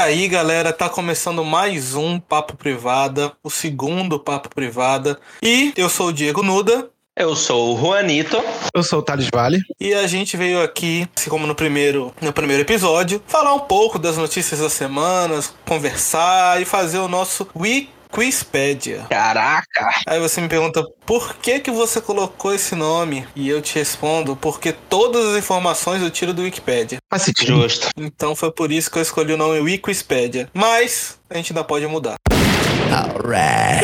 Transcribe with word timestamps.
E 0.00 0.02
aí, 0.02 0.28
galera, 0.28 0.72
tá 0.72 0.88
começando 0.88 1.44
mais 1.44 1.94
um 1.94 2.18
Papo 2.18 2.56
Privada, 2.56 3.32
o 3.44 3.50
segundo 3.50 4.18
Papo 4.18 4.48
Privada. 4.48 5.20
E 5.42 5.74
eu 5.76 5.90
sou 5.90 6.06
o 6.06 6.12
Diego 6.12 6.42
Nuda. 6.42 6.88
Eu 7.14 7.36
sou 7.36 7.74
o 7.74 7.78
Juanito. 7.78 8.42
Eu 8.74 8.82
sou 8.82 9.00
o 9.00 9.02
Thales 9.02 9.28
Vale. 9.30 9.60
E 9.78 9.92
a 9.92 10.06
gente 10.06 10.38
veio 10.38 10.62
aqui, 10.62 11.06
assim 11.14 11.28
como 11.28 11.46
no 11.46 11.54
primeiro, 11.54 12.14
no 12.18 12.32
primeiro 12.32 12.62
episódio, 12.62 13.22
falar 13.26 13.52
um 13.52 13.60
pouco 13.60 13.98
das 13.98 14.16
notícias 14.16 14.60
das 14.60 14.72
semanas, 14.72 15.52
conversar 15.68 16.62
e 16.62 16.64
fazer 16.64 16.98
o 16.98 17.06
nosso 17.06 17.46
Week 17.54 17.90
Quizpedia. 18.12 19.06
Caraca! 19.08 19.88
Aí 20.06 20.18
você 20.18 20.40
me 20.40 20.48
pergunta 20.48 20.84
por 21.06 21.36
que 21.36 21.60
que 21.60 21.70
você 21.70 22.00
colocou 22.00 22.52
esse 22.54 22.74
nome? 22.74 23.26
E 23.36 23.48
eu 23.48 23.62
te 23.62 23.76
respondo 23.76 24.36
porque 24.36 24.72
todas 24.72 25.24
as 25.26 25.38
informações 25.38 26.02
eu 26.02 26.10
tiro 26.10 26.34
do 26.34 26.42
Wikipedia. 26.42 26.98
Faz 27.08 27.22
sentido. 27.22 27.62
Justo. 27.62 27.88
Então 27.96 28.34
foi 28.34 28.50
por 28.50 28.72
isso 28.72 28.90
que 28.90 28.98
eu 28.98 29.02
escolhi 29.02 29.32
o 29.32 29.36
nome 29.36 29.60
Wikipedia. 29.60 30.48
Mas 30.52 31.18
a 31.28 31.36
gente 31.36 31.52
ainda 31.52 31.64
pode 31.64 31.86
mudar. 31.86 32.16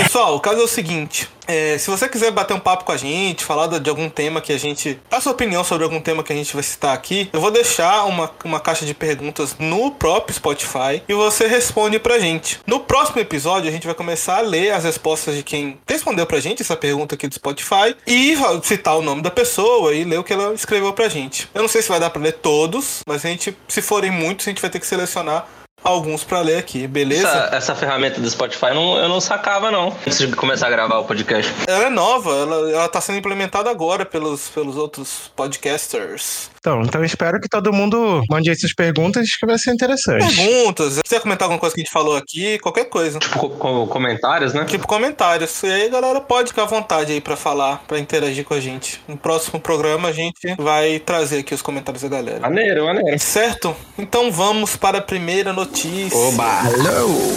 Pessoal, 0.02 0.34
o 0.34 0.40
caso 0.40 0.60
é 0.60 0.64
o 0.64 0.68
seguinte: 0.68 1.28
é, 1.46 1.78
se 1.78 1.88
você 1.88 2.08
quiser 2.08 2.30
bater 2.32 2.54
um 2.54 2.60
papo 2.60 2.84
com 2.84 2.92
a 2.92 2.96
gente, 2.96 3.44
falar 3.44 3.66
de 3.78 3.88
algum 3.88 4.08
tema 4.08 4.40
que 4.40 4.52
a 4.52 4.58
gente. 4.58 4.98
a 5.10 5.20
sua 5.20 5.32
opinião 5.32 5.62
sobre 5.62 5.84
algum 5.84 6.00
tema 6.00 6.22
que 6.22 6.32
a 6.32 6.36
gente 6.36 6.52
vai 6.52 6.62
citar 6.62 6.94
aqui, 6.94 7.30
eu 7.32 7.40
vou 7.40 7.50
deixar 7.50 8.04
uma, 8.04 8.30
uma 8.44 8.60
caixa 8.60 8.84
de 8.84 8.94
perguntas 8.94 9.56
no 9.58 9.92
próprio 9.92 10.34
Spotify 10.34 11.02
e 11.08 11.14
você 11.14 11.46
responde 11.46 11.98
pra 11.98 12.18
gente. 12.18 12.60
No 12.66 12.80
próximo 12.80 13.20
episódio, 13.20 13.68
a 13.68 13.72
gente 13.72 13.86
vai 13.86 13.94
começar 13.94 14.38
a 14.38 14.42
ler 14.42 14.72
as 14.72 14.84
respostas 14.84 15.36
de 15.36 15.42
quem 15.42 15.78
respondeu 15.86 16.26
pra 16.26 16.40
gente 16.40 16.62
essa 16.62 16.76
pergunta 16.76 17.14
aqui 17.14 17.28
do 17.28 17.34
Spotify 17.34 17.94
e 18.06 18.36
citar 18.62 18.96
o 18.96 19.02
nome 19.02 19.22
da 19.22 19.30
pessoa 19.30 19.94
e 19.94 20.04
ler 20.04 20.18
o 20.18 20.24
que 20.24 20.32
ela 20.32 20.52
escreveu 20.52 20.92
pra 20.92 21.08
gente. 21.08 21.48
Eu 21.54 21.62
não 21.62 21.68
sei 21.68 21.80
se 21.80 21.88
vai 21.88 22.00
dar 22.00 22.10
pra 22.10 22.20
ler 22.20 22.32
todos, 22.32 23.02
mas 23.06 23.24
a 23.24 23.28
gente, 23.28 23.56
se 23.68 23.80
forem 23.80 24.10
muitos, 24.10 24.46
a 24.46 24.50
gente 24.50 24.60
vai 24.60 24.70
ter 24.70 24.80
que 24.80 24.86
selecionar 24.86 25.46
alguns 25.86 26.24
pra 26.24 26.40
ler 26.40 26.58
aqui, 26.58 26.86
beleza? 26.86 27.26
Essa, 27.28 27.56
essa 27.56 27.74
ferramenta 27.74 28.20
do 28.20 28.28
Spotify 28.28 28.66
não, 28.74 28.96
eu 28.98 29.08
não 29.08 29.20
sacava, 29.20 29.70
não. 29.70 29.88
Antes 30.06 30.18
de 30.18 30.28
começar 30.34 30.66
a 30.66 30.70
gravar 30.70 30.98
o 30.98 31.04
podcast. 31.04 31.52
Ela 31.66 31.84
é 31.84 31.90
nova, 31.90 32.30
ela, 32.30 32.70
ela 32.72 32.88
tá 32.88 33.00
sendo 33.00 33.18
implementada 33.18 33.70
agora 33.70 34.04
pelos, 34.04 34.48
pelos 34.48 34.76
outros 34.76 35.30
podcasters. 35.36 36.50
Então, 36.58 36.82
então 36.82 37.04
espero 37.04 37.40
que 37.40 37.48
todo 37.48 37.72
mundo 37.72 38.22
mande 38.28 38.50
essas 38.50 38.72
perguntas 38.74 39.36
que 39.36 39.46
vai 39.46 39.56
ser 39.58 39.72
interessante. 39.72 40.34
Perguntas, 40.36 40.94
se 40.94 41.02
quiser 41.02 41.20
comentar 41.20 41.44
alguma 41.44 41.60
coisa 41.60 41.74
que 41.74 41.80
a 41.80 41.84
gente 41.84 41.92
falou 41.92 42.16
aqui, 42.16 42.58
qualquer 42.58 42.86
coisa. 42.86 43.18
Tipo, 43.20 43.38
co- 43.38 43.50
co- 43.50 43.86
comentários, 43.86 44.52
né? 44.52 44.64
Tipo 44.64 44.86
comentários. 44.86 45.62
E 45.62 45.66
aí, 45.70 45.88
galera, 45.88 46.20
pode 46.20 46.48
ficar 46.48 46.62
à 46.62 46.66
vontade 46.66 47.12
aí 47.12 47.20
pra 47.20 47.36
falar, 47.36 47.84
pra 47.86 47.98
interagir 47.98 48.44
com 48.44 48.54
a 48.54 48.60
gente. 48.60 49.00
No 49.06 49.16
próximo 49.16 49.60
programa 49.60 50.08
a 50.08 50.12
gente 50.12 50.54
vai 50.58 50.98
trazer 50.98 51.38
aqui 51.38 51.54
os 51.54 51.62
comentários 51.62 52.02
da 52.02 52.08
galera. 52.08 52.40
Maneiro, 52.40 52.84
maneiro. 52.86 53.16
Certo? 53.18 53.74
Então 53.96 54.32
vamos 54.32 54.74
para 54.76 54.98
a 54.98 55.02
primeira 55.02 55.52
notícia. 55.52 55.75
Oba! 55.76 56.62
Hello! 56.64 57.36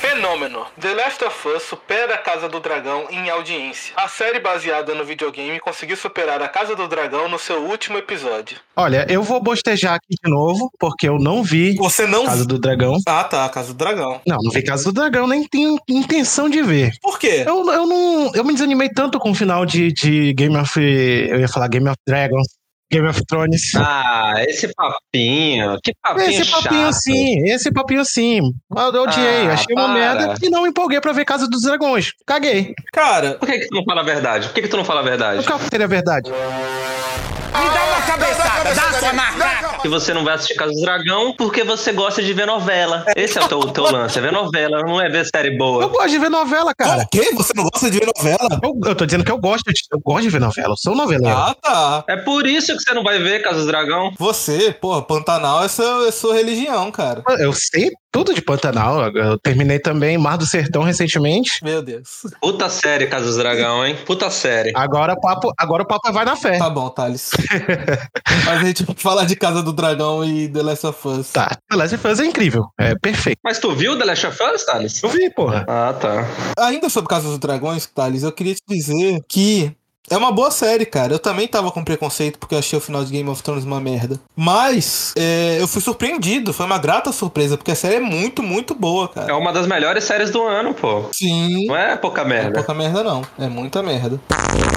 Fenômeno. 0.00 0.66
The 0.80 0.92
Last 0.92 1.24
of 1.24 1.48
Us 1.50 1.62
supera 1.62 2.16
a 2.16 2.18
Casa 2.18 2.48
do 2.48 2.58
Dragão 2.58 3.06
em 3.12 3.30
audiência. 3.30 3.94
A 3.96 4.08
série 4.08 4.40
baseada 4.40 4.92
no 4.92 5.04
videogame 5.04 5.60
conseguiu 5.60 5.96
superar 5.96 6.42
a 6.42 6.48
Casa 6.48 6.74
do 6.74 6.88
Dragão 6.88 7.28
no 7.28 7.38
seu 7.38 7.62
último 7.62 7.96
episódio. 7.96 8.58
Olha, 8.74 9.06
eu 9.08 9.22
vou 9.22 9.40
bostejar 9.40 9.94
aqui 9.94 10.16
de 10.20 10.28
novo, 10.28 10.68
porque 10.80 11.08
eu 11.08 11.16
não 11.20 11.44
vi 11.44 11.76
Você 11.76 12.08
não 12.08 12.24
Casa 12.26 12.44
do 12.44 12.58
Dragão. 12.58 12.98
Ah, 13.06 13.22
tá, 13.22 13.48
Casa 13.48 13.72
do 13.72 13.76
Dragão. 13.76 14.20
Não, 14.26 14.38
não 14.42 14.50
vi 14.50 14.60
Casa 14.64 14.82
do 14.82 14.92
Dragão, 14.92 15.28
nem 15.28 15.46
tenho 15.46 15.78
intenção 15.88 16.50
de 16.50 16.60
ver. 16.60 16.90
Por 17.00 17.20
quê? 17.20 17.44
Eu, 17.46 17.64
eu 17.70 17.86
não. 17.86 18.32
Eu 18.34 18.42
me 18.42 18.52
desanimei 18.52 18.88
tanto 18.88 19.20
com 19.20 19.30
o 19.30 19.34
final 19.34 19.64
de, 19.64 19.92
de 19.92 20.32
Game 20.32 20.56
of. 20.56 20.76
Eu 20.76 21.38
ia 21.38 21.48
falar 21.48 21.68
Game 21.68 21.88
of 21.88 21.96
Dragons. 22.04 22.57
Game 22.90 23.06
of 23.06 23.22
Thrones. 23.26 23.72
Ah, 23.76 24.34
esse 24.46 24.72
papinho. 24.74 25.78
Que 25.82 25.92
papinho 26.02 26.28
esse 26.30 26.50
papinho 26.50 26.80
chato. 26.80 26.88
assim, 26.88 27.42
esse 27.48 27.70
papinho 27.72 28.00
assim. 28.00 28.40
Eu, 28.74 28.94
eu 28.94 29.02
odiei, 29.02 29.46
Ah, 29.48 29.52
achei 29.52 29.74
uma 29.76 29.84
para. 29.84 29.94
merda 29.94 30.34
e 30.42 30.48
não 30.48 30.62
me 30.62 30.70
empolguei 30.70 31.00
pra 31.00 31.12
ver 31.12 31.24
Casa 31.26 31.46
dos 31.48 31.62
Dragões. 31.62 32.12
Caguei. 32.26 32.74
Cara, 32.92 33.34
Por 33.34 33.46
que, 33.48 33.58
que 33.58 33.68
tu 33.68 33.74
não 33.74 33.84
fala 33.84 34.00
a 34.00 34.04
verdade? 34.04 34.46
Por 34.48 34.54
que, 34.54 34.62
que 34.62 34.68
tu 34.68 34.76
não 34.78 34.84
fala 34.84 35.00
a 35.00 35.04
verdade? 35.04 35.44
Qual 35.46 35.58
que 35.58 35.68
seria 35.68 35.84
a 35.86 35.88
verdade? 35.88 36.30
Que 39.82 39.88
você 39.88 40.12
não 40.12 40.24
vai 40.24 40.34
assistir 40.34 40.54
Casa 40.54 40.72
do 40.72 40.80
Dragão 40.80 41.34
porque 41.36 41.62
você 41.64 41.92
gosta 41.92 42.22
de 42.22 42.32
ver 42.32 42.46
novela. 42.46 43.04
Esse 43.16 43.38
é 43.38 43.44
o 43.44 43.48
teu, 43.48 43.60
teu 43.60 43.84
lance, 43.84 44.18
é 44.18 44.20
ver 44.22 44.32
novela, 44.32 44.82
não 44.82 45.00
é 45.00 45.08
ver 45.08 45.24
série 45.26 45.52
Eu 45.52 45.58
boa. 45.58 45.86
gosto 45.88 46.10
de 46.10 46.18
ver 46.18 46.28
novela, 46.28 46.72
cara. 46.76 47.02
o 47.02 47.08
quê? 47.08 47.30
Você 47.34 47.52
não 47.54 47.64
gosta 47.64 47.90
de 47.90 47.98
ver 47.98 48.06
novela? 48.16 48.60
Eu, 48.62 48.80
eu 48.90 48.94
tô 48.94 49.06
dizendo 49.06 49.24
que 49.24 49.30
eu 49.30 49.38
gosto, 49.38 49.72
de, 49.72 49.80
eu 49.92 50.00
gosto 50.00 50.22
de 50.22 50.30
ver 50.30 50.40
novela. 50.40 50.72
Eu 50.72 50.76
sou 50.76 50.94
noveleiro. 50.96 51.36
Ah, 51.36 51.54
tá. 51.60 52.04
É 52.08 52.16
por 52.16 52.46
isso 52.46 52.76
que 52.78 52.90
você 52.90 52.94
não 52.94 53.02
vai 53.02 53.18
ver 53.18 53.42
Casa 53.42 53.60
do 53.60 53.66
Dragão. 53.66 54.12
Você, 54.18 54.72
porra, 54.72 55.02
Pantanal 55.02 55.64
é 55.64 55.68
sua, 55.68 56.08
é 56.08 56.10
sua 56.10 56.34
religião, 56.34 56.90
cara. 56.90 57.22
Eu 57.38 57.52
sei 57.52 57.90
tudo 58.10 58.34
de 58.34 58.40
Pantanal. 58.40 59.10
Eu 59.14 59.38
terminei 59.38 59.78
também 59.78 60.16
Mar 60.18 60.36
do 60.36 60.46
Sertão 60.46 60.82
recentemente. 60.82 61.62
Meu 61.62 61.82
Deus. 61.82 62.22
Puta 62.40 62.68
série, 62.68 63.06
Casa 63.06 63.30
do 63.30 63.36
Dragão, 63.36 63.86
hein? 63.86 63.96
Puta 64.06 64.30
série. 64.30 64.72
Agora 64.74 65.12
o 65.12 65.20
papo, 65.20 65.52
agora 65.56 65.82
o 65.82 65.86
papo 65.86 66.12
vai 66.12 66.24
na 66.24 66.36
fé. 66.36 66.58
Tá 66.58 66.70
bom, 66.70 66.88
Thales. 66.88 67.30
Mas 68.46 68.60
a 68.60 68.64
gente 68.64 68.84
vai 68.84 68.96
falar 68.96 69.24
de 69.24 69.36
Casa 69.36 69.62
do 69.62 69.72
Dragão 69.72 70.24
e 70.24 70.48
The 70.48 70.62
Last 70.62 70.86
of 70.86 71.08
Us. 71.08 71.30
Tá. 71.30 71.56
The 71.70 71.76
Last 71.76 71.94
of 71.94 72.08
Us 72.08 72.20
é 72.20 72.24
incrível. 72.24 72.68
É 72.78 72.94
perfeito. 72.98 73.38
Mas 73.44 73.58
tu 73.58 73.74
viu 73.74 73.96
The 73.96 74.04
Last 74.04 74.26
of 74.26 74.42
Us, 74.42 74.64
Thales? 74.64 75.02
Eu 75.02 75.10
vi, 75.10 75.30
porra. 75.30 75.64
Ah, 75.68 75.92
tá. 75.92 76.26
Ainda 76.58 76.88
sobre 76.88 77.08
Casa 77.08 77.28
dos 77.28 77.38
Dragões, 77.38 77.86
Thales, 77.86 78.22
eu 78.22 78.32
queria 78.32 78.54
te 78.54 78.62
dizer 78.68 79.20
que 79.28 79.72
é 80.10 80.16
uma 80.16 80.32
boa 80.32 80.50
série, 80.50 80.84
cara. 80.86 81.12
Eu 81.12 81.18
também 81.18 81.46
tava 81.48 81.70
com 81.70 81.82
preconceito 81.84 82.38
porque 82.38 82.54
eu 82.54 82.58
achei 82.58 82.78
o 82.78 82.82
final 82.82 83.04
de 83.04 83.10
Game 83.12 83.28
of 83.28 83.42
Thrones 83.42 83.64
uma 83.64 83.80
merda. 83.80 84.18
Mas 84.36 85.12
é, 85.16 85.58
eu 85.60 85.68
fui 85.68 85.80
surpreendido. 85.82 86.52
Foi 86.52 86.66
uma 86.66 86.78
grata 86.78 87.12
surpresa, 87.12 87.56
porque 87.56 87.70
a 87.70 87.74
série 87.74 87.96
é 87.96 88.00
muito, 88.00 88.42
muito 88.42 88.74
boa, 88.74 89.06
É 89.06 89.20
cara. 89.20 89.36
uma 89.36 89.52
das 89.52 89.66
melhores 89.66 90.04
séries 90.04 90.30
do 90.30 90.42
ano, 90.42 90.74
pô. 90.74 91.04
Sim. 91.12 91.66
Não 91.66 91.76
é 91.76 91.96
pouca 91.96 92.24
Não 92.24 92.30
é 92.30 92.34
merda. 92.34 92.54
pouca 92.54 92.74
merda, 92.74 93.02
não. 93.04 93.22
É 93.38 93.48
muita 93.48 93.82
merda. 93.82 94.20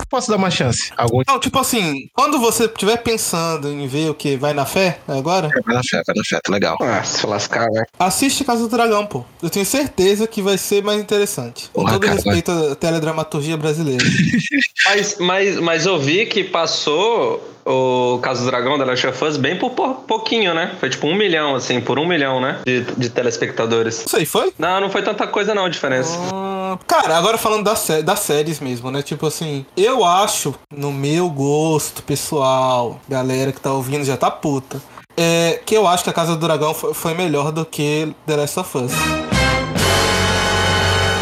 Posso 0.09 0.29
dar 0.29 0.37
uma 0.37 0.51
chance? 0.51 0.91
Algum 0.97 1.21
Não, 1.27 1.39
tipo 1.39 1.57
assim, 1.59 2.07
quando 2.13 2.39
você 2.39 2.65
estiver 2.65 2.97
pensando 2.97 3.69
em 3.69 3.87
ver 3.87 4.09
o 4.09 4.13
que 4.13 4.35
vai 4.35 4.53
na 4.53 4.65
fé 4.65 4.99
agora, 5.07 5.49
Vai 5.65 5.75
na 5.75 5.81
fé, 5.83 6.01
vai 6.05 6.15
na 6.15 6.23
fé, 6.23 6.39
tá 6.43 6.51
legal. 6.51 6.77
Ah, 6.81 7.03
se 7.03 7.25
lascar, 7.25 7.67
né? 7.71 7.83
assiste 7.99 8.43
Casa 8.43 8.61
do 8.61 8.67
Dragão, 8.69 9.05
pô. 9.05 9.23
Eu 9.41 9.49
tenho 9.49 9.65
certeza 9.65 10.27
que 10.27 10.41
vai 10.41 10.57
ser 10.57 10.83
mais 10.83 10.99
interessante. 10.99 11.69
Com 11.73 11.81
Porra, 11.81 11.93
todo 11.93 12.01
cara, 12.03 12.15
respeito 12.15 12.51
à 12.51 12.75
teledramaturgia 12.75 13.55
brasileira. 13.57 14.03
Mas, 14.85 15.17
mas, 15.21 15.59
mas 15.59 15.85
eu 15.85 15.97
vi 15.99 16.25
que 16.25 16.43
passou 16.43 17.47
o 17.65 18.17
Caso 18.23 18.43
do 18.43 18.47
Dragão 18.49 18.77
da 18.77 18.83
Last 18.85 19.05
of 19.05 19.23
Us 19.23 19.37
bem 19.37 19.55
por 19.57 19.69
pou- 19.71 19.93
pouquinho, 19.93 20.53
né? 20.53 20.75
Foi 20.79 20.89
tipo 20.89 21.05
um 21.07 21.15
milhão, 21.15 21.55
assim, 21.55 21.79
por 21.79 21.99
um 21.99 22.05
milhão, 22.07 22.41
né? 22.41 22.59
De, 22.65 22.81
de 22.81 23.09
telespectadores. 23.09 24.03
Isso 24.05 24.17
aí 24.17 24.25
foi? 24.25 24.51
Não, 24.57 24.81
não 24.81 24.89
foi 24.89 25.01
tanta 25.03 25.27
coisa 25.27 25.53
não 25.53 25.65
a 25.65 25.69
diferença. 25.69 26.17
Ah, 26.33 26.77
Cara, 26.87 27.17
agora 27.17 27.37
falando 27.37 27.63
das, 27.65 27.79
sé- 27.79 28.01
das 28.01 28.19
séries 28.21 28.59
mesmo, 28.59 28.89
né? 28.89 29.01
Tipo 29.03 29.27
assim, 29.27 29.65
eu 29.77 30.03
acho, 30.03 30.55
no 30.75 30.91
meu 30.91 31.29
gosto 31.29 32.01
pessoal, 32.03 32.99
galera 33.07 33.51
que 33.51 33.59
tá 33.61 33.71
ouvindo 33.73 34.03
já 34.03 34.17
tá 34.17 34.31
puta, 34.31 34.81
é 35.15 35.59
que 35.65 35.75
eu 35.75 35.85
acho 35.87 36.03
que 36.03 36.09
a 36.09 36.13
Casa 36.13 36.35
do 36.35 36.39
Dragão 36.47 36.73
foi, 36.73 37.13
melhor 37.13 37.51
do 37.51 37.63
que 37.65 38.11
The 38.25 38.37
Last 38.37 38.59
of 38.59 38.77
Us. 38.77 38.91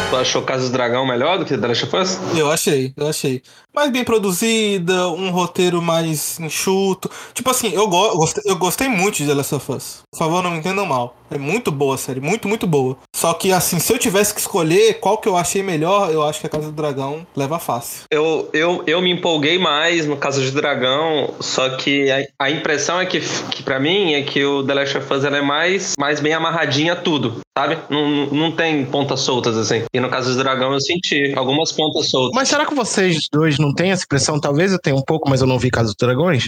Tu 0.09 0.15
achou 0.15 0.41
Caso 0.41 0.67
do 0.67 0.71
Dragão 0.71 1.05
melhor 1.05 1.38
do 1.38 1.45
que 1.45 1.55
The 1.57 1.67
Last 1.67 1.83
of 1.85 1.95
Us? 1.95 2.17
Eu 2.35 2.49
achei, 2.51 2.91
eu 2.97 3.07
achei. 3.07 3.43
Mais 3.75 3.91
bem 3.91 4.03
produzida, 4.03 5.07
um 5.09 5.30
roteiro 5.30 5.81
mais 5.81 6.40
enxuto. 6.40 7.09
Tipo 7.34 7.52
assim, 7.52 7.72
eu, 7.74 7.88
go 7.88 8.16
gostei, 8.18 8.44
eu 8.46 8.56
gostei 8.57 8.88
muito 8.89 9.18
de 9.18 9.27
The 9.27 9.33
Last 9.33 9.56
of 9.56 9.71
Us. 9.71 9.98
Por 10.12 10.18
favor, 10.18 10.42
não 10.44 10.51
me 10.51 10.57
entendam 10.57 10.86
mal. 10.86 11.16
É 11.31 11.38
muito 11.38 11.71
boa 11.71 11.94
a 11.94 11.98
série, 11.98 12.19
muito, 12.19 12.48
muito 12.48 12.66
boa. 12.66 12.98
Só 13.16 13.33
que 13.36 13.51
assim, 13.51 13.77
se 13.80 13.94
eu 13.94 14.00
tivesse 14.00 14.33
que 14.33 14.39
escolher 14.39 14.95
qual 15.00 15.19
que 15.19 15.30
eu 15.30 15.38
achei 15.38 15.62
melhor, 15.62 16.12
eu 16.12 16.24
acho 16.24 16.39
que 16.39 16.48
a 16.48 16.50
Casa 16.50 16.66
do 16.66 16.71
Dragão 16.71 17.25
leva 17.36 17.60
fácil. 17.60 18.01
Eu, 18.12 18.50
eu, 18.51 18.83
eu 18.88 19.00
me 19.01 19.12
empolguei 19.12 19.60
mais 19.60 20.07
no 20.07 20.18
Caso 20.18 20.42
de 20.42 20.50
Dragão, 20.50 21.36
só 21.39 21.69
que 21.77 22.10
a, 22.10 22.25
a 22.39 22.50
impressão 22.50 23.00
é 23.00 23.06
que, 23.06 23.19
que 23.51 23.62
para 23.62 23.80
mim 23.80 24.13
é 24.13 24.24
que 24.24 24.44
o 24.44 24.63
The 24.65 24.74
Last 24.74 24.98
of 24.98 25.13
Us 25.13 25.24
ela 25.24 25.38
é 25.38 25.42
mais, 25.42 25.94
mais 26.00 26.19
bem 26.19 26.33
amarradinha 26.33 26.94
a 26.94 26.95
tudo, 26.95 27.36
sabe? 27.56 27.77
Não, 27.92 28.10
não- 28.10 28.25
não 28.39 28.51
tem 28.51 28.83
pontas 28.86 29.19
soltas 29.19 29.56
assim. 29.56 29.83
E 29.94 30.00
no 30.00 30.10
Caso 30.10 30.31
do 30.33 30.38
Dragão 30.39 30.74
eu 30.74 30.81
senti 30.81 31.31
algumas 31.36 31.72
pontas 31.72 32.07
soltas. 32.10 32.31
Mas 32.33 32.50
será 32.50 32.65
que 32.65 32.74
vocês 32.74 33.27
dois 33.31 33.60
não 33.60 33.69
têm 33.74 33.92
essa 33.92 34.04
impressão? 34.04 34.39
Talvez 34.39 34.71
eu 34.71 34.80
tenha 34.80 34.95
um 34.95 35.04
pouco, 35.04 35.30
mas 35.30 35.42
eu 35.42 35.48
não 35.48 35.60
vi 35.60 35.69
Casa 35.69 35.88
dos 35.88 35.95
Dragões. 35.95 36.45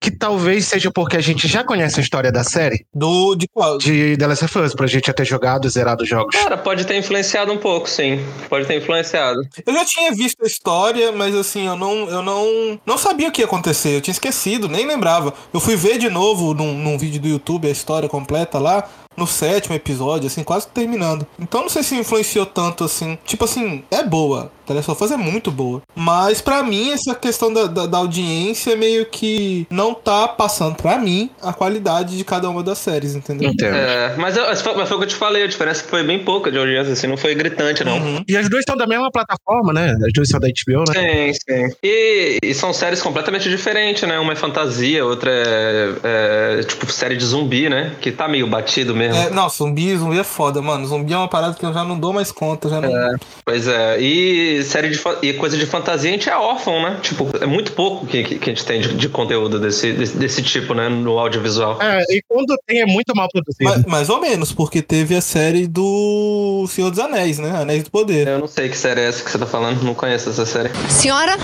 Que 0.00 0.10
talvez 0.10 0.66
seja 0.66 0.90
porque 0.90 1.16
a 1.16 1.20
gente 1.20 1.46
já 1.46 1.62
conhece 1.62 2.00
a 2.00 2.02
história 2.02 2.32
da 2.32 2.42
série 2.42 2.84
Do 2.92 3.36
de 3.36 3.46
qual? 3.46 3.78
de 3.78 4.16
The 4.16 4.26
Last 4.26 4.44
of 4.46 4.58
Us, 4.58 4.74
pra 4.74 4.88
gente 4.88 5.06
já 5.06 5.12
ter 5.12 5.24
jogado 5.24 5.64
e 5.64 5.70
zerado 5.70 6.02
os 6.02 6.08
jogos. 6.08 6.34
Cara, 6.34 6.58
pode 6.58 6.84
ter 6.84 6.96
influenciado 6.96 7.52
um 7.52 7.56
pouco, 7.56 7.88
sim. 7.88 8.18
Pode 8.48 8.66
ter 8.66 8.78
influenciado. 8.78 9.40
Eu 9.64 9.72
já 9.72 9.84
tinha 9.84 10.10
visto 10.12 10.42
a 10.42 10.46
história, 10.48 11.12
mas 11.12 11.32
assim, 11.36 11.68
eu 11.68 11.76
não, 11.76 12.10
eu 12.10 12.20
não, 12.20 12.80
não 12.84 12.98
sabia 12.98 13.28
o 13.28 13.30
que 13.30 13.42
ia 13.42 13.46
acontecer. 13.46 13.90
Eu 13.94 14.00
tinha 14.00 14.10
esquecido, 14.10 14.68
nem 14.68 14.84
lembrava. 14.84 15.32
Eu 15.54 15.60
fui 15.60 15.76
ver 15.76 15.98
de 15.98 16.10
novo 16.10 16.52
num, 16.52 16.76
num 16.76 16.98
vídeo 16.98 17.20
do 17.20 17.28
YouTube 17.28 17.68
a 17.68 17.70
história 17.70 18.08
completa 18.08 18.58
lá. 18.58 18.88
No 19.16 19.26
sétimo 19.26 19.74
episódio, 19.74 20.26
assim, 20.26 20.42
quase 20.42 20.68
terminando. 20.68 21.26
Então 21.38 21.62
não 21.62 21.68
sei 21.68 21.82
se 21.82 21.94
influenciou 21.94 22.46
tanto 22.46 22.84
assim. 22.84 23.18
Tipo 23.24 23.44
assim, 23.44 23.84
é 23.90 24.02
boa. 24.02 24.50
The 24.66 24.74
Last 24.74 24.90
of 24.90 25.04
Us 25.04 25.10
é 25.10 25.16
muito 25.16 25.50
boa. 25.50 25.82
Mas 25.94 26.40
para 26.40 26.62
mim, 26.62 26.92
essa 26.92 27.14
questão 27.14 27.52
da, 27.52 27.66
da, 27.66 27.86
da, 27.86 27.98
audiência 27.98 28.76
meio 28.76 29.06
que 29.06 29.66
não 29.70 29.92
tá 29.92 30.28
passando 30.28 30.76
para 30.76 30.98
mim 30.98 31.30
a 31.42 31.52
qualidade 31.52 32.16
de 32.16 32.24
cada 32.24 32.48
uma 32.48 32.62
das 32.62 32.78
séries, 32.78 33.14
entendeu? 33.14 33.50
Entendo. 33.50 33.74
É, 33.74 34.14
mas, 34.16 34.36
mas 34.36 34.62
foi 34.62 34.72
o 34.72 34.98
que 34.98 35.04
eu 35.04 35.08
te 35.08 35.14
falei, 35.14 35.42
a 35.42 35.46
diferença 35.46 35.84
é 35.84 35.88
foi 35.88 36.02
bem 36.02 36.24
pouca 36.24 36.50
de 36.50 36.58
audiência, 36.58 36.92
assim, 36.92 37.06
não 37.06 37.16
foi 37.16 37.34
gritante, 37.34 37.84
não. 37.84 37.98
Uhum. 37.98 38.24
E 38.26 38.36
as 38.36 38.48
duas 38.48 38.64
são 38.66 38.76
da 38.76 38.86
mesma 38.86 39.10
plataforma, 39.10 39.72
né? 39.72 39.96
As 40.06 40.12
duas 40.12 40.28
são 40.28 40.40
da 40.40 40.48
HBO, 40.48 40.84
né? 40.92 41.32
Sim, 41.32 41.38
sim. 41.48 41.76
E, 41.82 42.38
e 42.42 42.54
são 42.54 42.72
séries 42.72 43.02
completamente 43.02 43.48
diferentes, 43.48 44.08
né? 44.08 44.18
Uma 44.18 44.32
é 44.32 44.36
fantasia, 44.36 45.04
outra 45.04 45.30
é, 45.30 45.92
é, 46.02 46.62
tipo 46.62 46.90
série 46.90 47.16
de 47.16 47.24
zumbi, 47.24 47.68
né? 47.68 47.92
Que 48.00 48.12
tá 48.12 48.28
meio 48.28 48.46
batido 48.46 48.94
mesmo. 48.94 49.01
É, 49.06 49.30
não, 49.30 49.48
zumbi, 49.48 49.96
zumbi 49.96 50.18
é 50.18 50.24
foda, 50.24 50.60
mano. 50.60 50.86
Zumbi 50.86 51.12
é 51.12 51.16
uma 51.16 51.28
parada 51.28 51.54
que 51.54 51.64
eu 51.64 51.72
já 51.72 51.84
não 51.84 51.98
dou 51.98 52.12
mais 52.12 52.30
conta, 52.30 52.68
já 52.68 52.80
não... 52.80 52.88
É, 52.88 53.16
pois 53.44 53.66
é. 53.66 54.00
E 54.00 54.62
série 54.64 54.88
de 54.90 55.00
e 55.22 55.32
coisa 55.34 55.56
de 55.56 55.66
fantasia 55.66 56.10
a 56.10 56.12
gente 56.12 56.28
é 56.28 56.36
órfão, 56.36 56.82
né? 56.82 56.98
Tipo, 57.02 57.28
é 57.40 57.46
muito 57.46 57.72
pouco 57.72 58.06
que, 58.06 58.22
que, 58.22 58.50
a 58.50 58.54
gente 58.54 58.64
tem 58.64 58.80
de, 58.80 58.94
de 58.94 59.08
conteúdo 59.08 59.58
desse, 59.58 59.92
desse, 59.92 60.16
desse, 60.16 60.42
tipo, 60.42 60.74
né? 60.74 60.88
No 60.88 61.18
audiovisual. 61.18 61.80
É, 61.80 62.02
e 62.08 62.22
quando 62.28 62.56
tem 62.66 62.80
é 62.80 62.86
muito 62.86 63.14
mal 63.14 63.28
produzido. 63.30 63.64
Mais, 63.64 63.84
mais 63.84 64.08
ou 64.08 64.20
menos, 64.20 64.52
porque 64.52 64.82
teve 64.82 65.14
a 65.14 65.20
série 65.20 65.66
do 65.66 66.66
Senhor 66.68 66.90
dos 66.90 66.98
Anéis, 66.98 67.38
né? 67.38 67.50
Anéis 67.56 67.84
do 67.84 67.90
Poder. 67.90 68.28
Eu 68.28 68.38
não 68.38 68.46
sei 68.46 68.68
que 68.68 68.76
série 68.76 69.00
é 69.00 69.08
essa 69.08 69.24
que 69.24 69.30
você 69.30 69.38
tá 69.38 69.46
falando, 69.46 69.82
não 69.82 69.94
conheço 69.94 70.30
essa 70.30 70.46
série. 70.46 70.70
Senhora? 70.88 71.36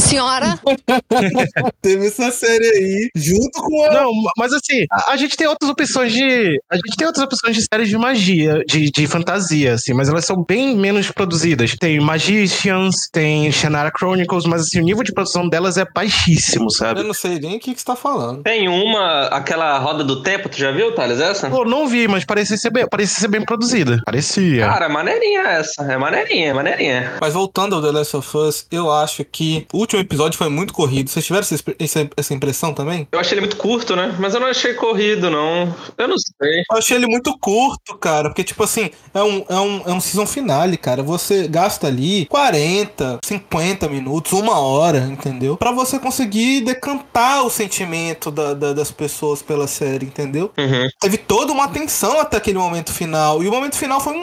Senhora? 0.00 0.58
teve 1.82 2.06
essa 2.06 2.30
série 2.30 2.66
aí, 2.66 3.10
junto 3.14 3.62
com 3.62 3.84
a. 3.84 3.92
Não, 3.92 4.12
mas 4.36 4.52
assim, 4.52 4.86
a, 4.90 5.12
a, 5.12 5.16
gente 5.16 5.36
tem 5.36 5.46
outras 5.46 5.70
opções 5.70 6.12
de. 6.12 6.60
A 6.70 6.76
gente 6.76 6.96
tem 6.96 7.06
outras 7.06 7.24
opções 7.24 7.56
de 7.56 7.62
séries 7.62 7.88
de 7.88 7.96
magia, 7.96 8.64
de, 8.66 8.90
de 8.90 9.06
fantasia, 9.06 9.74
assim, 9.74 9.92
mas 9.92 10.08
elas 10.08 10.24
são 10.24 10.42
bem 10.42 10.76
menos 10.76 11.10
produzidas. 11.10 11.76
Tem 11.76 12.00
Magicians, 12.00 13.08
tem 13.12 13.50
Shannara 13.52 13.92
Chronicles, 13.96 14.46
mas 14.46 14.62
assim, 14.62 14.80
o 14.80 14.84
nível 14.84 15.02
de 15.02 15.12
produção 15.12 15.48
delas 15.48 15.76
é 15.76 15.84
baixíssimo, 15.94 16.70
sabe? 16.70 17.00
Eu 17.00 17.04
não 17.04 17.14
sei 17.14 17.38
nem 17.38 17.56
o 17.56 17.60
que, 17.60 17.74
que 17.74 17.80
você 17.80 17.86
tá 17.86 17.96
falando. 17.96 18.42
Tem 18.42 18.68
uma, 18.68 19.26
aquela 19.26 19.78
roda 19.78 20.02
do 20.02 20.22
tempo, 20.22 20.48
tu 20.48 20.58
já 20.58 20.70
viu, 20.70 20.94
Thales, 20.94 21.20
essa? 21.20 21.50
Pô, 21.50 21.64
não 21.64 21.86
vi, 21.86 22.08
mas 22.08 22.24
parecia 22.24 22.56
ser 22.56 22.70
bem, 22.70 22.88
parecia 22.88 23.20
ser 23.20 23.28
bem 23.28 23.44
produzida. 23.44 24.00
Parecia. 24.04 24.66
Cara, 24.66 24.86
é 24.86 24.88
maneirinha 24.88 25.42
essa. 25.42 25.82
É 25.82 25.96
maneirinha, 25.96 26.48
é 26.48 26.52
maneirinha. 26.52 27.12
Mas 27.20 27.34
voltando 27.34 27.76
ao 27.76 27.82
The 27.82 27.90
Last 27.90 28.16
of 28.16 28.36
Us, 28.36 28.66
eu 28.70 28.90
acho 28.90 29.24
que 29.24 29.66
o 29.72 29.86
último 29.90 30.00
episódio 30.00 30.38
foi 30.38 30.48
muito 30.48 30.72
corrido. 30.72 31.10
Vocês 31.10 31.24
tiveram 31.24 31.46
essa, 31.78 32.10
essa 32.16 32.34
impressão 32.34 32.72
também? 32.72 33.08
Eu 33.10 33.18
achei 33.18 33.34
ele 33.34 33.40
muito 33.40 33.56
curto, 33.56 33.96
né? 33.96 34.14
Mas 34.18 34.34
eu 34.34 34.40
não 34.40 34.46
achei 34.46 34.74
corrido, 34.74 35.30
não. 35.30 35.74
Eu 35.98 36.08
não 36.08 36.16
sei. 36.18 36.60
Eu 36.70 36.78
achei 36.78 36.96
ele 36.96 37.06
muito 37.06 37.36
curto, 37.38 37.96
cara. 37.96 38.28
Porque, 38.28 38.44
tipo 38.44 38.62
assim, 38.62 38.90
é 39.12 39.22
um, 39.22 39.44
é 39.48 39.56
um, 39.56 39.82
é 39.86 39.92
um 39.92 40.00
season 40.00 40.26
finale, 40.26 40.76
cara. 40.76 41.02
Você 41.02 41.48
gasta 41.48 41.86
ali 41.86 42.26
40, 42.26 43.20
50 43.24 43.88
minutos, 43.88 44.32
uma 44.32 44.58
hora, 44.58 44.98
entendeu? 44.98 45.56
Para 45.56 45.72
você 45.72 45.98
conseguir 45.98 46.60
decantar 46.60 47.44
o 47.44 47.50
sentimento 47.50 48.30
da, 48.30 48.54
da, 48.54 48.72
das 48.72 48.90
pessoas 48.90 49.42
pela 49.42 49.66
série, 49.66 50.06
entendeu? 50.06 50.52
Uhum. 50.56 50.88
Teve 51.00 51.18
toda 51.18 51.52
uma 51.52 51.68
tensão 51.68 52.20
até 52.20 52.36
aquele 52.36 52.58
momento 52.58 52.92
final. 52.92 53.42
E 53.42 53.48
o 53.48 53.50
momento 53.50 53.76
final 53.76 54.00
foi 54.00 54.14
um 54.14 54.22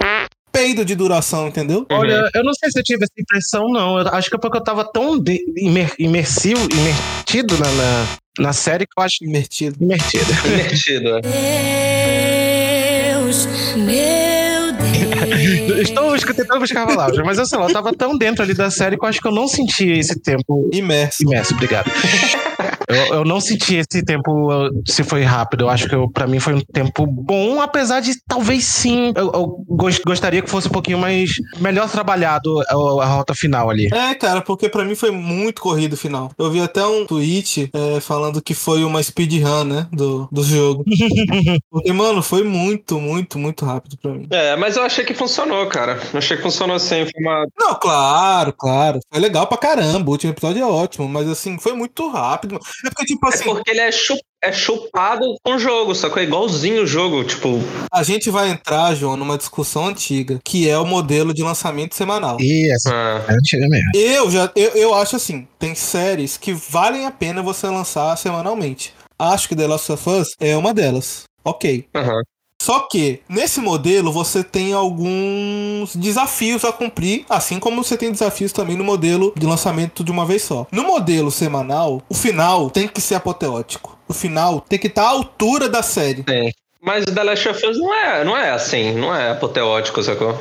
peido 0.57 0.83
de 0.83 0.95
duração, 0.95 1.47
entendeu? 1.47 1.85
Uhum. 1.91 1.97
Olha, 1.97 2.27
eu 2.33 2.43
não 2.43 2.51
sei 2.55 2.71
se 2.71 2.79
eu 2.79 2.83
tive 2.83 3.03
essa 3.03 3.13
impressão, 3.15 3.69
não. 3.69 3.99
Eu 3.99 4.07
acho 4.07 4.27
que 4.27 4.35
é 4.35 4.39
porque 4.39 4.57
eu 4.57 4.63
tava 4.63 4.83
tão 4.83 5.19
de, 5.19 5.39
imer, 5.55 5.93
imersivo, 5.99 6.67
imertido 6.73 7.55
na, 7.59 7.71
na, 7.71 8.07
na, 8.39 8.53
série 8.53 8.87
que 8.87 8.93
eu 8.97 9.03
acho. 9.03 9.23
Imertido. 9.23 9.77
Imertido. 9.79 10.25
Imertido, 10.45 11.19
é. 11.23 13.13
Deus, 13.13 13.45
meu 13.75 14.73
Deus. 15.77 15.89
Estou 15.89 16.17
tentando 16.33 16.59
buscar 16.59 16.87
palavras, 16.87 17.23
mas 17.23 17.37
eu 17.37 17.45
sei 17.45 17.59
lá, 17.59 17.67
eu 17.67 17.73
tava 17.73 17.93
tão 17.93 18.17
dentro 18.17 18.41
ali 18.41 18.55
da 18.55 18.71
série 18.71 18.97
que 18.97 19.05
eu 19.05 19.09
acho 19.09 19.21
que 19.21 19.27
eu 19.27 19.33
não 19.33 19.47
senti 19.47 19.87
esse 19.87 20.19
tempo. 20.19 20.67
Imerso. 20.73 21.21
Imerso, 21.21 21.53
obrigado. 21.53 21.91
Eu, 22.87 23.15
eu, 23.15 23.25
não 23.25 23.41
senti 23.41 23.75
esse 23.75 24.03
tempo 24.03 24.49
se 24.85 25.03
foi 25.03 25.23
rápido. 25.23 25.65
Eu 25.65 25.69
acho 25.69 25.89
que 25.89 25.95
para 26.13 26.25
mim 26.25 26.39
foi 26.39 26.53
um 26.53 26.61
tempo 26.61 27.05
bom, 27.05 27.61
apesar 27.61 27.99
de 27.99 28.13
talvez 28.25 28.63
sim. 28.63 29.11
Eu, 29.15 29.31
eu 29.33 29.65
gost, 29.67 30.01
gostaria 30.05 30.41
que 30.41 30.49
fosse 30.49 30.67
um 30.67 30.71
pouquinho 30.71 30.97
mais 30.97 31.31
melhor 31.59 31.89
trabalhado 31.89 32.61
a, 32.61 32.73
a 32.73 33.05
rota 33.05 33.35
final 33.35 33.69
ali. 33.69 33.89
É, 33.93 34.15
cara, 34.15 34.41
porque 34.41 34.69
para 34.69 34.85
mim 34.85 34.95
foi 34.95 35.11
muito 35.11 35.61
corrido 35.61 35.93
o 35.93 35.97
final. 35.97 36.31
Eu 36.37 36.49
vi 36.49 36.61
até 36.61 36.85
um 36.85 37.05
tweet 37.05 37.69
é, 37.73 37.99
falando 37.99 38.41
que 38.41 38.53
foi 38.53 38.83
uma 38.85 39.03
speedrun, 39.03 39.65
né? 39.65 39.87
Do, 39.91 40.29
do 40.31 40.43
jogo. 40.43 40.85
porque, 41.69 41.91
mano, 41.91 42.23
foi 42.23 42.43
muito, 42.43 42.99
muito, 43.01 43.37
muito 43.37 43.65
rápido 43.65 43.97
para 43.97 44.11
mim. 44.11 44.27
É, 44.31 44.55
mas 44.55 44.77
eu 44.77 44.83
achei 44.83 45.03
que 45.03 45.13
funcionou, 45.13 45.65
cara. 45.67 45.99
Eu 46.13 46.19
achei 46.19 46.37
que 46.37 46.43
funcionou 46.43 46.77
assim. 46.77 47.05
Foi 47.05 47.21
uma... 47.21 47.45
Não, 47.59 47.75
claro, 47.75 48.53
claro. 48.53 48.99
Foi 49.11 49.21
legal 49.21 49.45
pra 49.45 49.57
caramba. 49.57 50.09
O 50.09 50.13
último 50.13 50.31
episódio 50.31 50.61
é 50.61 50.65
ótimo, 50.65 51.07
mas 51.07 51.27
assim, 51.27 51.57
foi 51.59 51.73
muito 51.73 52.07
rápido. 52.09 52.57
É 52.85 52.89
porque, 52.89 53.05
tipo 53.05 53.25
é 53.25 53.29
assim. 53.29 53.49
É 53.49 53.53
porque 53.53 53.71
ele 53.71 53.79
é, 53.79 53.91
chup, 53.91 54.21
é 54.43 54.51
chupado 54.51 55.35
com 55.43 55.55
o 55.55 55.59
jogo, 55.59 55.95
só 55.95 56.09
que 56.09 56.19
é 56.19 56.23
igualzinho 56.23 56.83
o 56.83 56.87
jogo, 56.87 57.23
tipo. 57.23 57.59
A 57.91 58.03
gente 58.03 58.29
vai 58.29 58.49
entrar, 58.49 58.95
João, 58.95 59.17
numa 59.17 59.37
discussão 59.37 59.87
antiga, 59.87 60.39
que 60.43 60.69
é 60.69 60.77
o 60.77 60.85
modelo 60.85 61.33
de 61.33 61.43
lançamento 61.43 61.95
semanal. 61.95 62.37
Isso, 62.39 62.89
ah. 62.89 63.25
é 63.27 63.33
antiga 63.33 63.67
mesmo. 63.67 63.91
Eu 63.95 64.29
já 64.29 64.51
eu, 64.55 64.71
eu 64.71 64.93
acho 64.93 65.15
assim, 65.15 65.47
tem 65.57 65.75
séries 65.75 66.37
que 66.37 66.53
valem 66.53 67.05
a 67.05 67.11
pena 67.11 67.41
você 67.41 67.67
lançar 67.67 68.15
semanalmente. 68.17 68.93
Acho 69.19 69.49
que 69.49 69.55
The 69.55 69.67
Last 69.67 69.91
of 69.91 70.09
Us 70.09 70.35
é 70.39 70.55
uma 70.55 70.73
delas. 70.73 71.23
Ok. 71.43 71.87
Uhum. 71.95 72.21
Só 72.61 72.81
que 72.81 73.21
nesse 73.29 73.61
modelo 73.61 74.11
você 74.11 74.43
tem 74.43 74.73
alguns 74.73 75.95
desafios 75.95 76.65
a 76.65 76.71
cumprir, 76.71 77.25
assim 77.29 77.59
como 77.59 77.83
você 77.83 77.95
tem 77.95 78.11
desafios 78.11 78.51
também 78.51 78.75
no 78.75 78.83
modelo 78.83 79.33
de 79.35 79.45
lançamento 79.45 80.03
de 80.03 80.11
uma 80.11 80.25
vez 80.25 80.43
só. 80.43 80.67
No 80.71 80.83
modelo 80.83 81.31
semanal, 81.31 82.01
o 82.09 82.13
final 82.13 82.69
tem 82.69 82.87
que 82.87 82.99
ser 83.01 83.15
apoteótico. 83.15 83.97
O 84.07 84.13
final 84.13 84.61
tem 84.61 84.79
que 84.79 84.87
estar 84.87 85.03
à 85.03 85.09
altura 85.09 85.69
da 85.69 85.81
série. 85.81 86.23
É. 86.29 86.51
Mas 86.81 87.03
o 87.03 87.13
The 87.13 87.23
Last 87.23 87.49
of 87.49 87.65
Us 87.65 87.77
não 87.77 87.93
é, 87.93 88.23
não 88.23 88.37
é 88.37 88.51
assim, 88.51 88.93
não 88.93 89.13
é 89.13 89.31
apoteótico, 89.31 90.01
sacou? 90.01 90.37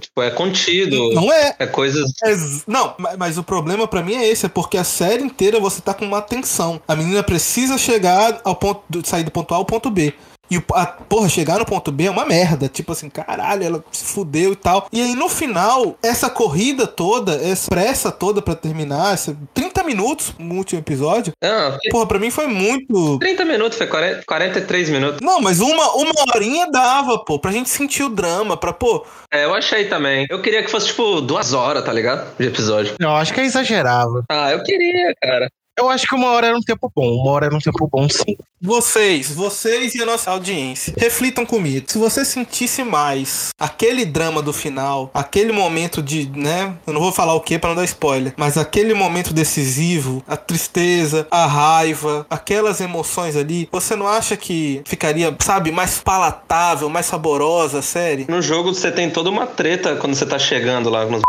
Tipo, 0.00 0.22
é 0.22 0.30
contido. 0.30 1.14
Não 1.14 1.32
é. 1.32 1.54
É 1.58 1.66
coisas. 1.66 2.10
É, 2.24 2.36
não, 2.66 2.94
mas 3.16 3.38
o 3.38 3.42
problema 3.42 3.86
para 3.86 4.02
mim 4.02 4.14
é 4.14 4.28
esse, 4.28 4.44
é 4.46 4.48
porque 4.48 4.76
a 4.76 4.84
série 4.84 5.22
inteira 5.22 5.60
você 5.60 5.80
tá 5.80 5.94
com 5.94 6.04
uma 6.04 6.20
tensão. 6.20 6.80
A 6.86 6.96
menina 6.96 7.22
precisa 7.22 7.78
chegar 7.78 8.40
ao 8.44 8.56
ponto 8.56 8.82
de 8.90 9.08
sair 9.08 9.24
do 9.24 9.30
ponto 9.30 9.54
A 9.54 9.56
ao 9.56 9.64
ponto 9.64 9.88
B. 9.88 10.12
E, 10.50 10.62
a, 10.74 10.86
porra, 10.86 11.28
chegar 11.28 11.58
no 11.58 11.66
ponto 11.66 11.90
B 11.90 12.04
é 12.04 12.10
uma 12.10 12.24
merda. 12.24 12.68
Tipo 12.68 12.92
assim, 12.92 13.08
caralho, 13.08 13.64
ela 13.64 13.84
se 13.90 14.04
fudeu 14.04 14.52
e 14.52 14.56
tal. 14.56 14.86
E 14.92 15.00
aí, 15.00 15.14
no 15.14 15.28
final, 15.28 15.96
essa 16.02 16.30
corrida 16.30 16.86
toda, 16.86 17.34
essa 17.34 17.68
pressa 17.68 18.10
toda 18.10 18.40
para 18.40 18.54
terminar, 18.54 19.14
essa 19.14 19.36
30 19.54 19.82
minutos 19.82 20.32
no 20.38 20.54
último 20.54 20.80
episódio. 20.80 21.32
Não, 21.42 21.78
porra, 21.90 22.06
pra 22.06 22.18
mim 22.18 22.30
foi 22.30 22.46
muito. 22.46 23.18
30 23.18 23.44
minutos, 23.44 23.78
foi 23.78 23.86
40, 23.86 24.22
43 24.26 24.90
minutos. 24.90 25.20
Não, 25.20 25.40
mas 25.40 25.60
uma, 25.60 25.94
uma 25.94 26.12
horinha 26.34 26.70
dava, 26.70 27.18
pô, 27.18 27.38
pra 27.38 27.52
gente 27.52 27.68
sentir 27.68 28.02
o 28.02 28.08
drama, 28.08 28.56
pra, 28.56 28.72
pô. 28.72 29.04
É, 29.32 29.44
eu 29.44 29.54
achei 29.54 29.86
também. 29.86 30.26
Eu 30.30 30.40
queria 30.40 30.62
que 30.62 30.70
fosse, 30.70 30.88
tipo, 30.88 31.20
duas 31.20 31.52
horas, 31.52 31.84
tá 31.84 31.92
ligado? 31.92 32.36
De 32.38 32.46
episódio. 32.46 32.94
Eu 32.98 33.10
acho 33.10 33.32
que 33.32 33.40
é 33.40 33.44
exagerado. 33.44 34.24
Ah, 34.30 34.52
eu 34.52 34.62
queria, 34.62 35.14
cara. 35.22 35.48
Eu 35.78 35.90
acho 35.90 36.06
que 36.06 36.14
uma 36.14 36.28
hora 36.28 36.46
era 36.46 36.56
um 36.56 36.62
tempo 36.62 36.90
bom. 36.94 37.20
Uma 37.20 37.32
hora 37.32 37.46
era 37.46 37.54
um 37.54 37.58
tempo 37.58 37.86
bom, 37.86 38.08
sim. 38.08 38.36
Vocês, 38.60 39.30
vocês 39.30 39.94
e 39.94 40.02
a 40.02 40.06
nossa 40.06 40.30
audiência, 40.30 40.94
reflitam 40.96 41.44
comigo. 41.44 41.84
Se 41.86 41.98
você 41.98 42.24
sentisse 42.24 42.82
mais 42.82 43.50
aquele 43.60 44.06
drama 44.06 44.40
do 44.40 44.54
final, 44.54 45.10
aquele 45.12 45.52
momento 45.52 46.02
de, 46.02 46.30
né? 46.34 46.74
Eu 46.86 46.94
não 46.94 47.00
vou 47.00 47.12
falar 47.12 47.34
o 47.34 47.40
que 47.40 47.58
para 47.58 47.68
não 47.68 47.76
dar 47.76 47.84
spoiler, 47.84 48.32
mas 48.38 48.56
aquele 48.56 48.94
momento 48.94 49.34
decisivo, 49.34 50.24
a 50.26 50.36
tristeza, 50.36 51.28
a 51.30 51.44
raiva, 51.44 52.26
aquelas 52.30 52.80
emoções 52.80 53.36
ali, 53.36 53.68
você 53.70 53.94
não 53.94 54.08
acha 54.08 54.34
que 54.36 54.80
ficaria, 54.86 55.36
sabe, 55.40 55.70
mais 55.70 55.98
palatável, 55.98 56.88
mais 56.88 57.04
saborosa 57.04 57.80
a 57.80 57.82
série? 57.82 58.24
No 58.30 58.40
jogo 58.40 58.72
você 58.72 58.90
tem 58.90 59.10
toda 59.10 59.28
uma 59.28 59.46
treta 59.46 59.96
quando 59.96 60.14
você 60.14 60.24
tá 60.24 60.38
chegando 60.38 60.88
lá 60.88 61.04
nos 61.04 61.20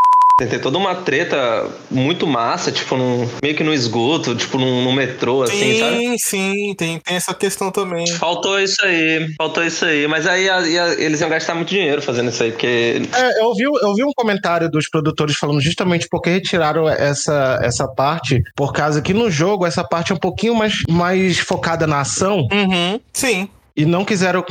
tem 0.45 0.59
toda 0.59 0.77
uma 0.77 0.93
treta 0.93 1.67
muito 1.89 2.27
massa, 2.27 2.71
tipo, 2.71 2.95
num, 2.95 3.27
meio 3.41 3.55
que 3.55 3.63
no 3.63 3.73
esgoto, 3.73 4.35
tipo, 4.35 4.59
num, 4.59 4.83
num 4.83 4.91
metrô, 4.91 5.41
assim, 5.41 5.73
sim, 5.73 5.79
sabe? 5.79 5.97
Sim, 5.97 6.17
sim, 6.19 6.75
tem, 6.75 6.99
tem 6.99 7.15
essa 7.15 7.33
questão 7.33 7.71
também. 7.71 8.05
Faltou 8.11 8.59
isso 8.59 8.85
aí, 8.85 9.33
faltou 9.35 9.63
isso 9.63 9.83
aí. 9.83 10.07
Mas 10.07 10.27
aí 10.27 10.47
a, 10.47 10.57
a, 10.57 10.93
eles 10.93 11.21
iam 11.21 11.29
gastar 11.29 11.55
muito 11.55 11.69
dinheiro 11.69 12.03
fazendo 12.03 12.29
isso 12.29 12.43
aí, 12.43 12.51
porque. 12.51 13.01
É, 13.15 13.41
eu 13.41 13.55
vi, 13.55 13.63
eu 13.63 13.95
vi 13.95 14.03
um 14.03 14.13
comentário 14.15 14.69
dos 14.69 14.87
produtores 14.87 15.35
falando 15.35 15.59
justamente 15.59 16.07
porque 16.07 16.29
retiraram 16.29 16.87
essa, 16.87 17.59
essa 17.63 17.87
parte, 17.87 18.43
por 18.55 18.71
causa 18.71 19.01
que 19.01 19.15
no 19.15 19.31
jogo 19.31 19.65
essa 19.65 19.83
parte 19.83 20.11
é 20.11 20.15
um 20.15 20.19
pouquinho 20.19 20.53
mais, 20.53 20.83
mais 20.87 21.39
focada 21.39 21.87
na 21.87 22.01
ação. 22.01 22.47
Uhum, 22.51 22.99
sim 23.11 23.49
e 23.77 23.85
não 23.85 24.03
quiseram 24.03 24.43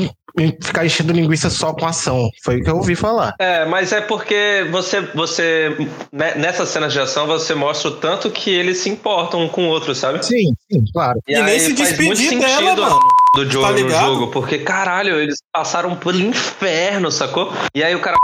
ficar 0.63 0.87
enchendo 0.87 1.13
linguiça 1.13 1.51
só 1.51 1.73
com 1.73 1.85
ação. 1.87 2.31
Foi 2.45 2.61
o 2.61 2.63
que 2.63 2.71
eu 2.71 2.77
ouvi 2.77 2.95
falar. 2.95 3.35
É, 3.41 3.65
mas 3.65 3.93
é 3.93 4.01
porque 4.01 4.67
você, 4.71 5.01
você 5.01 5.77
né, 6.13 6.35
nessas 6.37 6.69
cenas 6.69 6.93
de 6.93 7.01
ação, 7.01 7.27
você 7.27 7.55
mostra 7.55 7.89
o 7.89 7.97
tanto 7.97 8.31
que 8.31 8.51
eles 8.51 8.79
se 8.79 8.89
importam 8.89 9.43
um 9.43 9.49
com 9.49 9.67
o 9.67 9.69
outro, 9.69 9.95
sabe? 9.95 10.25
Sim, 10.25 10.55
sim, 10.71 10.85
claro. 10.93 11.19
E, 11.27 11.35
e 11.35 11.43
nem 11.43 11.59
se 11.59 11.73
despedir 11.73 12.39
dela, 12.39 12.77
mano. 12.77 13.01
do 13.35 13.51
Joe 13.51 13.83
no 13.83 13.91
jogo, 13.91 14.29
porque 14.29 14.59
caralho, 14.59 15.19
eles 15.19 15.39
passaram 15.53 15.97
pelo 15.97 16.21
inferno, 16.21 17.11
sacou? 17.11 17.53
E 17.75 17.83
aí 17.83 17.95
o 17.95 18.01
cara. 18.01 18.17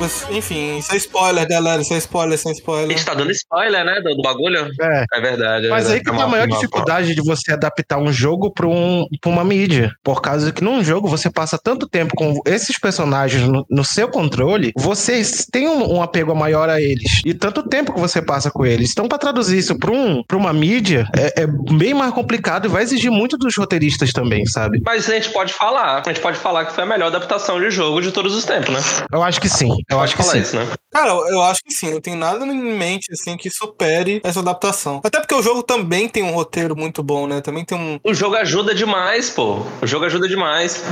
Mas, 0.00 0.26
enfim, 0.30 0.78
isso 0.78 0.92
é 0.92 0.96
spoiler, 0.96 1.46
galera. 1.48 1.82
Isso 1.82 1.92
é 1.92 1.98
spoiler, 1.98 2.38
sem 2.38 2.52
spoiler. 2.52 2.86
A 2.86 2.90
gente 2.90 3.04
tá 3.04 3.14
dando 3.14 3.32
spoiler, 3.32 3.84
né? 3.84 4.00
Do, 4.00 4.14
do 4.14 4.22
bagulho? 4.22 4.68
É. 4.80 5.04
É 5.12 5.20
verdade. 5.20 5.66
É 5.66 5.70
Mas 5.70 5.88
verdade. 5.88 5.92
aí 5.94 6.00
que 6.00 6.10
tá 6.10 6.24
a 6.24 6.28
maior 6.28 6.46
dificuldade 6.46 7.14
de 7.14 7.22
você 7.22 7.52
adaptar 7.52 7.98
um 7.98 8.12
jogo 8.12 8.52
pra, 8.52 8.66
um, 8.66 9.06
pra 9.20 9.30
uma 9.30 9.44
mídia. 9.44 9.92
Por 10.02 10.22
causa 10.22 10.52
que 10.52 10.62
num 10.62 10.82
jogo 10.84 11.08
você 11.08 11.30
passa 11.30 11.58
tanto 11.58 11.88
tempo 11.88 12.14
com 12.16 12.40
esses 12.46 12.78
personagens 12.78 13.42
no, 13.48 13.66
no 13.68 13.84
seu 13.84 14.08
controle, 14.08 14.72
vocês 14.76 15.46
têm 15.50 15.68
um, 15.68 15.96
um 15.96 16.02
apego 16.02 16.34
maior 16.34 16.68
a 16.68 16.80
eles. 16.80 17.20
E 17.24 17.34
tanto 17.34 17.62
tempo 17.62 17.92
que 17.92 18.00
você 18.00 18.22
passa 18.22 18.50
com 18.50 18.64
eles. 18.64 18.90
Então, 18.92 19.08
pra 19.08 19.18
traduzir 19.18 19.58
isso 19.58 19.76
pra, 19.78 19.90
um, 19.90 20.22
pra 20.22 20.36
uma 20.36 20.52
mídia, 20.52 21.08
é, 21.16 21.42
é 21.42 21.46
bem 21.46 21.92
mais 21.92 22.12
complicado 22.12 22.66
e 22.66 22.68
vai 22.68 22.82
exigir 22.82 23.10
muito 23.10 23.36
dos 23.36 23.56
roteiristas 23.56 24.12
também, 24.12 24.46
sabe? 24.46 24.80
Mas 24.84 25.08
a 25.10 25.14
gente 25.14 25.30
pode 25.30 25.52
falar. 25.52 26.02
A 26.04 26.08
gente 26.08 26.20
pode 26.20 26.38
falar 26.38 26.66
que 26.66 26.72
foi 26.72 26.84
a 26.84 26.86
melhor 26.86 27.08
adaptação 27.08 27.60
de 27.60 27.70
jogo 27.70 28.00
de 28.00 28.12
todos 28.12 28.34
os 28.34 28.44
tempos, 28.44 28.72
né? 28.72 28.80
Eu 29.12 29.22
acho 29.22 29.40
que 29.40 29.48
sim. 29.48 29.70
Eu 29.90 30.00
acho 30.00 30.14
que 30.14 30.22
sim. 30.22 30.40
isso, 30.40 30.56
né? 30.56 30.68
Cara, 30.92 31.10
eu 31.10 31.42
acho 31.42 31.62
que 31.64 31.72
sim. 31.72 31.92
Não 31.92 32.00
tem 32.00 32.14
nada 32.14 32.44
em 32.44 32.76
mente, 32.76 33.10
assim, 33.12 33.36
que 33.36 33.50
supere 33.50 34.20
essa 34.22 34.40
adaptação. 34.40 35.00
Até 35.02 35.18
porque 35.18 35.34
o 35.34 35.42
jogo 35.42 35.62
também 35.62 36.08
tem 36.08 36.22
um 36.22 36.32
roteiro 36.32 36.76
muito 36.76 37.02
bom, 37.02 37.26
né? 37.26 37.40
Também 37.40 37.64
tem 37.64 37.78
um. 37.78 37.98
O 38.04 38.12
jogo 38.12 38.36
ajuda 38.36 38.74
demais, 38.74 39.30
pô. 39.30 39.62
O 39.80 39.86
jogo 39.86 40.04
ajuda 40.04 40.28
demais. 40.28 40.82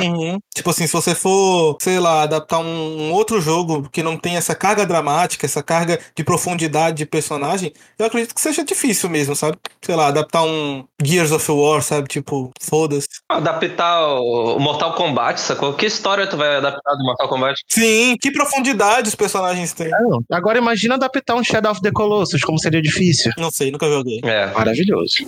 Tipo 0.55 0.71
assim, 0.71 0.87
se 0.87 0.93
você 0.93 1.15
for, 1.15 1.76
sei 1.81 1.99
lá, 1.99 2.23
adaptar 2.23 2.59
um, 2.59 3.09
um 3.09 3.12
outro 3.12 3.41
jogo 3.41 3.88
que 3.91 4.03
não 4.03 4.17
tem 4.17 4.37
essa 4.37 4.55
carga 4.55 4.87
dramática, 4.87 5.45
essa 5.45 5.62
carga 5.62 5.99
de 6.15 6.25
profundidade 6.25 6.97
de 6.97 7.07
personagem, 7.07 7.73
eu 7.99 8.07
acredito 8.07 8.35
que 8.35 8.41
seja 8.41 8.65
difícil 8.65 9.11
mesmo, 9.11 9.37
sabe? 9.37 9.59
Sei 9.83 9.95
lá, 9.95 10.07
adaptar 10.07 10.43
um 10.43 10.85
Gears 11.03 11.33
of 11.33 11.50
War, 11.50 11.83
sabe? 11.83 12.09
Tipo, 12.09 12.50
foda-se. 12.61 13.09
Adaptar 13.29 14.09
o 14.19 14.59
Mortal 14.59 14.95
Kombat, 14.95 15.41
sacou? 15.41 15.75
Que 15.75 15.87
história 15.87 16.26
tu 16.26 16.37
vai 16.37 16.57
adaptar 16.57 16.95
do 16.95 17.05
Mortal 17.05 17.29
Kombat? 17.29 17.61
Sim, 17.69 18.17
que 18.21 18.31
profundidade 18.31 18.86
os 19.09 19.14
personagens 19.14 19.73
têm. 19.73 19.90
Não, 19.90 20.23
Agora 20.31 20.59
imagina 20.59 20.95
adaptar 20.95 21.35
um 21.35 21.45
Shadow 21.45 21.73
of 21.73 21.81
the 21.81 21.90
Colossus, 21.90 22.43
como 22.43 22.59
seria 22.59 22.83
difícil. 22.83 23.33
Não 23.37 23.50
sei, 23.50 23.71
nunca 23.71 23.87
joguei. 23.87 24.21
É. 24.23 24.47
Maravilhoso. 24.52 25.26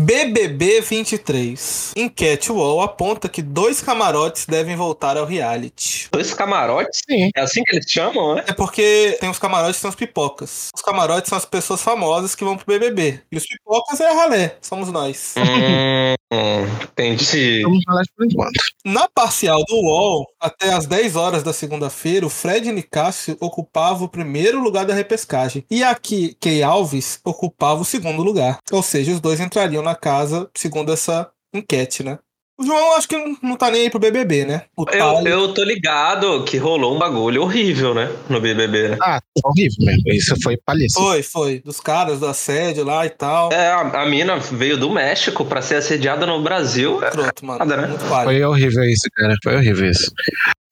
BBB 0.00 0.80
23. 0.80 1.92
Enquete 1.96 2.52
UOL 2.52 2.82
aponta 2.82 3.28
que 3.28 3.42
dois 3.42 3.82
camarotes 3.82 4.46
devem 4.46 4.76
voltar 4.76 5.16
ao 5.16 5.26
reality. 5.26 6.08
Dois 6.12 6.32
camarotes? 6.32 7.00
Sim. 7.04 7.30
É 7.34 7.40
assim 7.40 7.64
que 7.64 7.74
eles 7.74 7.90
chamam, 7.90 8.36
né? 8.36 8.44
É 8.46 8.52
porque 8.52 9.18
tem 9.20 9.28
os 9.28 9.40
camarotes 9.40 9.78
e 9.78 9.82
tem 9.82 9.88
os 9.90 9.96
pipocas. 9.96 10.68
Os 10.72 10.82
camarotes 10.82 11.28
são 11.28 11.36
as 11.36 11.44
pessoas 11.44 11.82
famosas 11.82 12.36
que 12.36 12.44
vão 12.44 12.56
pro 12.56 12.64
BBB. 12.64 13.20
E 13.32 13.36
os 13.36 13.44
pipocas 13.44 14.00
é 14.00 14.08
a 14.08 14.14
ralé, 14.14 14.56
somos 14.62 14.92
nós. 14.92 15.34
Hum, 15.36 16.64
entendi. 16.84 17.62
Vamos 17.62 17.82
falar 17.84 18.02
por 18.16 18.24
enquanto. 18.24 18.60
Na 18.90 19.06
parcial 19.06 19.62
do 19.66 19.76
UOL, 19.76 20.26
até 20.40 20.72
às 20.72 20.86
10 20.86 21.14
horas 21.14 21.42
da 21.42 21.52
segunda-feira, 21.52 22.24
o 22.24 22.30
Fred 22.30 22.72
Nicásio 22.72 23.36
ocupava 23.38 24.02
o 24.02 24.08
primeiro 24.08 24.62
lugar 24.62 24.86
da 24.86 24.94
repescagem. 24.94 25.62
E 25.70 25.84
aqui, 25.84 26.34
Key 26.40 26.62
Alves 26.62 27.20
ocupava 27.22 27.82
o 27.82 27.84
segundo 27.84 28.22
lugar. 28.22 28.60
Ou 28.72 28.82
seja, 28.82 29.12
os 29.12 29.20
dois 29.20 29.40
entrariam 29.40 29.82
na 29.82 29.94
casa, 29.94 30.50
segundo 30.56 30.90
essa 30.90 31.30
enquete, 31.52 32.02
né? 32.02 32.18
O 32.60 32.64
João 32.64 32.96
acho 32.96 33.06
que 33.06 33.16
não, 33.40 33.56
tá 33.56 33.70
nem 33.70 33.82
aí 33.82 33.90
pro 33.90 34.00
BBB, 34.00 34.44
né? 34.44 34.62
O 34.76 34.84
Eu, 34.90 35.24
eu 35.24 35.54
tô 35.54 35.62
ligado 35.62 36.42
que 36.42 36.56
rolou 36.56 36.96
um 36.96 36.98
bagulho 36.98 37.42
horrível, 37.42 37.94
né? 37.94 38.10
No 38.28 38.40
BBB, 38.40 38.88
né? 38.88 38.98
Ah, 39.00 39.20
horrível 39.44 39.86
mesmo. 39.86 40.02
Isso 40.06 40.34
foi 40.42 40.56
palhaço. 40.56 40.94
Foi, 40.94 41.22
foi. 41.22 41.60
Dos 41.60 41.78
caras 41.78 42.18
do 42.18 42.26
assédio 42.26 42.84
lá 42.84 43.06
e 43.06 43.10
tal. 43.10 43.52
É, 43.52 43.68
a, 43.68 44.02
a 44.02 44.06
mina 44.06 44.38
veio 44.38 44.76
do 44.76 44.90
México 44.90 45.44
pra 45.44 45.62
ser 45.62 45.76
assediada 45.76 46.26
no 46.26 46.42
Brasil. 46.42 47.00
É, 47.04 47.10
Pronto, 47.10 47.46
mano. 47.46 47.60
nada, 47.60 47.76
né? 47.76 47.96
Foi 47.96 48.42
horrível 48.42 48.82
isso, 48.84 49.08
cara. 49.14 49.36
Foi 49.40 49.54
horrível 49.54 49.88
isso. 49.88 50.10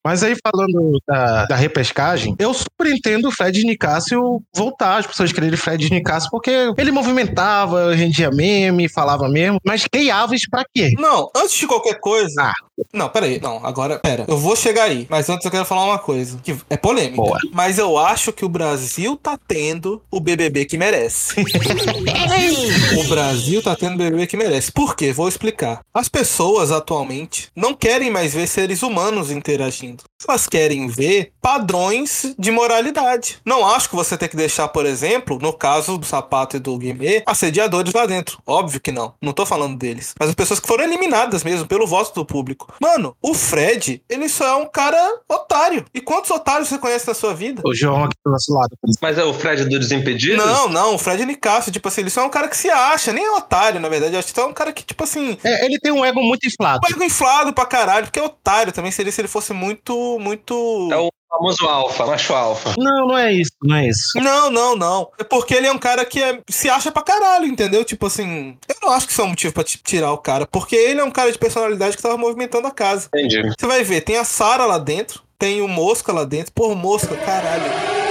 Mas 0.06 0.22
aí, 0.22 0.36
falando 0.40 1.00
da, 1.04 1.46
da 1.46 1.56
repescagem, 1.56 2.36
eu 2.38 2.54
super 2.54 2.86
entendo 2.86 3.26
o 3.26 3.32
Fred 3.32 3.64
Nicásio 3.64 4.40
voltar, 4.54 4.98
as 4.98 5.06
pessoas 5.08 5.32
quererem 5.32 5.56
Fred 5.56 5.90
Nicásio, 5.90 6.30
porque 6.30 6.72
ele 6.78 6.92
movimentava, 6.92 7.92
rendia 7.92 8.30
meme, 8.30 8.88
falava 8.88 9.28
mesmo. 9.28 9.58
Mas 9.66 9.84
Key 9.84 10.08
Alves 10.08 10.48
pra 10.48 10.64
quê? 10.72 10.94
Não, 10.96 11.28
antes 11.34 11.56
de 11.56 11.66
qualquer 11.66 11.98
coisa. 11.98 12.40
Ah. 12.40 12.54
Não, 12.92 13.08
peraí. 13.08 13.40
Não, 13.40 13.64
agora, 13.64 13.98
pera. 13.98 14.24
Eu 14.28 14.36
vou 14.36 14.54
chegar 14.54 14.84
aí. 14.84 15.06
Mas 15.08 15.28
antes 15.28 15.44
eu 15.44 15.50
quero 15.50 15.64
falar 15.64 15.84
uma 15.84 15.98
coisa. 15.98 16.38
Que 16.42 16.56
é 16.68 16.76
polêmica. 16.76 17.16
Boa. 17.16 17.38
Mas 17.52 17.78
eu 17.78 17.96
acho 17.96 18.32
que 18.32 18.44
o 18.44 18.48
Brasil 18.48 19.16
tá 19.16 19.38
tendo 19.48 20.02
o 20.10 20.20
BBB 20.20 20.64
que 20.66 20.76
merece. 20.76 21.34
o 22.98 23.04
Brasil 23.08 23.62
tá 23.62 23.74
tendo 23.74 23.94
o 23.94 23.98
BBB 23.98 24.26
que 24.26 24.36
merece. 24.36 24.70
Por 24.72 24.94
quê? 24.94 25.12
Vou 25.12 25.28
explicar. 25.28 25.80
As 25.94 26.08
pessoas 26.08 26.70
atualmente 26.70 27.48
não 27.54 27.74
querem 27.74 28.10
mais 28.10 28.34
ver 28.34 28.46
seres 28.46 28.82
humanos 28.82 29.30
interagindo. 29.30 30.04
Elas 30.28 30.46
querem 30.48 30.88
ver 30.88 31.32
padrões 31.42 32.34
de 32.38 32.50
moralidade. 32.50 33.38
Não 33.44 33.66
acho 33.66 33.88
que 33.90 33.94
você 33.94 34.16
tem 34.16 34.28
que 34.28 34.36
deixar, 34.36 34.66
por 34.68 34.86
exemplo, 34.86 35.38
no 35.40 35.52
caso 35.52 35.98
do 35.98 36.06
Sapato 36.06 36.56
e 36.56 36.60
do 36.60 36.76
Guimê, 36.78 37.22
assediadores 37.26 37.92
lá 37.92 38.06
dentro. 38.06 38.38
Óbvio 38.46 38.80
que 38.80 38.90
não. 38.90 39.14
Não 39.22 39.32
tô 39.32 39.44
falando 39.44 39.76
deles. 39.76 40.14
Mas 40.18 40.30
as 40.30 40.34
pessoas 40.34 40.58
que 40.58 40.66
foram 40.66 40.84
eliminadas 40.84 41.44
mesmo 41.44 41.66
pelo 41.66 41.86
voto 41.86 42.14
do 42.14 42.24
público. 42.24 42.72
Mano, 42.80 43.14
o 43.22 43.34
Fred, 43.34 44.02
ele 44.08 44.28
só 44.28 44.46
é 44.46 44.56
um 44.56 44.66
cara 44.66 44.96
otário. 45.28 45.84
E 45.94 46.00
quantos 46.00 46.30
otários 46.30 46.68
você 46.68 46.78
conhece 46.78 47.06
na 47.06 47.14
sua 47.14 47.34
vida? 47.34 47.62
O 47.64 47.74
João 47.74 48.04
aqui 48.04 48.16
do 48.24 48.32
nosso 48.32 48.52
lado. 48.52 48.70
Mas 49.00 49.18
é 49.18 49.24
o 49.24 49.34
Fred 49.34 49.64
do 49.64 49.78
Desimpedidos? 49.78 50.44
Não, 50.44 50.68
não, 50.68 50.94
o 50.94 50.98
Fred 50.98 51.24
Nicasso, 51.26 51.70
tipo 51.70 51.86
assim, 51.88 52.00
ele 52.00 52.10
só 52.10 52.22
é 52.22 52.24
um 52.24 52.30
cara 52.30 52.48
que 52.48 52.56
se 52.56 52.70
acha, 52.70 53.12
nem 53.12 53.24
é 53.24 53.30
otário, 53.32 53.78
na 53.80 53.88
verdade. 53.88 54.14
Eu 54.14 54.18
acho 54.18 54.28
que 54.28 54.34
só 54.40 54.46
é 54.46 54.50
um 54.50 54.54
cara 54.54 54.72
que, 54.72 54.82
tipo 54.82 55.04
assim, 55.04 55.36
É, 55.44 55.66
ele 55.66 55.78
tem 55.78 55.92
um 55.92 56.04
ego 56.04 56.20
muito 56.22 56.46
inflado. 56.46 56.80
um 56.84 56.90
ego 56.90 57.04
inflado 57.04 57.52
pra 57.52 57.66
caralho, 57.66 58.06
porque 58.06 58.18
é 58.18 58.22
otário 58.22 58.72
também 58.72 58.90
seria 58.90 59.12
se 59.12 59.20
ele 59.20 59.28
fosse 59.28 59.52
muito, 59.52 60.05
muito. 60.20 60.88
É 60.92 60.96
o 60.96 61.10
famoso 61.28 61.66
alfa, 61.66 62.06
macho 62.06 62.32
alfa. 62.34 62.74
Não, 62.78 63.08
não 63.08 63.18
é 63.18 63.32
isso, 63.32 63.50
não 63.62 63.76
é 63.76 63.88
isso. 63.88 64.18
Não, 64.18 64.50
não, 64.50 64.76
não. 64.76 65.10
É 65.18 65.24
porque 65.24 65.54
ele 65.54 65.66
é 65.66 65.72
um 65.72 65.78
cara 65.78 66.04
que 66.04 66.22
é- 66.22 66.40
se 66.48 66.70
acha 66.70 66.90
pra 66.92 67.02
caralho, 67.02 67.46
entendeu? 67.46 67.84
Tipo 67.84 68.06
assim, 68.06 68.56
eu 68.68 68.76
não 68.82 68.90
acho 68.90 69.06
que 69.06 69.12
isso 69.12 69.20
é 69.20 69.24
um 69.24 69.28
motivo 69.28 69.52
pra 69.52 69.64
tirar 69.64 70.12
o 70.12 70.18
cara, 70.18 70.46
porque 70.46 70.76
ele 70.76 71.00
é 71.00 71.04
um 71.04 71.10
cara 71.10 71.30
de 71.32 71.38
personalidade 71.38 71.96
que 71.96 72.02
tava 72.02 72.16
movimentando 72.16 72.66
a 72.66 72.70
casa. 72.70 73.08
Entendi. 73.14 73.42
Você 73.58 73.66
vai 73.66 73.82
ver, 73.82 74.00
tem 74.02 74.16
a 74.16 74.24
Sara 74.24 74.64
lá 74.66 74.78
dentro, 74.78 75.22
tem 75.38 75.60
o 75.60 75.68
Mosca 75.68 76.12
lá 76.12 76.24
dentro. 76.24 76.52
Pô, 76.54 76.74
Mosca, 76.74 77.14
caralho. 77.16 78.05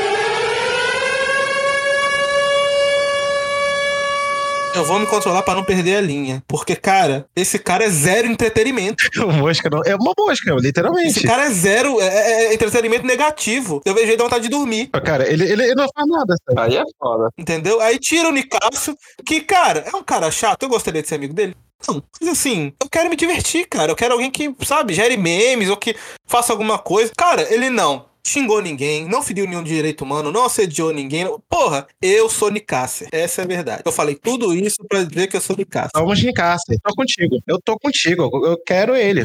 Eu 4.75 4.83
vou 4.85 4.99
me 4.99 5.05
controlar 5.07 5.41
pra 5.43 5.55
não 5.55 5.63
perder 5.63 5.95
a 5.97 6.01
linha. 6.01 6.43
Porque, 6.47 6.75
cara, 6.75 7.25
esse 7.35 7.57
cara 7.57 7.85
é 7.85 7.89
zero 7.89 8.27
entretenimento. 8.27 9.05
O 9.25 9.31
mosca 9.31 9.69
não. 9.69 9.81
É 9.85 9.95
uma 9.95 10.13
mosca, 10.17 10.53
literalmente. 10.55 11.07
Esse 11.09 11.23
cara 11.23 11.45
é 11.45 11.49
zero 11.49 11.99
é, 12.01 12.05
é- 12.07 12.45
é 12.47 12.53
entretenimento 12.53 13.05
negativo. 13.05 13.81
Eu 13.85 13.93
vejo 13.93 14.07
ele 14.07 14.17
dar 14.17 14.25
vontade 14.25 14.43
de 14.43 14.49
dormir. 14.49 14.87
Cara, 15.03 15.27
ele, 15.31 15.43
ele, 15.45 15.63
ele 15.63 15.75
não 15.75 15.87
faz 15.95 16.07
nada, 16.07 16.35
sabe? 16.47 16.61
Aí 16.61 16.77
é 16.77 16.83
foda. 16.99 17.29
Entendeu? 17.37 17.79
Aí 17.81 17.97
tira 17.97 18.27
o 18.29 18.31
Nicásio, 18.31 18.95
que, 19.25 19.41
cara, 19.41 19.85
é 19.91 19.95
um 19.95 20.03
cara 20.03 20.29
chato. 20.29 20.63
Eu 20.63 20.69
gostaria 20.69 21.01
de 21.01 21.07
ser 21.07 21.15
amigo 21.15 21.33
dele. 21.33 21.55
Não, 21.87 22.01
mas 22.21 22.29
assim, 22.29 22.73
eu 22.81 22.89
quero 22.89 23.09
me 23.09 23.15
divertir, 23.15 23.67
cara. 23.67 23.91
Eu 23.91 23.95
quero 23.95 24.13
alguém 24.13 24.31
que, 24.31 24.53
sabe, 24.65 24.93
gere 24.93 25.17
memes 25.17 25.69
ou 25.69 25.77
que 25.77 25.95
faça 26.27 26.51
alguma 26.51 26.77
coisa. 26.77 27.11
Cara, 27.17 27.41
ele 27.53 27.69
não 27.69 28.05
xingou 28.25 28.61
ninguém, 28.61 29.07
não 29.07 29.21
feriu 29.21 29.45
nenhum 29.47 29.63
direito 29.63 30.03
humano, 30.03 30.31
não 30.31 30.45
assediou 30.45 30.91
ninguém. 30.91 31.25
Porra, 31.47 31.85
eu 32.01 32.29
sou 32.29 32.49
Nicásio. 32.49 33.07
Essa 33.11 33.41
é 33.41 33.43
a 33.43 33.47
verdade. 33.47 33.81
Eu 33.85 33.91
falei 33.91 34.15
tudo 34.15 34.53
isso 34.55 34.77
pra 34.89 35.03
dizer 35.03 35.27
que 35.27 35.37
eu 35.37 35.41
sou 35.41 35.55
Nicásio. 35.55 35.91
Vamos 35.93 36.19
de 36.19 36.33
Cássio. 36.33 36.75
Tô 36.83 36.95
contigo. 36.95 37.37
Eu 37.47 37.59
tô 37.61 37.77
contigo. 37.79 38.23
Eu 38.45 38.57
quero 38.65 38.95
ele. 38.95 39.23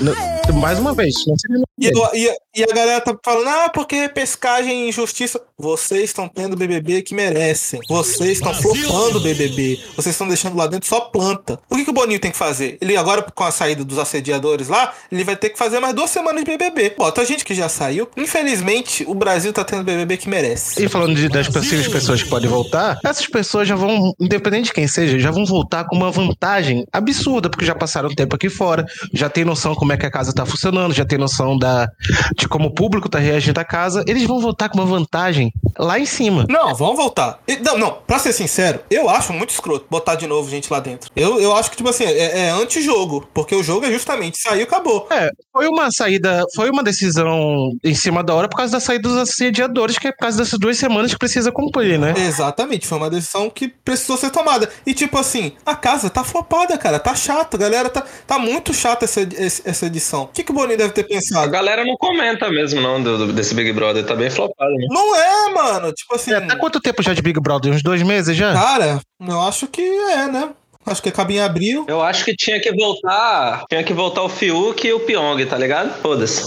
Mais 0.60 0.78
uma 0.78 0.92
vez. 0.94 1.14
Não 1.26 1.36
sei 1.38 1.50
nem 1.56 1.64
E, 1.80 1.86
eu- 1.86 2.10
e 2.14 2.28
a- 2.28 2.36
e 2.56 2.62
a 2.64 2.66
galera 2.74 3.00
tá 3.00 3.16
falando, 3.24 3.48
ah, 3.48 3.68
porque 3.70 4.08
pescagem 4.08 4.84
e 4.84 4.88
injustiça. 4.90 5.40
Vocês 5.58 6.04
estão 6.04 6.28
tendo 6.28 6.56
BBB 6.56 7.02
que 7.02 7.14
merecem. 7.14 7.80
Vocês 7.88 8.32
estão 8.32 8.52
flopando 8.54 9.18
o 9.18 9.20
BBB. 9.20 9.78
Vocês 9.96 10.14
estão 10.14 10.26
deixando 10.28 10.56
lá 10.56 10.66
dentro 10.66 10.88
só 10.88 11.00
planta. 11.00 11.58
O 11.70 11.76
que, 11.76 11.84
que 11.84 11.90
o 11.90 11.92
Boninho 11.94 12.18
tem 12.20 12.30
que 12.30 12.36
fazer? 12.36 12.76
Ele 12.80 12.96
agora, 12.96 13.22
com 13.22 13.44
a 13.44 13.50
saída 13.50 13.84
dos 13.84 13.98
assediadores 13.98 14.68
lá, 14.68 14.92
ele 15.10 15.24
vai 15.24 15.36
ter 15.36 15.50
que 15.50 15.58
fazer 15.58 15.78
mais 15.80 15.94
duas 15.94 16.10
semanas 16.10 16.44
de 16.44 16.50
BBB. 16.50 16.94
Bota 16.96 17.20
a 17.20 17.24
gente 17.24 17.44
que 17.44 17.54
já 17.54 17.68
saiu. 17.68 18.08
Infelizmente, 18.16 18.89
o 19.06 19.14
Brasil 19.14 19.52
tá 19.52 19.64
tendo 19.64 19.84
BBB 19.84 20.16
que 20.16 20.28
merece. 20.28 20.82
E 20.82 20.88
falando 20.88 21.14
de, 21.14 21.28
das 21.28 21.48
possíveis 21.48 21.88
pessoas 21.88 22.22
que 22.22 22.28
podem 22.28 22.48
voltar, 22.48 22.98
essas 23.04 23.26
pessoas 23.26 23.66
já 23.68 23.74
vão, 23.74 24.12
independente 24.20 24.66
de 24.66 24.72
quem 24.72 24.86
seja, 24.88 25.18
já 25.18 25.30
vão 25.30 25.44
voltar 25.44 25.84
com 25.84 25.96
uma 25.96 26.10
vantagem 26.10 26.84
absurda, 26.92 27.48
porque 27.48 27.64
já 27.64 27.74
passaram 27.74 28.08
tempo 28.14 28.34
aqui 28.36 28.48
fora, 28.48 28.84
já 29.12 29.28
tem 29.28 29.44
noção 29.44 29.74
como 29.74 29.92
é 29.92 29.96
que 29.96 30.06
a 30.06 30.10
casa 30.10 30.32
tá 30.32 30.44
funcionando, 30.46 30.92
já 30.94 31.04
tem 31.04 31.18
noção 31.18 31.56
da, 31.58 31.88
de 32.36 32.48
como 32.48 32.68
o 32.68 32.74
público 32.74 33.08
tá 33.08 33.18
reagindo 33.18 33.58
à 33.60 33.64
casa. 33.64 34.04
Eles 34.06 34.24
vão 34.24 34.40
voltar 34.40 34.68
com 34.68 34.78
uma 34.78 34.86
vantagem 34.86 35.52
lá 35.78 35.98
em 35.98 36.06
cima. 36.06 36.46
Não, 36.48 36.74
vamos 36.74 36.96
voltar. 36.96 37.38
E- 37.46 37.56
Não, 37.58 37.78
não, 37.78 37.98
pra 38.06 38.18
ser 38.18 38.32
sincero, 38.32 38.80
eu 38.90 39.08
acho 39.08 39.32
muito 39.32 39.50
escroto 39.50 39.86
botar 39.90 40.14
de 40.14 40.26
novo 40.26 40.50
gente 40.50 40.70
lá 40.72 40.80
dentro. 40.80 41.10
Eu, 41.14 41.40
eu 41.40 41.54
acho 41.56 41.70
que, 41.70 41.76
tipo 41.76 41.88
assim, 41.88 42.04
é, 42.04 42.46
é 42.46 42.50
anti-jogo. 42.50 43.28
Porque 43.32 43.54
o 43.54 43.62
jogo 43.62 43.86
é 43.86 43.92
justamente 43.92 44.38
saiu 44.40 44.60
e 44.60 44.62
acabou. 44.64 45.06
É, 45.10 45.30
foi 45.52 45.66
uma 45.68 45.90
saída, 45.90 46.44
foi 46.54 46.70
uma 46.70 46.82
decisão 46.82 47.70
em 47.84 47.94
cima 47.94 48.22
da 48.22 48.34
hora 48.34 48.48
por 48.48 48.56
causa 48.56 48.72
da 48.72 48.79
sair 48.80 48.98
dos 48.98 49.16
assediadores, 49.16 49.98
que 49.98 50.08
é 50.08 50.12
por 50.12 50.18
causa 50.18 50.38
dessas 50.38 50.58
duas 50.58 50.76
semanas 50.78 51.12
que 51.12 51.18
precisa 51.18 51.52
cumprir, 51.52 51.98
né? 51.98 52.14
Exatamente, 52.16 52.86
foi 52.86 52.98
uma 52.98 53.10
decisão 53.10 53.50
que 53.50 53.68
precisou 53.68 54.16
ser 54.16 54.30
tomada. 54.30 54.68
E 54.86 54.94
tipo 54.94 55.18
assim, 55.18 55.52
a 55.64 55.74
casa 55.74 56.10
tá 56.10 56.24
flopada, 56.24 56.76
cara, 56.78 56.98
tá 56.98 57.14
chata, 57.14 57.56
a 57.56 57.60
galera 57.60 57.88
tá, 57.88 58.04
tá 58.26 58.38
muito 58.38 58.72
chata 58.72 59.04
essa, 59.04 59.20
essa 59.64 59.86
edição. 59.86 60.22
O 60.22 60.28
que, 60.28 60.42
que 60.42 60.50
o 60.50 60.54
Boninho 60.54 60.78
deve 60.78 60.92
ter 60.92 61.04
pensado? 61.04 61.44
A 61.44 61.50
galera 61.50 61.84
não 61.84 61.96
comenta 61.96 62.50
mesmo, 62.50 62.80
não, 62.80 63.02
do, 63.02 63.32
desse 63.32 63.54
Big 63.54 63.72
Brother, 63.72 64.04
tá 64.04 64.14
bem 64.14 64.30
flopado, 64.30 64.72
né? 64.72 64.86
Não 64.90 65.16
é, 65.16 65.52
mano, 65.52 65.92
tipo 65.92 66.14
assim... 66.14 66.32
É, 66.32 66.40
tá 66.40 66.56
quanto 66.56 66.80
tempo 66.80 67.02
já 67.02 67.14
de 67.14 67.22
Big 67.22 67.38
Brother? 67.40 67.72
Uns 67.72 67.82
dois 67.82 68.02
meses 68.02 68.36
já? 68.36 68.52
Cara, 68.52 69.00
eu 69.20 69.40
acho 69.42 69.66
que 69.66 69.82
é, 69.82 70.26
né? 70.26 70.50
Acho 70.86 71.02
que 71.02 71.10
acaba 71.10 71.32
em 71.32 71.40
abril. 71.40 71.84
Eu 71.86 72.00
acho 72.02 72.24
que 72.24 72.34
tinha 72.34 72.58
que 72.58 72.72
voltar. 72.72 73.64
Tinha 73.68 73.84
que 73.84 73.92
voltar 73.92 74.22
o 74.22 74.28
Fiuk 74.28 74.86
e 74.86 74.92
o 74.92 75.00
Pyong, 75.00 75.44
tá 75.44 75.56
ligado? 75.56 75.92
Foda-se. 76.00 76.46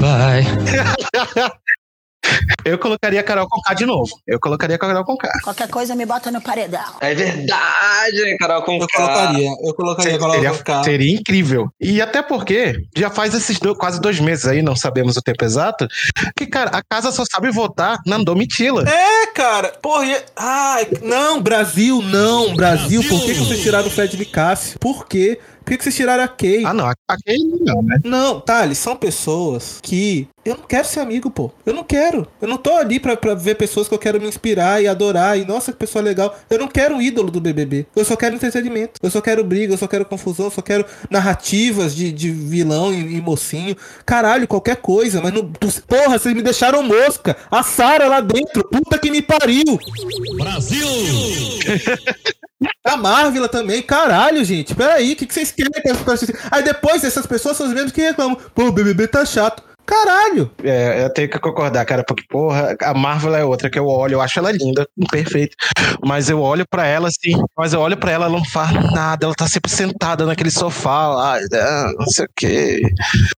Bye. 0.00 0.44
Eu 2.64 2.78
colocaria 2.78 3.20
a 3.20 3.22
Carol 3.22 3.48
Conká 3.48 3.74
de 3.74 3.86
novo. 3.86 4.10
Eu 4.26 4.38
colocaria 4.38 4.76
a 4.76 4.78
Carol 4.78 5.04
Conká. 5.04 5.32
Qualquer 5.42 5.68
coisa 5.68 5.94
me 5.94 6.04
bota 6.04 6.30
no 6.30 6.40
paredão. 6.40 6.96
É 7.00 7.14
verdade, 7.14 8.36
Carol 8.38 8.62
Conká. 8.62 8.84
Eu 8.84 8.88
colocaria. 8.88 9.50
Eu 9.62 9.74
colocaria 9.74 10.16
a 10.16 10.18
Carol 10.18 10.34
seria, 10.34 10.50
Conká. 10.50 10.84
Seria 10.84 11.14
incrível. 11.14 11.68
E 11.80 12.00
até 12.00 12.22
porque 12.22 12.84
já 12.94 13.10
faz 13.10 13.34
esses 13.34 13.58
dois, 13.58 13.76
quase 13.76 14.00
dois 14.00 14.20
meses 14.20 14.46
aí, 14.46 14.62
não 14.62 14.76
sabemos 14.76 15.16
o 15.16 15.22
tempo 15.22 15.44
exato, 15.44 15.88
que, 16.36 16.46
cara, 16.46 16.70
a 16.70 16.82
casa 16.82 17.10
só 17.10 17.24
sabe 17.24 17.50
votar 17.50 17.98
na 18.06 18.18
Domitila. 18.18 18.84
É, 18.88 19.26
cara. 19.28 19.72
Porra, 19.82 20.06
e... 20.06 20.16
ai, 20.36 20.88
não, 21.02 21.40
Brasil, 21.40 22.02
não, 22.02 22.54
Brasil. 22.54 23.00
Brasil. 23.00 23.02
Por 23.02 23.20
que, 23.26 23.34
que 23.34 23.40
vocês 23.40 23.62
tiraram 23.62 23.86
o 23.86 23.90
Fred 23.90 24.24
Cássio? 24.26 24.78
Por 24.78 25.06
quê? 25.06 25.40
Por 25.70 25.78
que 25.78 25.84
vocês 25.84 25.94
tiraram 25.94 26.24
a 26.24 26.26
Kay? 26.26 26.64
Ah, 26.64 26.74
não. 26.74 26.84
A 26.84 26.96
Kay 27.24 27.38
não, 27.60 27.80
né? 27.80 28.00
Não, 28.02 28.40
Thales, 28.40 28.76
são 28.76 28.96
pessoas 28.96 29.78
que. 29.80 30.26
Eu 30.44 30.56
não 30.56 30.64
quero 30.64 30.84
ser 30.84 30.98
amigo, 30.98 31.30
pô. 31.30 31.52
Eu 31.64 31.72
não 31.72 31.84
quero. 31.84 32.26
Eu 32.42 32.48
não 32.48 32.56
tô 32.56 32.74
ali 32.74 32.98
pra, 32.98 33.16
pra 33.16 33.34
ver 33.34 33.54
pessoas 33.54 33.86
que 33.86 33.94
eu 33.94 33.98
quero 33.98 34.20
me 34.20 34.26
inspirar 34.26 34.82
e 34.82 34.88
adorar. 34.88 35.38
E 35.38 35.44
nossa, 35.44 35.70
que 35.70 35.78
pessoa 35.78 36.02
legal. 36.02 36.36
Eu 36.48 36.58
não 36.58 36.66
quero 36.66 36.96
um 36.96 37.00
ídolo 37.00 37.30
do 37.30 37.40
BBB. 37.40 37.86
Eu 37.94 38.04
só 38.04 38.16
quero 38.16 38.34
entretenimento. 38.34 38.94
Eu 39.00 39.10
só 39.10 39.20
quero 39.20 39.44
briga, 39.44 39.72
eu 39.72 39.78
só 39.78 39.86
quero 39.86 40.04
confusão, 40.04 40.46
eu 40.46 40.50
só 40.50 40.60
quero 40.60 40.84
narrativas 41.08 41.94
de, 41.94 42.10
de 42.10 42.32
vilão 42.32 42.92
e, 42.92 43.18
e 43.18 43.20
mocinho. 43.20 43.76
Caralho, 44.04 44.48
qualquer 44.48 44.76
coisa. 44.78 45.20
Mas 45.20 45.32
não. 45.32 45.52
Porra, 45.86 46.18
vocês 46.18 46.34
me 46.34 46.42
deixaram 46.42 46.82
mosca. 46.82 47.36
A 47.48 47.62
Sara 47.62 48.08
lá 48.08 48.20
dentro. 48.20 48.66
Puta 48.68 48.98
que 48.98 49.08
me 49.08 49.22
pariu. 49.22 49.78
Brasil! 50.36 50.80
A 52.84 52.96
Marvel 52.96 53.48
também, 53.48 53.82
caralho, 53.82 54.44
gente. 54.44 54.74
Peraí, 54.74 55.12
o 55.12 55.16
que, 55.16 55.26
que 55.26 55.32
vocês 55.32 55.50
querem. 55.50 55.72
Aí 56.50 56.62
depois 56.62 57.04
essas 57.04 57.26
pessoas 57.26 57.56
são 57.56 57.66
as 57.66 57.72
mesmas 57.72 57.92
que 57.92 58.02
reclamam. 58.02 58.36
Pô, 58.54 58.64
o 58.64 58.72
BBB 58.72 59.08
tá 59.08 59.24
chato. 59.24 59.62
Caralho! 59.86 60.50
É, 60.62 61.04
eu 61.04 61.10
tenho 61.12 61.28
que 61.28 61.38
concordar, 61.38 61.84
cara, 61.84 62.04
porque, 62.04 62.24
porra, 62.28 62.76
a 62.80 62.94
Marvel 62.94 63.34
é 63.34 63.44
outra 63.44 63.68
que 63.68 63.78
eu 63.78 63.86
olho, 63.86 64.14
eu 64.14 64.20
acho 64.20 64.38
ela 64.38 64.52
linda, 64.52 64.88
perfeita. 65.10 65.56
Mas 66.04 66.30
eu 66.30 66.40
olho 66.40 66.64
para 66.68 66.86
ela 66.86 67.08
assim, 67.08 67.32
mas 67.56 67.72
eu 67.72 67.80
olho 67.80 67.96
para 67.96 68.12
ela, 68.12 68.26
ela 68.26 68.36
não 68.36 68.44
faz 68.44 68.72
nada, 68.92 69.26
ela 69.26 69.34
tá 69.34 69.48
sempre 69.48 69.70
sentada 69.70 70.24
naquele 70.24 70.50
sofá 70.50 71.08
lá, 71.08 71.38
não 71.98 72.06
sei 72.06 72.24
o 72.24 72.28
quê. 72.36 72.82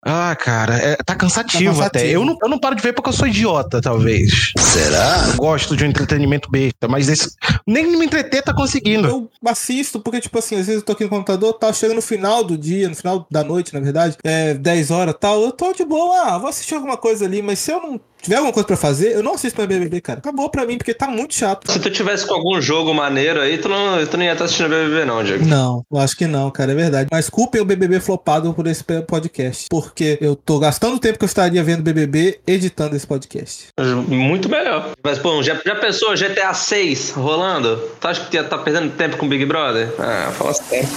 Ah, 0.05 0.37
cara, 0.37 0.77
é, 0.77 0.97
tá, 0.97 1.15
cansativo 1.15 1.77
tá, 1.77 1.83
cansativo 1.83 1.83
até. 1.83 2.11
Eu 2.11 2.25
não, 2.25 2.37
eu 2.43 2.49
não 2.49 2.59
paro 2.59 2.77
de 2.77 2.83
ver 2.83 2.93
porque 2.93 3.09
eu 3.09 3.15
sou 3.15 3.27
idiota, 3.27 3.81
talvez. 3.81 4.53
Será? 4.59 5.29
Eu 5.29 5.37
gosto 5.37 5.77
de 5.77 5.85
um 5.85 5.89
entretenimento 5.89 6.51
besta, 6.51 6.87
mas 6.87 7.09
esse, 7.09 7.35
nem 7.67 7.87
me 7.87 8.05
entreter 8.05 8.43
tá 8.43 8.55
conseguindo. 8.55 9.09
Eu 9.09 9.31
assisto 9.47 10.01
porque, 10.01 10.21
tipo 10.21 10.39
assim, 10.39 10.57
às 10.57 10.67
vezes 10.67 10.81
eu 10.81 10.83
tô 10.83 10.93
aqui 10.93 11.05
no 11.05 11.11
computador, 11.11 11.55
tá 11.55 11.73
chegando 11.73 11.97
no 11.97 12.03
final 12.03 12.45
do 12.45 12.59
dia, 12.59 12.89
no 12.89 12.95
final 12.95 13.27
da 13.31 13.43
noite, 13.43 13.73
na 13.73 13.81
verdade, 13.81 14.17
é 14.23 14.55
10 14.55 14.91
horas 14.91 15.15
tal, 15.19 15.43
eu 15.43 15.53
tô 15.53 15.73
de 15.73 15.85
boa, 15.85 16.21
ah, 16.23 16.42
vou 16.43 16.51
assistir 16.51 16.75
alguma 16.75 16.97
coisa 16.97 17.25
ali, 17.25 17.41
mas 17.41 17.59
se 17.59 17.73
eu 17.73 17.81
não 17.81 18.01
tiver 18.21 18.37
alguma 18.37 18.53
coisa 18.53 18.67
pra 18.67 18.77
fazer, 18.77 19.13
eu 19.13 19.23
não 19.23 19.35
assisto 19.35 19.59
mais 19.59 19.69
BBB, 19.69 20.01
cara. 20.01 20.19
Acabou 20.21 20.49
pra 20.49 20.65
mim, 20.65 20.77
porque 20.79 20.95
tá 20.95 21.09
muito 21.09 21.35
chato. 21.35 21.71
Se 21.71 21.79
tu 21.81 21.91
tivesse 21.91 22.27
com 22.27 22.35
algum 22.35 22.61
jogo 22.61 22.95
maneiro 22.95 23.41
aí, 23.41 23.59
tu 23.59 23.69
não, 23.69 24.05
tu 24.07 24.17
não 24.17 24.25
ia 24.25 24.33
estar 24.33 24.45
assistindo 24.45 24.69
BBB, 24.69 25.05
não, 25.05 25.25
Diego. 25.25 25.45
Não, 25.45 25.85
eu 25.91 25.99
acho 25.99 26.17
que 26.17 26.27
não, 26.27 26.51
cara, 26.51 26.73
é 26.73 26.75
verdade. 26.75 27.09
Mas 27.11 27.29
culpem 27.29 27.61
o 27.61 27.65
BBB 27.65 28.01
flopado 28.01 28.53
por 28.55 28.67
esse 28.67 28.85
podcast, 29.07 29.67
porque 29.71 30.19
eu 30.21 30.37
tô 30.37 30.59
gastando 30.59 30.97
o 30.97 31.01
tempo 31.01 31.19
que 31.19 31.25
eu 31.25 31.27
estaria 31.27 31.63
vendo 31.63 31.83
BBB 31.83 32.41
editando 32.47 32.95
esse 32.97 33.07
podcast. 33.07 33.69
Muito 34.09 34.49
melhor. 34.49 34.91
Mas, 35.03 35.19
pô, 35.19 35.43
já, 35.43 35.61
já 35.65 35.75
pensou 35.75 36.15
GTA 36.15 36.55
6 36.55 37.11
rolando? 37.11 37.77
Tu 38.01 38.09
acha 38.09 38.25
que 38.27 38.37
ia 38.37 38.43
estar 38.43 38.59
tá 38.59 38.63
perdendo 38.63 38.93
tempo 38.93 39.17
com 39.17 39.29
Big 39.29 39.45
Brother? 39.45 39.93
Ah, 39.99 40.31
fala 40.33 40.55
sério. 40.55 40.89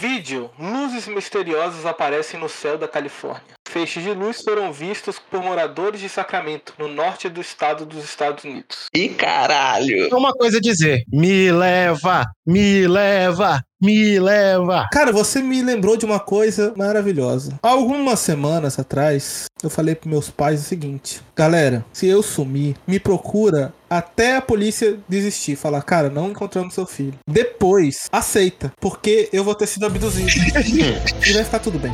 Vídeo: 0.00 0.50
Luzes 0.58 1.06
misteriosas 1.06 1.84
aparecem 1.84 2.40
no 2.40 2.48
céu 2.48 2.78
da 2.78 2.88
Califórnia. 2.88 3.52
Feixes 3.68 4.02
de 4.02 4.14
luz 4.14 4.42
foram 4.42 4.72
vistos 4.72 5.18
por 5.18 5.42
moradores 5.42 6.00
de 6.00 6.08
Sacramento, 6.08 6.72
no 6.78 6.88
norte 6.88 7.28
do 7.28 7.40
estado 7.40 7.84
dos 7.84 8.02
Estados 8.02 8.42
Unidos. 8.42 8.86
E 8.94 9.10
caralho! 9.10 10.08
Uma 10.10 10.32
coisa 10.32 10.56
a 10.56 10.60
dizer: 10.60 11.04
me 11.12 11.52
leva, 11.52 12.24
me 12.46 12.88
leva, 12.88 13.62
me 13.78 14.18
leva. 14.18 14.88
Cara, 14.90 15.12
você 15.12 15.42
me 15.42 15.62
lembrou 15.62 15.98
de 15.98 16.06
uma 16.06 16.18
coisa 16.18 16.72
maravilhosa. 16.76 17.58
Há 17.62 17.68
algumas 17.68 18.20
semanas 18.20 18.78
atrás, 18.78 19.49
eu 19.62 19.70
falei 19.70 19.94
para 19.94 20.10
meus 20.10 20.30
pais 20.30 20.60
o 20.60 20.64
seguinte: 20.64 21.20
galera, 21.36 21.84
se 21.92 22.06
eu 22.06 22.22
sumir, 22.22 22.76
me 22.86 22.98
procura 22.98 23.72
até 23.90 24.36
a 24.36 24.40
polícia 24.40 24.96
desistir, 25.08 25.56
falar, 25.56 25.82
cara, 25.82 26.08
não 26.08 26.30
encontramos 26.30 26.74
seu 26.74 26.86
filho. 26.86 27.14
Depois, 27.26 28.08
aceita, 28.12 28.72
porque 28.80 29.28
eu 29.32 29.42
vou 29.42 29.52
ter 29.52 29.66
sido 29.66 29.84
abduzido. 29.84 30.30
e 31.26 31.32
vai 31.32 31.44
ficar 31.44 31.58
tudo 31.58 31.76
bem. 31.76 31.92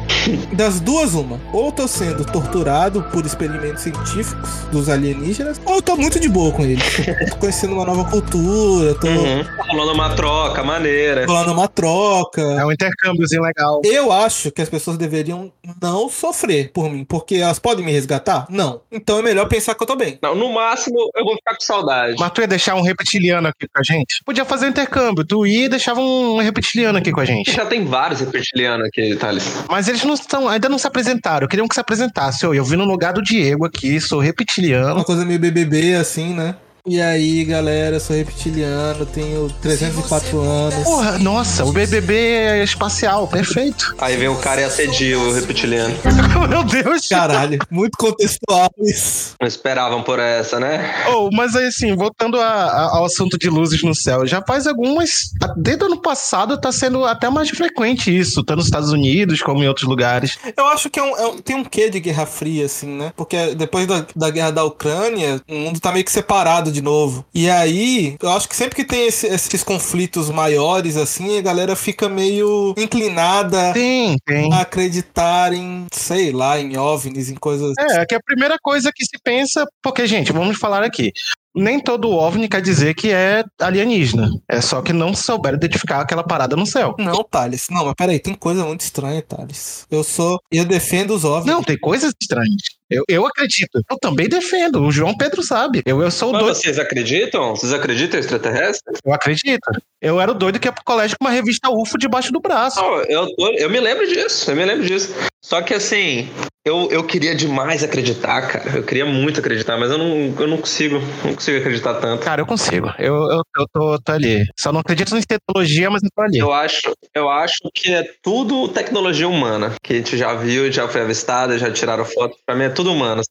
Das 0.52 0.78
duas, 0.78 1.14
uma. 1.14 1.40
Ou 1.54 1.72
tô 1.72 1.88
sendo 1.88 2.22
torturado 2.26 3.02
por 3.04 3.24
experimentos 3.24 3.82
científicos 3.82 4.50
dos 4.70 4.90
alienígenas, 4.90 5.58
ou 5.64 5.80
tô 5.80 5.96
muito 5.96 6.20
de 6.20 6.28
boa 6.28 6.52
com 6.52 6.64
eles. 6.64 6.84
tô 7.30 7.36
conhecendo 7.36 7.72
uma 7.72 7.86
nova 7.86 8.10
cultura, 8.10 8.94
tô. 8.94 9.06
Uhum. 9.06 9.44
Rolando 9.70 9.92
uma 9.92 10.14
troca 10.14 10.62
maneira. 10.62 11.24
Rolando 11.24 11.52
uma 11.52 11.68
troca. 11.68 12.42
É 12.42 12.66
um 12.66 12.72
intercâmbiozinho 12.72 13.42
legal. 13.42 13.80
Eu 13.82 14.12
acho 14.12 14.50
que 14.50 14.60
as 14.60 14.68
pessoas 14.68 14.98
deveriam 14.98 15.50
não 15.80 16.10
sofrer 16.10 16.72
por 16.72 16.90
mim, 16.90 17.06
porque 17.06 17.40
elas 17.56 17.58
podem 17.58 17.84
me 17.84 17.92
resgatar? 17.92 18.46
Não. 18.48 18.80
Então 18.92 19.18
é 19.18 19.22
melhor 19.22 19.46
pensar 19.48 19.74
que 19.74 19.82
eu 19.82 19.86
tô 19.86 19.96
bem. 19.96 20.18
Não, 20.22 20.34
no 20.34 20.52
máximo 20.52 20.96
eu 21.14 21.24
vou 21.24 21.34
ficar 21.36 21.54
com 21.54 21.60
saudade. 21.60 22.16
Mas 22.18 22.30
tu 22.30 22.40
ia 22.40 22.46
deixar 22.46 22.74
um 22.74 22.82
reptiliano 22.82 23.48
aqui 23.48 23.66
com 23.66 23.80
a 23.80 23.82
gente? 23.82 24.22
Podia 24.24 24.44
fazer 24.44 24.66
um 24.66 24.68
intercâmbio. 24.70 25.24
Tu 25.24 25.46
ia 25.46 25.64
e 25.66 25.68
deixava 25.68 26.00
um 26.00 26.38
reptiliano 26.38 26.98
aqui 26.98 27.12
com 27.12 27.20
a 27.20 27.24
gente. 27.24 27.50
Já 27.52 27.66
tem 27.66 27.84
vários 27.84 28.20
reptilianos 28.20 28.86
aqui, 28.86 29.16
Thales. 29.16 29.44
Mas 29.68 29.88
eles 29.88 30.04
não 30.04 30.14
estão, 30.14 30.48
ainda 30.48 30.68
não 30.68 30.78
se 30.78 30.86
apresentaram. 30.86 31.48
Queriam 31.48 31.68
que 31.68 31.74
se 31.74 31.80
apresentasse. 31.80 32.44
Eu, 32.44 32.54
eu 32.54 32.64
vim 32.64 32.76
no 32.76 32.84
lugar 32.84 33.12
do 33.12 33.22
Diego 33.22 33.64
aqui, 33.64 34.00
sou 34.00 34.20
reptiliano. 34.20 34.94
Uma 34.96 35.04
coisa 35.04 35.24
meio 35.24 35.38
BBB 35.38 35.94
assim, 35.94 36.34
né? 36.34 36.56
E 36.88 37.02
aí, 37.02 37.44
galera, 37.44 37.98
sou 37.98 38.14
reptiliano, 38.14 39.04
tenho 39.04 39.48
304 39.60 40.40
anos. 40.40 40.84
Porra, 40.84 41.18
nossa, 41.18 41.64
o 41.64 41.72
BBB 41.72 42.14
é 42.14 42.62
espacial, 42.62 43.26
perfeito. 43.26 43.92
Aí 43.98 44.16
vem 44.16 44.28
o 44.28 44.36
cara 44.36 44.60
e 44.60 44.64
assedia 44.64 45.18
o 45.18 45.32
reptiliano. 45.32 45.96
Meu 46.48 46.62
Deus. 46.62 47.08
Caralho, 47.08 47.58
muito 47.68 47.98
contextual 47.98 48.70
isso. 48.78 49.34
Não 49.40 49.48
esperavam 49.48 50.00
por 50.04 50.20
essa, 50.20 50.60
né? 50.60 50.94
Oh, 51.08 51.28
mas 51.32 51.56
aí, 51.56 51.66
assim, 51.66 51.92
voltando 51.96 52.40
a, 52.40 52.46
a, 52.46 52.96
ao 52.98 53.06
assunto 53.06 53.36
de 53.36 53.50
luzes 53.50 53.82
no 53.82 53.92
céu, 53.92 54.24
já 54.24 54.40
faz 54.46 54.68
algumas. 54.68 55.32
Desde 55.56 55.82
o 55.82 55.86
ano 55.86 56.00
passado 56.00 56.56
tá 56.56 56.70
sendo 56.70 57.04
até 57.04 57.28
mais 57.28 57.50
frequente 57.50 58.16
isso, 58.16 58.44
tanto 58.44 58.58
nos 58.58 58.66
Estados 58.66 58.92
Unidos 58.92 59.42
como 59.42 59.60
em 59.60 59.66
outros 59.66 59.88
lugares. 59.88 60.38
Eu 60.56 60.66
acho 60.68 60.88
que 60.88 61.00
é 61.00 61.02
um, 61.02 61.16
é 61.16 61.26
um, 61.26 61.38
tem 61.38 61.56
um 61.56 61.64
quê 61.64 61.90
de 61.90 61.98
Guerra 61.98 62.26
Fria, 62.26 62.66
assim, 62.66 62.86
né? 62.86 63.12
Porque 63.16 63.56
depois 63.56 63.88
da, 63.88 64.06
da 64.14 64.30
guerra 64.30 64.52
da 64.52 64.62
Ucrânia, 64.62 65.40
o 65.48 65.54
mundo 65.54 65.80
tá 65.80 65.90
meio 65.90 66.04
que 66.04 66.12
separado 66.12 66.75
de 66.76 66.82
novo. 66.82 67.24
E 67.34 67.48
aí, 67.48 68.16
eu 68.22 68.30
acho 68.30 68.48
que 68.48 68.54
sempre 68.54 68.76
que 68.76 68.84
tem 68.84 69.06
esse, 69.06 69.26
esses 69.26 69.62
conflitos 69.62 70.30
maiores, 70.30 70.96
assim, 70.96 71.38
a 71.38 71.42
galera 71.42 71.74
fica 71.74 72.08
meio 72.08 72.74
inclinada 72.76 73.72
sim, 73.72 74.16
sim. 74.28 74.52
a 74.52 74.60
acreditar 74.60 75.52
em, 75.52 75.86
sei 75.90 76.32
lá, 76.32 76.60
em 76.60 76.76
OVNIs, 76.76 77.30
em 77.30 77.34
coisas. 77.34 77.72
É, 77.78 78.04
que 78.04 78.14
é 78.14 78.18
a 78.18 78.22
primeira 78.22 78.58
coisa 78.62 78.92
que 78.94 79.04
se 79.04 79.18
pensa, 79.22 79.66
porque, 79.82 80.06
gente, 80.06 80.32
vamos 80.32 80.58
falar 80.58 80.82
aqui 80.82 81.12
nem 81.56 81.80
todo 81.80 82.10
OVNI 82.10 82.48
quer 82.48 82.60
dizer 82.60 82.94
que 82.94 83.10
é 83.10 83.42
alienígena. 83.60 84.28
É 84.48 84.60
só 84.60 84.82
que 84.82 84.92
não 84.92 85.14
souberam 85.14 85.56
identificar 85.56 86.00
aquela 86.00 86.22
parada 86.22 86.54
no 86.54 86.66
céu. 86.66 86.94
Não, 86.98 87.24
Thales. 87.24 87.66
Não, 87.70 87.86
mas 87.86 87.94
peraí, 87.94 88.18
tem 88.18 88.34
coisa 88.34 88.64
muito 88.64 88.82
estranha, 88.82 89.22
Thales. 89.22 89.86
Eu 89.90 90.04
sou. 90.04 90.38
Eu 90.52 90.64
defendo 90.64 91.14
os 91.14 91.24
OVNIs. 91.24 91.46
Não, 91.46 91.62
tem 91.62 91.78
coisas 91.78 92.12
estranhas. 92.20 92.62
Eu, 92.88 93.02
eu 93.08 93.26
acredito. 93.26 93.82
Eu 93.90 93.98
também 93.98 94.28
defendo. 94.28 94.82
O 94.82 94.92
João 94.92 95.16
Pedro 95.16 95.42
sabe. 95.42 95.82
Eu, 95.84 96.00
eu 96.00 96.10
sou 96.10 96.28
o 96.28 96.32
doido. 96.32 96.54
Vocês 96.54 96.78
acreditam? 96.78 97.56
Vocês 97.56 97.72
acreditam 97.72 98.18
em 98.18 98.20
extraterrestre? 98.20 98.94
Eu 99.04 99.12
acredito. 99.12 99.60
Eu 100.00 100.20
era 100.20 100.30
o 100.30 100.34
doido 100.34 100.60
que 100.60 100.68
ia 100.68 100.72
pro 100.72 100.84
colégio 100.84 101.16
com 101.18 101.26
uma 101.26 101.32
revista 101.32 101.68
UFO 101.70 101.98
debaixo 101.98 102.30
do 102.32 102.40
braço. 102.40 102.80
Não, 102.80 103.02
eu, 103.04 103.28
eu 103.56 103.70
me 103.70 103.80
lembro 103.80 104.06
disso. 104.06 104.50
Eu 104.50 104.56
me 104.56 104.64
lembro 104.64 104.86
disso. 104.86 105.12
Só 105.46 105.62
que 105.62 105.72
assim, 105.72 106.28
eu, 106.64 106.88
eu 106.90 107.04
queria 107.04 107.32
demais 107.32 107.84
acreditar, 107.84 108.48
cara. 108.48 108.78
Eu 108.78 108.82
queria 108.82 109.06
muito 109.06 109.38
acreditar, 109.38 109.78
mas 109.78 109.92
eu 109.92 109.96
não, 109.96 110.34
eu 110.36 110.48
não 110.48 110.56
consigo. 110.56 110.98
Não 111.24 111.36
consigo 111.36 111.58
acreditar 111.58 111.94
tanto. 111.94 112.24
Cara, 112.24 112.42
eu 112.42 112.46
consigo. 112.46 112.92
Eu, 112.98 113.14
eu, 113.14 113.42
eu 113.56 113.68
tô, 113.72 113.98
tô 114.00 114.10
ali. 114.10 114.44
Só 114.58 114.72
não 114.72 114.80
acredito 114.80 115.16
em 115.16 115.22
tecnologia, 115.22 115.88
mas 115.88 116.02
eu 116.02 116.10
tô 116.12 116.20
ali. 116.20 116.38
Eu 116.38 116.52
acho, 116.52 116.92
eu 117.14 117.28
acho 117.30 117.60
que 117.72 117.94
é 117.94 118.02
tudo 118.20 118.66
tecnologia 118.66 119.28
humana. 119.28 119.72
Que 119.80 119.92
a 119.92 119.96
gente 119.98 120.16
já 120.16 120.34
viu, 120.34 120.70
já 120.72 120.88
foi 120.88 121.02
avistada, 121.02 121.56
já 121.56 121.70
tiraram 121.70 122.04
foto. 122.04 122.36
Pra 122.44 122.56
mim 122.56 122.64
é 122.64 122.68
tudo 122.68 122.92
humano. 122.92 123.22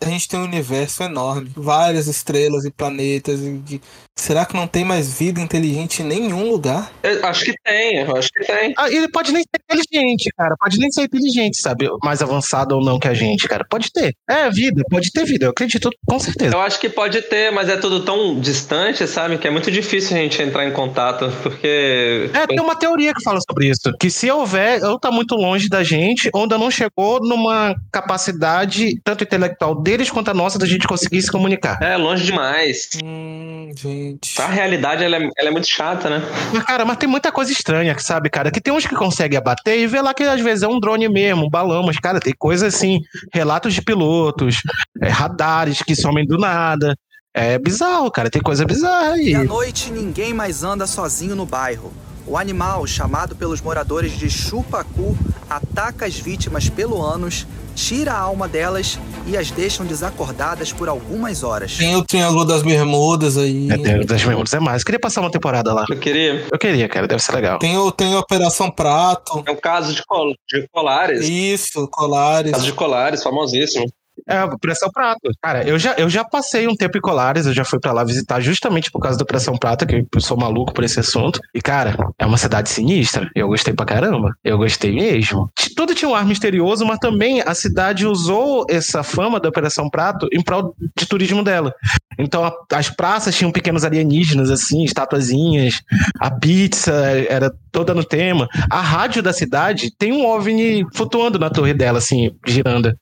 A 0.00 0.08
gente 0.08 0.26
tem 0.26 0.40
um 0.40 0.44
universo 0.44 1.02
enorme. 1.02 1.52
Várias 1.54 2.06
estrelas 2.06 2.64
e 2.64 2.70
planetas. 2.70 3.40
E 3.42 3.78
Será 4.18 4.44
que 4.44 4.54
não 4.54 4.66
tem 4.66 4.84
mais 4.84 5.16
vida 5.16 5.40
inteligente 5.40 6.02
em 6.02 6.04
nenhum 6.04 6.50
lugar? 6.50 6.90
Eu 7.04 7.24
acho 7.24 7.44
que 7.44 7.54
tem, 7.64 7.98
eu 7.98 8.16
acho 8.16 8.28
que 8.30 8.44
tem. 8.44 8.74
Ah, 8.76 8.90
ele 8.90 9.08
pode 9.08 9.32
nem 9.32 9.42
ser 9.42 9.62
inteligente, 9.62 10.28
cara. 10.36 10.56
Pode 10.58 10.76
nem 10.76 10.90
ser 10.90 11.02
inteligente, 11.02 11.57
sabe? 11.60 11.88
Mais 12.02 12.22
avançado 12.22 12.76
ou 12.76 12.84
não 12.84 12.98
que 12.98 13.08
a 13.08 13.14
gente, 13.14 13.48
cara. 13.48 13.64
Pode 13.68 13.92
ter. 13.92 14.14
É, 14.28 14.50
vida, 14.50 14.82
pode 14.90 15.10
ter 15.10 15.24
vida. 15.24 15.46
Eu 15.46 15.50
acredito 15.50 15.90
com 16.06 16.18
certeza. 16.18 16.54
Eu 16.54 16.60
acho 16.60 16.78
que 16.80 16.88
pode 16.88 17.20
ter, 17.22 17.50
mas 17.50 17.68
é 17.68 17.76
tudo 17.76 18.00
tão 18.00 18.38
distante, 18.40 19.06
sabe? 19.06 19.38
Que 19.38 19.48
é 19.48 19.50
muito 19.50 19.70
difícil 19.70 20.16
a 20.16 20.20
gente 20.20 20.40
entrar 20.42 20.66
em 20.66 20.72
contato, 20.72 21.30
porque. 21.42 22.30
É, 22.32 22.46
tem 22.46 22.60
uma 22.60 22.76
teoria 22.76 23.12
que 23.14 23.22
fala 23.22 23.40
sobre 23.40 23.68
isso. 23.68 23.92
Que 23.98 24.10
se 24.10 24.30
houver, 24.30 24.82
ou 24.84 24.98
tá 24.98 25.10
muito 25.10 25.34
longe 25.34 25.68
da 25.68 25.82
gente, 25.82 26.30
ou 26.32 26.42
ainda 26.42 26.58
não 26.58 26.70
chegou 26.70 27.20
numa 27.20 27.74
capacidade, 27.92 29.00
tanto 29.02 29.24
intelectual 29.24 29.74
deles 29.80 30.10
quanto 30.10 30.30
a 30.30 30.34
nossa, 30.34 30.58
da 30.58 30.66
gente 30.66 30.86
conseguir 30.86 31.22
se 31.22 31.30
comunicar. 31.30 31.78
É, 31.82 31.96
longe 31.96 32.24
demais. 32.24 32.88
Hum, 33.02 33.70
gente. 33.76 34.40
A 34.40 34.46
realidade, 34.46 35.04
ela 35.04 35.16
é, 35.16 35.28
ela 35.36 35.48
é 35.48 35.50
muito 35.50 35.68
chata, 35.68 36.08
né? 36.08 36.22
Mas, 36.52 36.64
cara, 36.64 36.84
mas 36.84 36.96
tem 36.96 37.08
muita 37.08 37.30
coisa 37.30 37.52
estranha, 37.52 37.96
sabe, 37.98 38.30
cara? 38.30 38.50
Que 38.50 38.60
tem 38.60 38.72
uns 38.72 38.86
que 38.86 38.94
conseguem 38.94 39.38
abater 39.38 39.78
e 39.78 39.86
vê 39.86 40.00
lá 40.00 40.14
que 40.14 40.22
às 40.22 40.40
vezes 40.40 40.62
é 40.62 40.68
um 40.68 40.80
drone 40.80 41.08
mesmo, 41.08 41.47
um 41.48 41.50
balão, 41.50 41.82
mas, 41.82 41.98
cara, 41.98 42.20
tem 42.20 42.34
coisa 42.38 42.66
assim, 42.68 43.00
relatos 43.32 43.74
de 43.74 43.82
pilotos, 43.82 44.62
é, 45.02 45.08
radares 45.08 45.82
que 45.82 45.96
somem 45.96 46.26
do 46.26 46.38
nada. 46.38 46.94
É 47.34 47.58
bizarro, 47.58 48.10
cara, 48.10 48.30
tem 48.30 48.42
coisa 48.42 48.64
bizarra 48.64 49.12
aí. 49.12 49.30
E 49.30 49.34
à 49.34 49.44
noite 49.44 49.90
ninguém 49.90 50.32
mais 50.34 50.62
anda 50.62 50.86
sozinho 50.86 51.36
no 51.36 51.46
bairro. 51.46 51.92
O 52.28 52.36
animal, 52.36 52.86
chamado 52.86 53.34
pelos 53.34 53.62
moradores 53.62 54.12
de 54.12 54.28
chupacu, 54.28 55.16
ataca 55.48 56.04
as 56.04 56.14
vítimas 56.14 56.68
pelo 56.68 57.02
ânus, 57.02 57.46
tira 57.74 58.12
a 58.12 58.18
alma 58.18 58.46
delas 58.46 58.98
e 59.26 59.34
as 59.34 59.50
deixam 59.50 59.86
desacordadas 59.86 60.70
por 60.70 60.90
algumas 60.90 61.42
horas. 61.42 61.78
Tem 61.78 61.96
o 61.96 62.04
Triângulo 62.04 62.44
das 62.44 62.60
Bermudas 62.62 63.38
aí. 63.38 63.70
É, 63.70 63.78
Triângulo 63.78 64.06
das 64.06 64.22
Bermudas 64.22 64.52
é 64.52 64.60
mais. 64.60 64.82
Eu 64.82 64.84
queria 64.84 65.00
passar 65.00 65.22
uma 65.22 65.30
temporada 65.30 65.72
lá. 65.72 65.86
Eu 65.88 65.98
queria. 65.98 66.46
Eu 66.52 66.58
queria, 66.58 66.86
cara, 66.86 67.08
deve 67.08 67.22
ser 67.22 67.32
legal. 67.32 67.58
Tem, 67.58 67.78
o, 67.78 67.90
tem 67.90 68.12
a 68.12 68.18
Operação 68.18 68.70
Prato. 68.70 69.42
É 69.46 69.50
um 69.50 69.56
caso 69.56 69.94
de, 69.94 70.04
col 70.04 70.34
de 70.52 70.68
colares. 70.70 71.26
Isso, 71.26 71.88
colares. 71.88 72.52
Caso 72.52 72.66
de 72.66 72.72
colares, 72.74 73.22
famosíssimo. 73.22 73.86
É, 74.26 74.46
Pressão 74.60 74.90
Prato. 74.90 75.30
Cara, 75.42 75.66
eu 75.66 75.78
já, 75.78 75.94
eu 75.94 76.08
já 76.08 76.24
passei 76.24 76.66
um 76.66 76.74
tempo 76.74 76.96
em 76.98 77.00
Colares, 77.00 77.46
eu 77.46 77.52
já 77.52 77.64
fui 77.64 77.78
pra 77.78 77.92
lá 77.92 78.04
visitar 78.04 78.40
justamente 78.40 78.90
por 78.90 79.00
causa 79.00 79.18
do 79.18 79.26
Pressão 79.26 79.56
Prato, 79.56 79.86
que 79.86 80.04
eu 80.14 80.20
sou 80.20 80.36
maluco 80.36 80.72
por 80.72 80.84
esse 80.84 81.00
assunto. 81.00 81.40
E, 81.54 81.60
cara, 81.60 81.96
é 82.18 82.26
uma 82.26 82.38
cidade 82.38 82.68
sinistra. 82.68 83.30
Eu 83.34 83.48
gostei 83.48 83.74
pra 83.74 83.86
caramba. 83.86 84.34
Eu 84.44 84.58
gostei 84.58 84.92
mesmo. 84.92 85.50
Tudo 85.76 85.94
tinha 85.94 86.08
um 86.08 86.14
ar 86.14 86.24
misterioso, 86.24 86.84
mas 86.84 86.98
também 86.98 87.40
a 87.40 87.54
cidade 87.54 88.06
usou 88.06 88.66
essa 88.68 89.02
fama 89.02 89.40
da 89.40 89.48
Operação 89.48 89.88
Prato 89.88 90.28
em 90.32 90.42
prol 90.42 90.74
de 90.96 91.06
turismo 91.06 91.42
dela. 91.42 91.74
Então, 92.18 92.44
a, 92.44 92.52
as 92.74 92.90
praças 92.90 93.34
tinham 93.36 93.52
pequenos 93.52 93.84
alienígenas, 93.84 94.50
assim, 94.50 94.82
estatuazinhas. 94.82 95.82
A 96.18 96.30
pizza 96.30 96.92
era 97.28 97.52
toda 97.70 97.94
no 97.94 98.04
tema. 98.04 98.48
A 98.70 98.80
rádio 98.80 99.22
da 99.22 99.32
cidade 99.32 99.90
tem 99.96 100.12
um 100.12 100.26
OVNI 100.26 100.86
flutuando 100.94 101.38
na 101.38 101.50
torre 101.50 101.74
dela, 101.74 101.98
assim, 101.98 102.32
girando. 102.46 102.92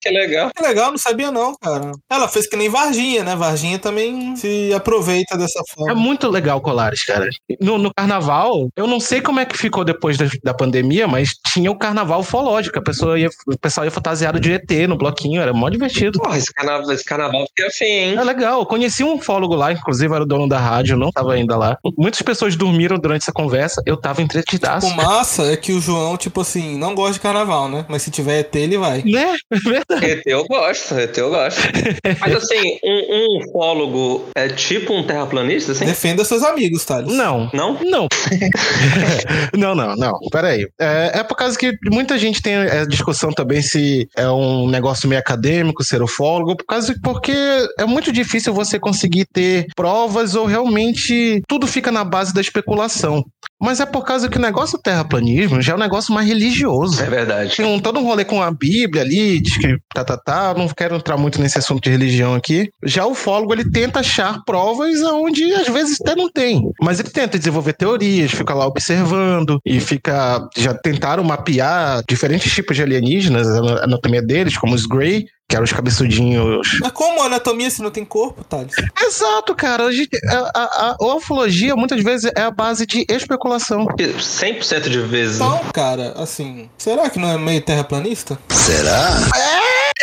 Que 0.00 0.10
legal. 0.10 0.50
Que 0.54 0.62
legal, 0.62 0.90
não 0.90 0.98
sabia 0.98 1.30
não, 1.30 1.54
cara. 1.56 1.92
Ela 2.08 2.28
fez 2.28 2.46
que 2.46 2.56
nem 2.56 2.68
Varginha, 2.68 3.24
né? 3.24 3.34
Varginha 3.34 3.78
também 3.78 4.36
se 4.36 4.72
aproveita 4.72 5.36
dessa 5.36 5.60
forma. 5.74 5.92
É 5.92 5.94
muito 5.94 6.28
legal 6.28 6.60
Colares, 6.60 7.04
cara. 7.04 7.28
No, 7.60 7.78
no 7.78 7.92
carnaval, 7.92 8.68
eu 8.76 8.86
não 8.86 9.00
sei 9.00 9.20
como 9.20 9.40
é 9.40 9.44
que 9.44 9.56
ficou 9.56 9.84
depois 9.84 10.16
da, 10.16 10.26
da 10.42 10.54
pandemia, 10.54 11.08
mas 11.08 11.30
tinha 11.46 11.70
o 11.70 11.78
carnaval 11.78 12.20
ufológico. 12.20 12.78
A 12.78 12.82
pessoa 12.82 13.18
ia, 13.18 13.28
o 13.46 13.58
pessoal 13.58 13.84
ia 13.84 13.90
fantasiado 13.90 14.38
de 14.38 14.52
ET 14.52 14.70
no 14.88 14.96
bloquinho, 14.96 15.40
era 15.40 15.52
mó 15.52 15.68
divertido. 15.68 16.20
Porra, 16.20 16.38
esse 16.38 16.52
carnaval, 16.52 16.92
esse 16.92 17.04
carnaval 17.04 17.46
fica 17.48 17.66
assim, 17.66 17.84
hein? 17.84 18.16
É 18.16 18.24
legal. 18.24 18.60
Eu 18.60 18.66
conheci 18.66 19.02
um 19.02 19.14
ufólogo 19.14 19.54
lá, 19.54 19.72
inclusive 19.72 20.12
era 20.14 20.22
o 20.22 20.26
dono 20.26 20.48
da 20.48 20.58
rádio, 20.58 20.96
não 20.96 21.10
tava 21.10 21.32
ainda 21.32 21.56
lá. 21.56 21.76
Muitas 21.96 22.22
pessoas 22.22 22.54
dormiram 22.54 22.98
durante 22.98 23.22
essa 23.22 23.32
conversa, 23.32 23.82
eu 23.84 23.96
tava 23.96 24.22
entretidaço. 24.22 24.86
O 24.86 24.96
massa 24.96 25.52
é 25.52 25.56
que 25.56 25.72
o 25.72 25.80
João, 25.80 26.16
tipo 26.16 26.40
assim, 26.40 26.78
não 26.78 26.94
gosta 26.94 27.14
de 27.14 27.20
carnaval, 27.20 27.68
né? 27.68 27.84
Mas 27.88 28.02
se 28.02 28.10
tiver 28.10 28.40
ET, 28.40 28.54
ele 28.54 28.78
vai. 28.78 29.02
Né? 29.02 29.36
É. 29.90 30.10
ET 30.12 30.22
eu 30.26 30.44
gosto, 30.46 30.94
ET 30.98 31.16
eu 31.16 31.30
gosto. 31.30 31.60
Mas 32.20 32.34
assim, 32.34 32.78
um, 32.84 33.38
um 33.38 33.38
ufólogo 33.48 34.28
é 34.34 34.48
tipo 34.48 34.92
um 34.92 35.02
terraplanista, 35.02 35.72
assim? 35.72 35.86
Defenda 35.86 36.24
seus 36.24 36.42
amigos, 36.42 36.84
Thales. 36.84 37.12
Não. 37.12 37.50
Não? 37.54 37.78
Não. 37.84 38.08
não, 39.56 39.74
não, 39.74 39.96
não. 39.96 40.18
Peraí. 40.30 40.68
É, 40.78 41.20
é 41.20 41.24
por 41.24 41.36
causa 41.36 41.58
que 41.58 41.72
muita 41.90 42.18
gente 42.18 42.42
tem 42.42 42.56
a 42.56 42.84
discussão 42.84 43.32
também 43.32 43.62
se 43.62 44.08
é 44.16 44.28
um 44.28 44.68
negócio 44.68 45.08
meio 45.08 45.20
acadêmico 45.20 45.82
ser 45.82 46.02
ufólogo, 46.02 46.56
por 46.56 46.66
causa 46.66 46.94
porque 47.02 47.34
é 47.78 47.84
muito 47.84 48.12
difícil 48.12 48.52
você 48.52 48.78
conseguir 48.78 49.26
ter 49.32 49.66
provas 49.74 50.34
ou 50.34 50.46
realmente 50.46 51.42
tudo 51.48 51.66
fica 51.66 51.90
na 51.90 52.04
base 52.04 52.34
da 52.34 52.40
especulação. 52.40 53.24
Mas 53.60 53.80
é 53.80 53.86
por 53.86 54.04
causa 54.04 54.28
que 54.28 54.38
o 54.38 54.40
negócio 54.40 54.78
do 54.78 54.82
terraplanismo 54.82 55.60
já 55.60 55.72
é 55.72 55.76
um 55.76 55.80
negócio 55.80 56.14
mais 56.14 56.28
religioso. 56.28 57.02
É 57.02 57.06
verdade. 57.06 57.56
Tem 57.56 57.66
um, 57.66 57.80
todo 57.80 57.98
um 57.98 58.04
rolê 58.04 58.24
com 58.24 58.40
a 58.40 58.50
Bíblia 58.50 59.02
ali, 59.02 59.40
diz 59.40 59.56
que 59.56 59.76
tá, 59.92 60.04
tá, 60.04 60.16
tá. 60.16 60.54
Não 60.54 60.68
quero 60.68 60.96
entrar 60.96 61.16
muito 61.16 61.40
nesse 61.40 61.58
assunto 61.58 61.82
de 61.82 61.90
religião 61.90 62.34
aqui. 62.34 62.70
Já 62.84 63.04
o 63.04 63.12
ufólogo, 63.12 63.52
ele 63.52 63.68
tenta 63.68 64.00
achar 64.00 64.44
provas 64.44 65.02
onde 65.02 65.52
às 65.54 65.68
vezes 65.68 66.00
até 66.00 66.14
não 66.14 66.30
tem. 66.30 66.62
Mas 66.80 67.00
ele 67.00 67.10
tenta 67.10 67.38
desenvolver 67.38 67.72
teorias, 67.72 68.30
fica 68.30 68.54
lá 68.54 68.66
observando 68.66 69.60
e 69.66 69.80
fica. 69.80 70.48
Já 70.56 70.72
tentaram 70.74 71.24
mapear 71.24 72.02
diferentes 72.08 72.52
tipos 72.52 72.76
de 72.76 72.82
alienígenas, 72.82 73.48
a 73.48 73.84
anatomia 73.84 74.22
deles, 74.22 74.56
como 74.56 74.74
os 74.74 74.86
Grey, 74.86 75.26
que 75.48 75.56
eram 75.56 75.64
os 75.64 75.72
cabeçudinhos. 75.72 76.78
Mas 76.80 76.92
como 76.92 77.22
anatomia 77.22 77.70
se 77.70 77.82
não 77.82 77.90
tem 77.90 78.04
corpo, 78.04 78.44
Thales? 78.44 78.74
Exato, 79.02 79.54
cara. 79.54 79.84
A, 79.84 79.92
gente, 79.92 80.10
a, 80.28 80.50
a, 80.54 80.96
a 81.00 81.16
ufologia 81.16 81.74
muitas 81.74 82.02
vezes 82.02 82.30
é 82.36 82.42
a 82.42 82.50
base 82.50 82.84
de 82.84 83.06
especulação. 83.08 83.86
100% 83.86 84.90
de 84.90 85.00
vezes. 85.00 85.36
Então, 85.36 85.58
cara, 85.72 86.12
assim, 86.16 86.68
será 86.76 87.08
que 87.08 87.18
não 87.18 87.30
é 87.30 87.38
meio 87.38 87.62
terraplanista? 87.62 88.38
Será? 88.50 89.08
É, 89.34 90.02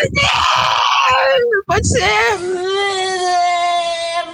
pode 1.67 1.87
ser. 1.87 2.39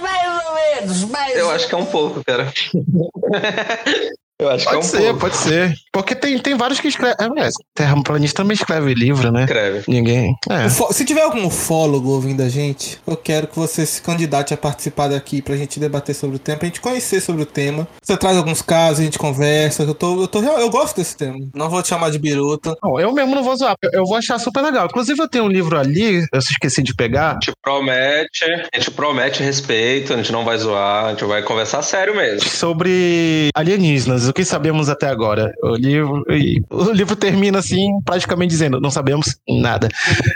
Mais 0.00 0.46
ou 0.46 0.54
menos, 0.54 1.04
mais 1.10 1.36
Eu 1.36 1.50
acho 1.50 1.68
que 1.68 1.74
é 1.74 1.78
um 1.78 1.84
pouco, 1.84 2.24
cara. 2.24 2.50
Eu 4.42 4.50
acho 4.50 4.64
Pode 4.64 4.70
que 4.70 4.74
é 4.74 4.78
um 4.78 4.82
ser, 4.82 5.02
pouco. 5.04 5.18
pode 5.20 5.36
ser. 5.36 5.74
Porque 5.92 6.14
tem, 6.14 6.38
tem 6.38 6.56
vários 6.56 6.80
que 6.80 6.88
escrevem. 6.88 7.16
É, 7.38 7.48
terraplanista 7.74 8.42
também 8.42 8.54
escreve 8.54 8.94
livro, 8.94 9.30
né? 9.30 9.42
Escreve. 9.44 9.84
Ninguém. 9.88 10.34
É. 10.50 10.68
Se 10.68 11.04
tiver 11.04 11.22
algum 11.22 11.46
ufólogo 11.46 12.10
ouvindo 12.10 12.42
a 12.42 12.48
gente, 12.48 12.98
eu 13.06 13.16
quero 13.16 13.46
que 13.46 13.56
você 13.58 13.84
se 13.86 14.00
candidate 14.02 14.52
a 14.54 14.56
participar 14.56 15.08
daqui 15.08 15.40
pra 15.42 15.56
gente 15.56 15.78
debater 15.78 16.14
sobre 16.14 16.36
o 16.36 16.38
tema, 16.38 16.58
pra 16.58 16.66
gente 16.66 16.80
conhecer 16.80 17.20
sobre 17.20 17.42
o 17.42 17.46
tema. 17.46 17.86
Você 18.02 18.16
traz 18.16 18.36
alguns 18.36 18.62
casos, 18.62 19.00
a 19.00 19.04
gente 19.04 19.18
conversa. 19.18 19.82
Eu, 19.82 19.94
tô, 19.94 20.22
eu, 20.22 20.28
tô, 20.28 20.42
eu 20.42 20.70
gosto 20.70 20.96
desse 20.96 21.16
tema. 21.16 21.38
Não 21.54 21.68
vou 21.70 21.82
te 21.82 21.88
chamar 21.88 22.10
de 22.10 22.18
biruta. 22.18 22.74
Não, 22.82 22.98
eu 22.98 23.12
mesmo 23.12 23.34
não 23.34 23.42
vou 23.44 23.56
zoar. 23.56 23.76
eu- 23.82 23.90
Eu 24.02 24.04
vou 24.04 24.16
achar 24.16 24.38
super 24.38 24.60
legal. 24.62 24.86
Inclusive, 24.86 25.20
eu 25.20 25.28
tenho 25.28 25.44
um 25.44 25.48
livro 25.48 25.78
ali, 25.78 26.26
eu 26.32 26.38
esqueci 26.38 26.82
de 26.82 26.94
pegar. 26.94 27.30
A 27.30 27.34
gente 27.34 27.52
promete, 27.62 28.44
a 28.44 28.76
gente 28.78 28.90
promete 28.90 29.42
respeito, 29.42 30.12
a 30.12 30.16
gente 30.16 30.32
não 30.32 30.44
vai 30.44 30.58
zoar, 30.58 31.06
a 31.06 31.10
gente 31.10 31.24
vai 31.24 31.42
conversar 31.42 31.82
sério 31.82 32.16
mesmo. 32.16 32.48
Sobre 32.48 33.50
alienígenas, 33.54 34.31
o 34.32 34.34
que 34.34 34.46
sabemos 34.46 34.88
até 34.88 35.08
agora. 35.08 35.52
O 35.62 35.76
livro, 35.76 36.24
o 36.70 36.90
livro 36.90 37.14
termina 37.14 37.58
assim, 37.58 38.00
praticamente 38.02 38.48
dizendo: 38.48 38.80
não 38.80 38.90
sabemos 38.90 39.36
nada. 39.46 39.88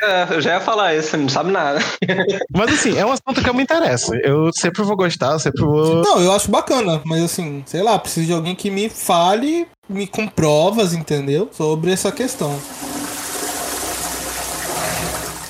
É, 0.03 0.35
eu 0.35 0.41
já 0.41 0.55
ia 0.55 0.61
falar 0.61 0.95
isso, 0.95 1.17
não 1.17 1.31
sabe 1.31 1.51
nada. 1.51 1.81
Mas 2.55 2.75
assim, 2.75 2.97
é 2.97 3.07
um 3.07 3.13
assunto 3.13 3.43
que 3.43 3.49
eu 3.49 3.55
me 3.55 3.63
interessa. 3.63 4.15
Eu 4.17 4.51
sempre 4.53 4.83
vou 4.83 4.97
gostar, 4.97 5.33
eu 5.33 5.39
sempre 5.39 5.63
vou. 5.63 6.03
Não, 6.03 6.21
eu 6.21 6.31
acho 6.33 6.51
bacana, 6.51 7.01
mas 7.07 7.23
assim, 7.25 7.63
sei 7.65 7.83
lá, 7.83 7.99
preciso 7.99 8.27
de 8.27 8.33
alguém 8.35 8.55
que 8.55 8.71
me 8.71 8.91
fale, 8.91 9.67
me 9.89 10.07
com 10.07 10.29
provas, 10.29 10.93
entendeu? 10.93 11.49
Sobre 11.51 11.91
essa 11.91 12.13
questão. 12.13 12.55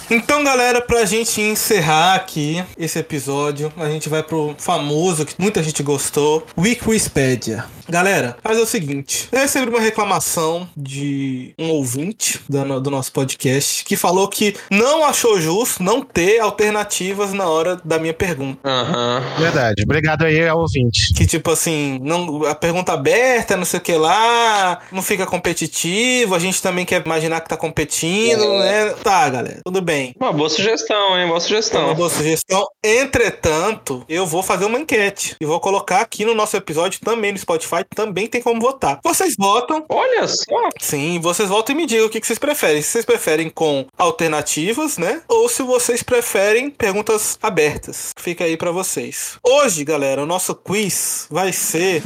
Então, 0.09 0.44
galera, 0.44 0.80
pra 0.80 1.04
gente 1.04 1.40
encerrar 1.40 2.14
aqui 2.14 2.64
esse 2.78 2.96
episódio, 2.96 3.72
a 3.76 3.88
gente 3.88 4.09
vai 4.09 4.22
pro 4.22 4.54
famoso 4.56 5.26
que 5.26 5.35
muita 5.37 5.61
gente 5.64 5.82
gostou, 5.82 6.46
Wikipedia. 6.56 7.64
Galera, 7.88 8.37
faz 8.42 8.59
o 8.59 8.66
seguinte: 8.66 9.29
eu 9.31 9.38
recebi 9.38 9.68
uma 9.68 9.81
reclamação 9.81 10.68
de 10.77 11.55
um 11.59 11.70
ouvinte 11.70 12.40
do, 12.49 12.81
do 12.81 12.90
nosso 12.90 13.12
podcast 13.12 13.85
que 13.85 13.96
falou 13.96 14.29
que 14.29 14.55
não 14.70 15.05
achou 15.05 15.40
justo 15.40 15.83
não 15.83 16.01
ter 16.03 16.40
alternativas 16.40 17.33
na 17.33 17.49
hora 17.49 17.81
da 17.85 17.99
minha 17.99 18.14
pergunta. 18.14 18.59
Aham. 18.64 19.22
Verdade. 19.38 19.83
Obrigado 19.85 20.25
aí 20.25 20.46
ao 20.49 20.61
ouvinte. 20.61 21.12
Que 21.14 21.27
tipo 21.27 21.51
assim, 21.51 21.99
não, 22.03 22.44
a 22.44 22.55
pergunta 22.55 22.92
aberta, 22.92 23.57
não 23.57 23.64
sei 23.64 23.79
o 23.79 23.83
que 23.83 23.92
lá, 23.94 24.81
não 24.90 25.03
fica 25.03 25.27
competitivo, 25.27 26.35
a 26.35 26.38
gente 26.38 26.61
também 26.61 26.85
quer 26.85 27.05
imaginar 27.05 27.40
que 27.40 27.49
tá 27.49 27.57
competindo, 27.57 28.59
né? 28.59 28.90
Tá, 29.03 29.29
galera, 29.29 29.61
tudo 29.64 29.81
bem. 29.81 30.14
Uma 30.18 30.33
boa 30.33 30.49
sugestão, 30.49 31.16
hein? 31.18 31.27
Boa 31.27 31.29
É 31.29 31.33
uma 31.37 31.40
sugestão. 31.40 31.94
boa 31.94 32.11
sugestão. 32.11 32.66
Entretanto, 32.85 34.05
eu 34.09 34.27
vou 34.27 34.42
fazer 34.42 34.64
uma 34.64 34.79
enquete 34.79 35.37
e 35.40 35.46
vou 35.46 35.61
colocar 35.61 36.01
aqui 36.01 36.25
no 36.25 36.35
nosso 36.35 36.57
episódio 36.57 37.01
também 37.01 37.33
no 37.33 37.38
Spotify, 37.38 37.75
também 37.84 38.26
tem 38.26 38.40
como 38.42 38.60
votar. 38.60 39.00
Vocês 39.02 39.34
votam, 39.38 39.84
Olha 39.88 40.26
só. 40.28 40.68
sim, 40.80 41.18
vocês 41.20 41.48
votam 41.48 41.74
e 41.74 41.76
me 41.78 41.86
digam 41.86 42.06
o 42.06 42.10
que 42.10 42.20
que 42.20 42.26
vocês 42.26 42.38
preferem. 42.38 42.80
Se 42.82 42.90
vocês 42.92 43.04
preferem 43.04 43.50
com 43.50 43.86
alternativas, 43.98 44.98
né? 44.98 45.22
Ou 45.28 45.48
se 45.48 45.62
vocês 45.62 46.02
preferem 46.02 46.70
perguntas 46.70 47.38
abertas. 47.42 48.12
Fica 48.18 48.44
aí 48.44 48.56
pra 48.56 48.70
vocês. 48.70 49.38
Hoje, 49.42 49.84
galera, 49.84 50.22
o 50.22 50.26
nosso 50.26 50.54
quiz 50.54 51.26
vai 51.30 51.52
ser 51.52 52.02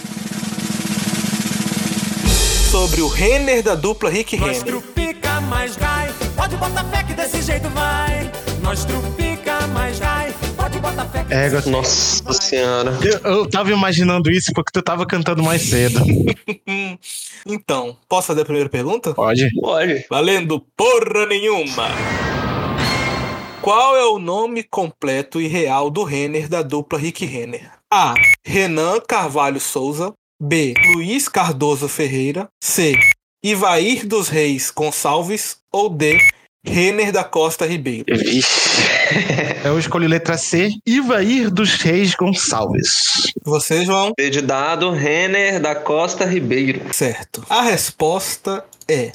sobre 2.71 3.03
o 3.03 3.09
Renner 3.09 3.63
da 3.63 3.75
dupla 3.75 4.09
Rick 4.11 4.37
Nós 4.37 4.59
Renner. 4.59 4.65
trupica, 4.81 5.41
mais 5.43 5.77
cai. 5.77 6.13
Pode 6.37 6.57
botar 6.57 6.85
fé 6.85 7.03
que 7.03 7.15
desse 7.15 7.43
jeito 7.43 7.69
vai. 7.71 8.31
Nós 8.63 8.85
trupica, 8.85 9.20
É, 11.31 11.71
Nossa 11.71 12.33
senhora. 12.33 12.99
eu, 13.03 13.31
eu 13.33 13.49
tava 13.49 13.71
imaginando 13.71 14.31
isso 14.31 14.53
porque 14.53 14.73
tu 14.73 14.83
tava 14.83 15.07
cantando 15.07 15.43
mais 15.43 15.63
cedo. 15.63 16.01
Então, 17.47 17.97
posso 18.07 18.27
fazer 18.27 18.43
a 18.43 18.45
primeira 18.45 18.69
pergunta? 18.69 19.15
Pode. 19.15 19.49
Pode. 19.59 20.05
Valendo 20.11 20.61
porra 20.77 21.25
nenhuma! 21.27 21.89
Qual 23.63 23.97
é 23.97 24.05
o 24.05 24.19
nome 24.19 24.63
completo 24.63 25.41
e 25.41 25.47
real 25.47 25.91
do 25.91 26.03
Renner 26.03 26.49
da 26.49 26.61
dupla 26.63 26.99
Rick 26.99 27.25
Renner? 27.25 27.71
A. 27.91 28.15
Renan 28.45 29.01
Carvalho 29.07 29.61
Souza. 29.61 30.13
B. 30.43 30.75
Luiz 30.95 31.29
Cardoso 31.29 31.89
Ferreira. 31.89 32.49
C. 32.63 32.95
Ivair 33.43 34.07
dos 34.07 34.29
Reis 34.29 34.71
Gonçalves. 34.71 35.59
Ou 35.73 35.89
D. 35.91 36.19
Renner 36.65 37.11
da 37.11 37.25
Costa 37.25 37.67
Ribeiro. 37.67 38.05
Eu 39.65 39.79
escolhi 39.79 40.07
letra 40.07 40.37
C. 40.37 40.71
Ivair 40.87 41.51
dos 41.51 41.75
Reis 41.75 42.15
Gonçalves. 42.15 43.33
Você, 43.45 43.85
João? 43.85 44.13
D 44.17 44.31
de 44.31 44.41
dado, 44.41 44.91
Renner 44.91 45.61
da 45.61 45.75
Costa 45.75 46.25
Ribeiro. 46.25 46.81
Certo. 46.93 47.45
A 47.49 47.63
resposta 47.63 48.65
é. 48.87 49.11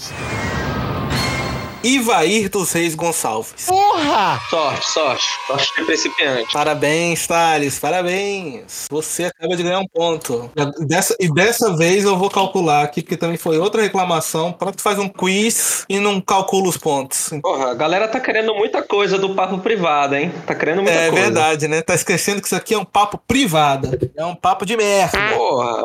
Ivair 1.86 2.50
dos 2.50 2.72
Reis 2.72 2.96
Gonçalves. 2.96 3.66
Porra! 3.68 4.40
Sorte, 4.50 4.92
sorte. 4.92 5.24
Sorte 5.48 5.72
de 5.78 5.86
principiante. 5.86 6.52
Parabéns, 6.52 7.28
Thales, 7.28 7.78
parabéns. 7.80 8.88
Você 8.90 9.26
acaba 9.26 9.56
de 9.56 9.64
ganhar 9.64 9.80
um 9.80 9.88
ponto. 9.88 10.50
E 10.80 10.86
dessa, 10.86 11.16
e 11.20 11.32
dessa 11.34 11.76
vez 11.76 12.04
eu 12.04 12.18
vou 12.18 12.30
calcular 12.30 12.84
aqui, 12.84 13.02
porque 13.02 13.18
também 13.18 13.38
foi 13.38 13.58
outra 13.60 13.82
reclamação. 13.82 14.52
Para 14.52 14.72
que 14.72 14.78
tu 14.78 14.84
faz 14.84 14.98
um 15.00 15.08
quiz 15.08 15.86
e 15.88 16.00
não 16.00 16.20
calcula 16.20 16.68
os 16.68 16.78
pontos. 16.78 17.30
Porra, 17.42 17.72
a 17.72 17.76
galera 17.76 18.08
tá 18.08 18.20
querendo 18.20 18.54
muita 18.56 18.82
coisa 18.82 19.18
do 19.18 19.36
papo 19.36 19.60
privado, 19.60 20.16
hein? 20.16 20.32
Tá 20.48 20.56
querendo 20.56 20.82
muita 20.82 20.92
É 20.98 21.10
coisa. 21.10 21.26
verdade, 21.26 21.68
né? 21.68 21.82
Tá 21.82 21.94
esquecendo 21.96 22.42
que 22.42 22.48
isso 22.48 22.56
aqui 22.56 22.74
é 22.74 22.78
um 22.78 22.86
papo 22.86 23.18
privado. 23.28 23.98
É 24.18 24.26
um 24.26 24.36
papo 24.36 24.66
de 24.66 24.76
merda. 24.76 25.18
Porra. 25.36 25.84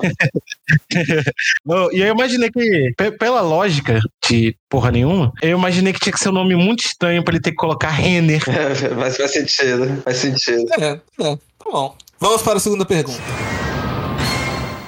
E 1.92 2.00
eu 2.00 2.08
imaginei 2.14 2.50
que, 2.50 2.92
pe- 2.96 3.12
pela 3.12 3.40
lógica 3.40 3.98
de 4.28 4.56
porra 4.68 4.90
nenhuma, 4.90 5.32
eu 5.42 5.58
imaginei 5.58 5.89
que 5.92 6.00
tinha 6.00 6.12
que 6.12 6.18
ser 6.18 6.28
um 6.28 6.32
nome 6.32 6.54
muito 6.54 6.84
estranho 6.84 7.24
pra 7.24 7.34
ele 7.34 7.42
ter 7.42 7.50
que 7.50 7.56
colocar 7.56 7.90
Renner. 7.90 8.42
Mas 8.98 9.16
faz 9.16 9.32
sentido. 9.32 10.02
Faz 10.02 10.16
sentido. 10.18 10.66
É, 10.78 10.92
é, 10.92 11.36
tá 11.36 11.70
bom. 11.70 11.96
Vamos 12.18 12.42
para 12.42 12.58
a 12.58 12.60
segunda 12.60 12.84
pergunta. 12.84 13.22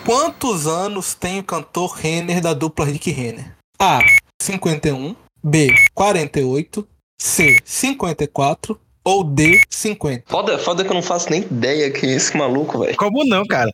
Quantos 0.05 0.67
anos 0.67 1.15
tem 1.15 1.39
o 1.39 1.45
cantor 1.45 1.93
Renner 1.93 2.41
da 2.41 2.53
dupla 2.53 2.85
Rick 2.85 3.11
Renner? 3.11 3.55
A. 3.79 4.01
51. 4.41 5.15
B. 5.43 5.75
48. 5.95 6.87
C. 7.21 7.57
54. 7.65 8.79
Ou 9.05 9.25
D. 9.25 9.61
50. 9.69 10.25
Foda, 10.27 10.59
foda 10.59 10.85
que 10.85 10.91
eu 10.91 10.95
não 10.95 11.03
faço 11.03 11.31
nem 11.31 11.43
ideia 11.43 11.91
que 11.91 12.07
é 12.07 12.11
esse 12.11 12.37
maluco, 12.37 12.79
velho. 12.79 12.97
Como 12.97 13.25
não, 13.25 13.45
cara? 13.45 13.73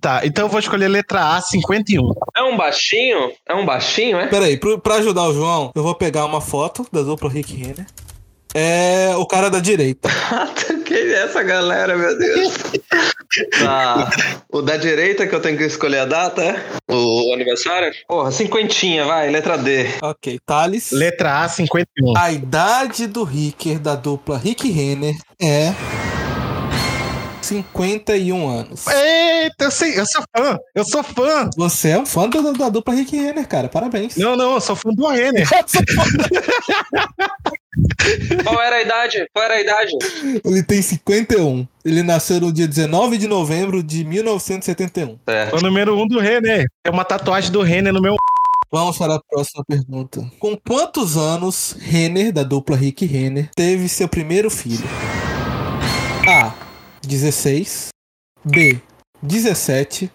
Tá, 0.00 0.22
então 0.24 0.46
eu 0.46 0.48
vou 0.48 0.58
escolher 0.58 0.88
letra 0.88 1.36
A, 1.36 1.40
51. 1.40 2.02
É 2.36 2.42
um 2.42 2.56
baixinho? 2.56 3.32
É 3.48 3.54
um 3.54 3.64
baixinho, 3.64 4.18
é? 4.18 4.26
Peraí, 4.26 4.58
pra 4.58 4.96
ajudar 4.96 5.28
o 5.28 5.32
João, 5.32 5.70
eu 5.74 5.82
vou 5.82 5.94
pegar 5.94 6.24
uma 6.24 6.40
foto 6.40 6.86
da 6.92 7.02
dupla 7.02 7.30
Rick 7.30 7.54
Renner. 7.54 7.86
É 8.54 9.12
o 9.16 9.26
cara 9.26 9.50
da 9.50 9.58
direita. 9.58 10.08
Quem 10.86 10.96
é 10.96 11.24
essa 11.24 11.42
galera, 11.42 11.96
meu 11.96 12.16
Deus? 12.16 12.54
Tá. 13.60 14.08
O 14.54 14.62
da 14.62 14.76
direita 14.76 15.26
que 15.26 15.34
eu 15.34 15.40
tenho 15.40 15.58
que 15.58 15.64
escolher 15.64 15.98
a 15.98 16.04
data, 16.04 16.40
é? 16.40 16.64
O 16.88 17.34
aniversário? 17.34 17.92
Porra, 18.06 18.30
cinquentinha, 18.30 19.04
vai, 19.04 19.28
letra 19.28 19.58
D. 19.58 19.88
Ok, 20.00 20.38
Thales. 20.46 20.92
Letra 20.92 21.42
A, 21.42 21.48
51. 21.48 22.16
A 22.16 22.30
idade 22.30 23.08
do 23.08 23.24
Ricker 23.24 23.80
da 23.80 23.96
dupla 23.96 24.38
Rick 24.38 24.70
Renner 24.70 25.16
é 25.42 25.72
51 27.44 28.48
anos. 28.48 28.86
Eita, 28.86 29.64
eu 29.64 29.70
sei, 29.70 29.98
eu 29.98 30.06
sou 30.06 30.22
fã, 30.36 30.58
eu 30.74 30.84
sou 30.84 31.02
fã. 31.02 31.50
Você 31.56 31.90
é 31.90 31.98
um 31.98 32.06
fã 32.06 32.28
da, 32.28 32.40
da 32.52 32.68
dupla 32.68 32.94
Rick 32.94 33.16
Renner, 33.16 33.46
cara. 33.46 33.68
Parabéns. 33.68 34.16
Não, 34.16 34.34
não, 34.36 34.54
eu 34.54 34.60
sou 34.60 34.74
fã 34.74 34.90
do 34.90 35.06
Renner. 35.06 35.46
Qual 38.44 38.62
era 38.62 38.76
a 38.76 38.82
idade? 38.82 39.26
Qual 39.32 39.44
era 39.44 39.54
a 39.54 39.60
idade? 39.60 39.92
Ele 40.44 40.62
tem 40.62 40.80
51. 40.80 41.66
Ele 41.84 42.02
nasceu 42.02 42.40
no 42.40 42.52
dia 42.52 42.68
19 42.68 43.18
de 43.18 43.26
novembro 43.26 43.82
de 43.82 44.04
1971. 44.04 45.18
Certo. 45.28 45.56
O 45.56 45.60
número 45.60 45.96
1 45.96 46.02
um 46.02 46.06
do 46.06 46.20
Renner. 46.20 46.66
É 46.84 46.90
uma 46.90 47.04
tatuagem 47.04 47.50
do 47.50 47.62
Renner 47.62 47.92
no 47.92 48.00
meu. 48.00 48.14
Vamos 48.70 48.96
para 48.98 49.16
a 49.16 49.20
próxima 49.30 49.64
pergunta. 49.64 50.24
Com 50.38 50.56
quantos 50.56 51.16
anos 51.16 51.76
Renner, 51.78 52.32
da 52.32 52.42
dupla 52.42 52.76
Rick 52.76 53.06
Renner, 53.06 53.50
teve 53.54 53.88
seu 53.88 54.08
primeiro 54.08 54.50
filho? 54.50 54.84
A. 56.26 56.63
16. 57.06 57.88
B. 58.44 58.80
17. 59.22 60.10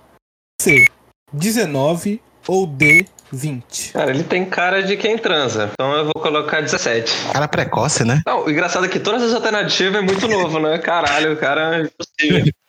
C. 0.62 0.86
19. 1.34 2.21
Ou 2.47 2.65
D. 2.65 3.06
20. 3.32 3.93
Cara, 3.93 4.12
ele 4.12 4.23
tem 4.23 4.45
cara 4.45 4.82
de 4.82 4.97
quem 4.97 5.17
transa. 5.17 5.69
Então 5.73 5.93
eu 5.93 6.06
vou 6.06 6.13
colocar 6.15 6.62
17. 6.62 7.13
Cara 7.32 7.47
precoce, 7.47 8.04
né? 8.04 8.21
Não, 8.25 8.45
o 8.45 8.49
engraçado 8.49 8.86
é 8.86 8.89
que 8.89 8.99
todas 8.99 9.21
as 9.21 9.34
alternativas 9.34 10.02
é 10.02 10.02
muito 10.02 10.28
novo, 10.28 10.60
né? 10.60 10.80
Caralho, 10.80 11.34
o 11.34 11.38
cara 11.38 11.78
é 11.78 11.82
impossível. 11.82 12.52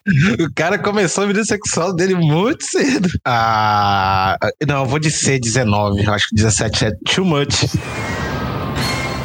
O 0.40 0.52
cara 0.54 0.78
começou 0.78 1.24
a 1.24 1.26
vida 1.26 1.44
sexual 1.44 1.94
dele 1.94 2.14
muito 2.14 2.64
cedo. 2.64 3.08
Ah. 3.24 4.36
Não, 4.66 4.80
eu 4.80 4.86
vou 4.86 4.98
de 4.98 5.10
C, 5.10 5.38
19. 5.38 6.04
Eu 6.04 6.12
acho 6.12 6.28
que 6.30 6.34
17 6.34 6.86
é 6.86 6.90
too 7.14 7.24
much. 7.24 7.66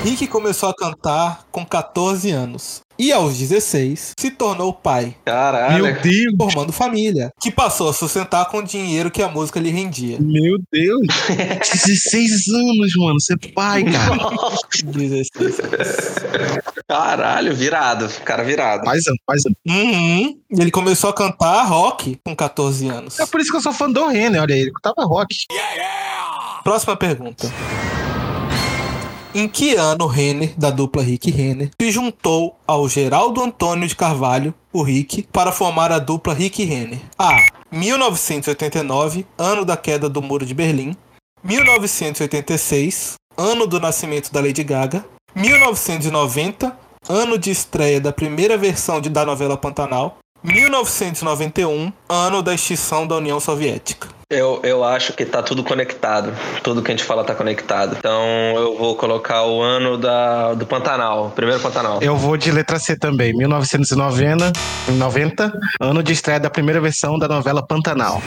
Rick 0.03 0.27
começou 0.27 0.69
a 0.69 0.75
cantar 0.75 1.45
com 1.49 1.65
14 1.65 2.29
anos. 2.29 2.81
E 2.97 3.11
aos 3.11 3.37
16 3.37 4.13
se 4.17 4.31
tornou 4.31 4.71
pai, 4.73 5.15
Caralho. 5.25 5.83
Meu 5.83 6.01
Deus. 6.01 6.35
formando 6.37 6.71
família, 6.71 7.31
que 7.41 7.51
passou 7.51 7.89
a 7.89 7.93
sustentar 7.93 8.45
com 8.45 8.59
o 8.59 8.63
dinheiro 8.63 9.11
que 9.11 9.21
a 9.21 9.27
música 9.27 9.59
lhe 9.59 9.69
rendia. 9.69 10.17
Meu 10.19 10.57
Deus. 10.71 11.07
16 11.73 12.47
anos, 12.47 12.95
mano. 12.95 13.19
Você 13.19 13.33
é 13.33 13.51
pai, 13.53 13.83
cara. 13.83 14.17
16. 14.83 15.29
Caralho, 16.87 17.55
virado. 17.55 18.07
Cara 18.23 18.43
virado. 18.43 18.85
Faz 18.85 19.05
ano. 19.07 19.55
Uhum. 19.67 20.39
E 20.51 20.61
ele 20.61 20.71
começou 20.71 21.09
a 21.09 21.13
cantar 21.13 21.63
rock 21.63 22.19
com 22.23 22.35
14 22.35 22.87
anos. 22.87 23.19
É 23.19 23.25
por 23.25 23.41
isso 23.41 23.51
que 23.51 23.57
eu 23.57 23.61
sou 23.61 23.73
fã 23.73 23.91
do 23.91 24.07
Renner, 24.07 24.41
olha 24.41 24.55
aí. 24.55 24.61
Ele 24.61 24.71
tava 24.81 25.03
rock. 25.05 25.35
Próxima 26.63 26.95
pergunta. 26.95 27.51
Em 29.37 29.49
que 29.49 29.75
ano 29.75 30.07
Renner, 30.07 30.53
da 30.57 30.69
dupla 30.69 31.03
Rick 31.03 31.29
Renner, 31.29 31.69
se 31.81 31.91
juntou 31.91 32.57
ao 32.65 32.87
Geraldo 32.87 33.43
Antônio 33.43 33.85
de 33.85 33.93
Carvalho, 33.93 34.53
o 34.71 34.81
Rick, 34.81 35.23
para 35.23 35.51
formar 35.51 35.91
a 35.91 35.99
dupla 35.99 36.33
Rick 36.33 36.63
Renner? 36.63 37.01
A. 37.19 37.35
1989, 37.69 39.25
ano 39.37 39.65
da 39.65 39.75
queda 39.75 40.07
do 40.07 40.21
Muro 40.21 40.45
de 40.45 40.53
Berlim. 40.53 40.95
1986, 41.43 43.15
ano 43.37 43.67
do 43.67 43.77
nascimento 43.77 44.31
da 44.31 44.39
Lady 44.39 44.63
Gaga. 44.63 45.03
1990, 45.35 46.73
ano 47.09 47.37
de 47.37 47.51
estreia 47.51 47.99
da 47.99 48.13
primeira 48.13 48.57
versão 48.57 49.01
de- 49.01 49.09
da 49.09 49.25
novela 49.25 49.57
Pantanal. 49.57 50.17
1991, 50.45 51.91
ano 52.07 52.41
da 52.41 52.53
extinção 52.53 53.05
da 53.07 53.15
União 53.15 53.39
Soviética. 53.39 54.07
Eu, 54.29 54.59
eu 54.63 54.83
acho 54.83 55.13
que 55.13 55.23
tá 55.25 55.43
tudo 55.43 55.63
conectado. 55.63 56.33
Tudo 56.63 56.81
que 56.81 56.91
a 56.91 56.95
gente 56.95 57.03
fala 57.03 57.23
tá 57.23 57.35
conectado. 57.35 57.95
Então 57.97 58.23
eu 58.55 58.75
vou 58.77 58.95
colocar 58.95 59.43
o 59.43 59.61
ano 59.61 59.97
da, 59.97 60.53
do 60.55 60.65
Pantanal. 60.65 61.31
Primeiro 61.35 61.61
Pantanal. 61.61 61.99
Eu 62.01 62.15
vou 62.17 62.35
de 62.35 62.51
letra 62.51 62.79
C 62.79 62.97
também. 62.97 63.33
1990, 63.35 64.51
90, 64.93 65.59
ano 65.79 66.01
de 66.01 66.13
estreia 66.13 66.39
da 66.39 66.49
primeira 66.49 66.81
versão 66.81 67.19
da 67.19 67.27
novela 67.27 67.65
Pantanal. 67.65 68.21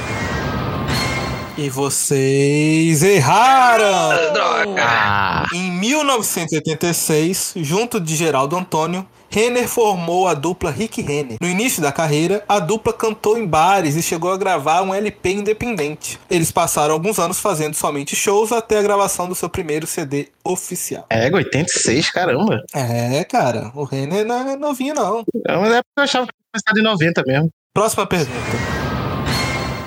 E 1.57 1.69
vocês 1.69 3.03
erraram! 3.03 4.33
Droga! 4.33 4.81
Ah, 4.81 5.45
Em 5.53 5.73
1986, 5.73 7.55
junto 7.57 7.99
de 8.01 8.15
Geraldo 8.15 8.57
Antônio, 8.57 9.05
Renner 9.31 9.69
formou 9.69 10.27
a 10.27 10.35
dupla 10.35 10.71
Rick 10.71 11.03
Renner. 11.03 11.37
No 11.41 11.49
início 11.49 11.83
da 11.83 11.93
carreira, 11.93 12.43
a 12.49 12.59
dupla 12.59 12.93
cantou 12.93 13.37
em 13.37 13.47
bares 13.47 13.95
e 13.95 14.03
chegou 14.03 14.33
a 14.33 14.37
gravar 14.37 14.83
um 14.83 14.95
LP 14.95 15.33
independente. 15.33 16.19
Eles 16.31 16.51
passaram 16.51 16.95
alguns 16.95 17.19
anos 17.19 17.39
fazendo 17.39 17.75
somente 17.75 18.17
shows 18.17 18.53
até 18.53 18.79
a 18.79 18.83
gravação 18.83 19.29
do 19.29 19.35
seu 19.35 19.49
primeiro 19.49 19.87
CD 19.87 20.29
oficial. 20.43 21.07
é, 21.11 21.31
86, 21.31 22.11
caramba. 22.11 22.65
É, 22.75 23.23
cara, 23.25 23.71
o 23.75 23.85
Renner 23.85 24.25
não 24.25 24.49
é 24.49 24.57
novinho 24.57 24.95
não. 24.95 25.23
É 25.47 25.57
uma 25.57 25.67
época 25.67 25.85
que 25.95 26.01
eu 26.01 26.05
achava 26.05 26.27
que 26.27 26.33
tinha 26.33 26.51
começado 26.53 26.79
em 26.79 26.83
90 26.83 27.23
mesmo. 27.27 27.51
Próxima 27.75 28.07
pergunta. 28.07 28.79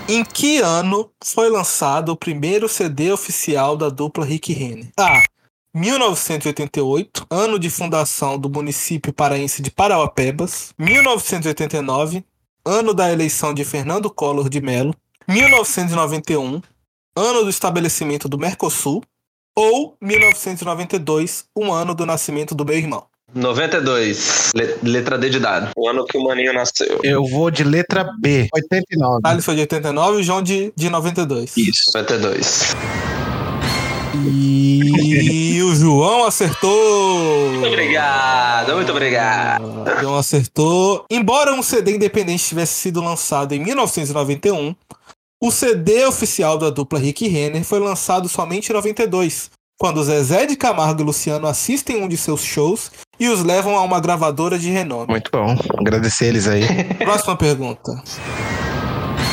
Em 0.08 0.24
que 0.24 0.60
ano 0.60 1.10
foi 1.24 1.50
lançado 1.50 2.10
o 2.10 2.16
primeiro 2.18 2.68
CD 2.68 3.12
oficial 3.12 3.78
da 3.78 3.90
dupla 3.90 4.26
Rick 4.26 4.52
Renner? 4.54 4.90
A. 5.00 5.22
1988, 5.74 7.26
ano 7.30 7.58
de 7.58 7.70
fundação 7.70 8.38
do 8.38 8.50
município 8.50 9.14
paraense 9.14 9.62
de 9.62 9.72
Parauapebas. 9.72 10.74
1989, 10.78 12.24
ano 12.66 12.94
da 12.94 13.12
eleição 13.12 13.54
de 13.54 13.64
Fernando 13.64 14.10
Collor 14.10 14.50
de 14.50 14.62
Mello. 14.62 14.94
1991, 15.28 16.62
ano 17.16 17.44
do 17.44 17.50
estabelecimento 17.50 18.28
do 18.28 18.38
Mercosul. 18.38 19.04
Ou 19.56 19.96
1992, 20.02 21.46
um 21.56 21.74
ano 21.74 21.94
do 21.94 22.06
nascimento 22.06 22.56
do 22.56 22.64
meu 22.66 22.78
irmão. 22.78 23.06
92. 23.34 24.52
Le- 24.56 24.78
letra 24.84 25.18
D 25.18 25.30
de 25.30 25.40
dado. 25.40 25.72
O 25.78 25.88
ano 25.90 26.06
que 26.06 26.18
o 26.18 26.24
Maninho 26.24 26.54
nasceu. 26.54 27.00
Eu 27.04 27.26
vou 27.26 27.50
de 27.52 27.64
letra 27.64 28.10
B, 28.20 28.48
89. 28.54 29.22
Thales 29.22 29.46
foi 29.46 29.56
de 29.56 29.62
89 29.62 30.20
e 30.20 30.24
João 30.24 30.42
de, 30.42 30.74
de 30.76 30.90
92. 30.90 31.56
Isso. 31.58 31.92
92. 31.94 32.76
E 34.14 35.62
o 35.64 35.74
João 35.74 36.26
acertou. 36.26 37.52
Muito 37.52 37.68
obrigado, 37.68 38.76
muito 38.76 38.92
obrigado. 38.92 39.64
O 39.64 40.02
João 40.02 40.18
acertou. 40.18 41.06
Embora 41.10 41.54
um 41.54 41.64
CD 41.64 41.96
independente 41.96 42.44
tivesse 42.44 42.74
sido 42.74 43.02
lançado 43.02 43.54
em 43.54 43.60
1991, 43.60 44.76
o 45.42 45.52
CD 45.52 46.06
oficial 46.06 46.58
da 46.58 46.70
dupla 46.70 47.00
Rick 47.00 47.28
Renner 47.28 47.64
foi 47.64 47.80
lançado 47.80 48.28
somente 48.28 48.70
em 48.70 48.74
92, 48.74 49.50
quando 49.80 50.04
Zezé 50.04 50.46
de 50.46 50.56
Camargo 50.56 51.02
e 51.02 51.06
Luciano 51.06 51.48
assistem 51.48 52.04
um 52.04 52.08
de 52.08 52.18
seus 52.18 52.44
shows 52.44 52.92
e 53.20 53.28
os 53.30 53.44
levam 53.44 53.76
a 53.76 53.82
uma 53.82 54.00
gravadora 54.00 54.60
de 54.60 54.70
renome. 54.70 55.08
Muito 55.10 55.32
bom. 55.32 55.56
Agradecer 55.80 56.28
eles 56.28 56.48
aí. 56.48 56.64
Próxima 57.00 57.36
pergunta. 57.36 57.92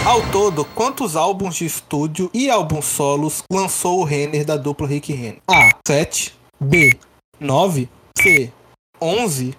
Ao 0.09 0.23
todo, 0.33 0.65
quantos 0.65 1.17
álbuns 1.17 1.57
de 1.57 1.67
estúdio 1.67 2.31
e 2.33 2.49
álbuns 2.49 2.87
solos 2.87 3.43
lançou 3.53 4.01
o 4.01 4.05
Renner 4.05 4.43
da 4.43 4.57
dupla 4.57 4.89
Rick 4.89 5.13
Renner? 5.13 5.43
A. 5.47 5.69
7. 5.87 6.35
B. 6.59 6.99
9. 7.39 7.91
C. 8.17 8.51
11. 8.99 9.55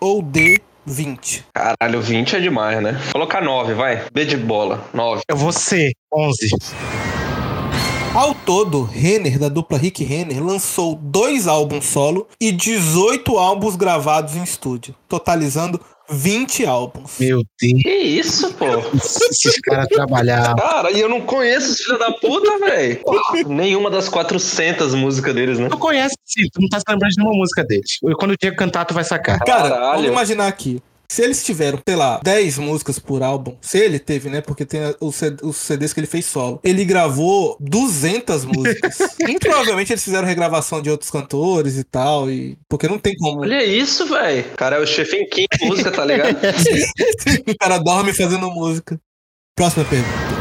Ou 0.00 0.20
D. 0.20 0.60
20. 0.84 1.46
Caralho, 1.54 2.02
20 2.02 2.34
é 2.34 2.40
demais, 2.40 2.82
né? 2.82 2.94
Vou 2.94 3.12
colocar 3.12 3.40
9, 3.40 3.74
vai. 3.74 4.04
B 4.12 4.24
de 4.24 4.36
bola. 4.36 4.84
9. 4.92 5.22
Eu 5.28 5.36
vou 5.36 5.52
ser 5.52 5.92
11. 6.12 6.50
Ao 8.12 8.34
todo, 8.34 8.82
Renner 8.82 9.38
da 9.38 9.48
dupla 9.48 9.78
Rick 9.78 10.04
Renner 10.04 10.44
lançou 10.44 10.96
dois 10.96 11.46
álbuns 11.46 11.86
solo 11.86 12.28
e 12.38 12.52
18 12.52 13.38
álbuns 13.38 13.74
gravados 13.74 14.36
em 14.36 14.42
estúdio, 14.42 14.94
totalizando 15.08 15.80
20 16.10 16.66
álbuns. 16.66 17.18
Meu 17.18 17.42
Deus. 17.60 17.82
Que 17.82 17.96
isso, 17.96 18.52
pô? 18.54 18.66
Esses 18.94 19.60
caras 19.60 19.88
trabalhavam. 19.88 20.56
Cara, 20.56 20.90
e 20.90 21.00
eu 21.00 21.08
não 21.08 21.20
conheço 21.20 21.72
os 21.72 21.80
filhos 21.80 21.98
da 21.98 22.12
puta, 22.12 22.58
velho. 22.58 23.00
Nenhuma 23.48 23.90
das 23.90 24.08
400 24.08 24.94
músicas 24.94 25.34
deles, 25.34 25.58
né? 25.58 25.68
Tu 25.68 25.78
conhece 25.78 26.14
sim, 26.24 26.42
tu 26.52 26.60
não 26.60 26.68
tá 26.68 26.78
se 26.78 26.84
lembrando 26.88 27.12
de 27.12 27.18
nenhuma 27.18 27.36
música 27.36 27.64
deles. 27.64 27.98
E 28.02 28.14
Quando 28.14 28.32
o 28.32 28.36
dia 28.36 28.54
cantar, 28.54 28.84
tu 28.84 28.94
vai 28.94 29.04
sacar. 29.04 29.38
Cara, 29.40 29.68
Caralho. 29.68 29.92
vamos 29.96 30.06
imaginar 30.06 30.46
aqui. 30.48 30.82
Se 31.08 31.22
eles 31.22 31.44
tiveram, 31.44 31.78
sei 31.86 31.96
lá, 31.96 32.20
10 32.22 32.58
músicas 32.58 32.98
por 32.98 33.22
álbum, 33.22 33.56
se 33.60 33.78
ele 33.78 33.98
teve, 33.98 34.30
né? 34.30 34.40
Porque 34.40 34.64
tem 34.64 34.80
os, 35.00 35.16
CDs 35.56 35.92
que 35.92 36.00
ele 36.00 36.06
fez 36.06 36.24
solo. 36.24 36.60
Ele 36.64 36.84
gravou 36.84 37.56
200 37.60 38.44
músicas. 38.46 38.98
e 39.28 39.38
provavelmente 39.38 39.92
eles 39.92 40.02
fizeram 40.02 40.26
regravação 40.26 40.80
de 40.80 40.90
outros 40.90 41.10
cantores 41.10 41.76
e 41.76 41.84
tal. 41.84 42.30
E, 42.30 42.56
porque 42.68 42.88
não 42.88 42.98
tem 42.98 43.14
como. 43.16 43.40
Olha 43.40 43.62
isso, 43.62 44.06
velho. 44.06 44.44
Cara, 44.56 44.76
é 44.76 44.80
o 44.80 44.86
Stephen 44.86 45.28
King 45.28 45.48
música, 45.62 45.90
tá 45.90 46.04
ligado? 46.04 46.34
o 47.46 47.58
cara 47.58 47.78
dorme 47.78 48.14
fazendo 48.14 48.50
música. 48.50 48.98
Próxima 49.54 49.84
pergunta. 49.84 50.31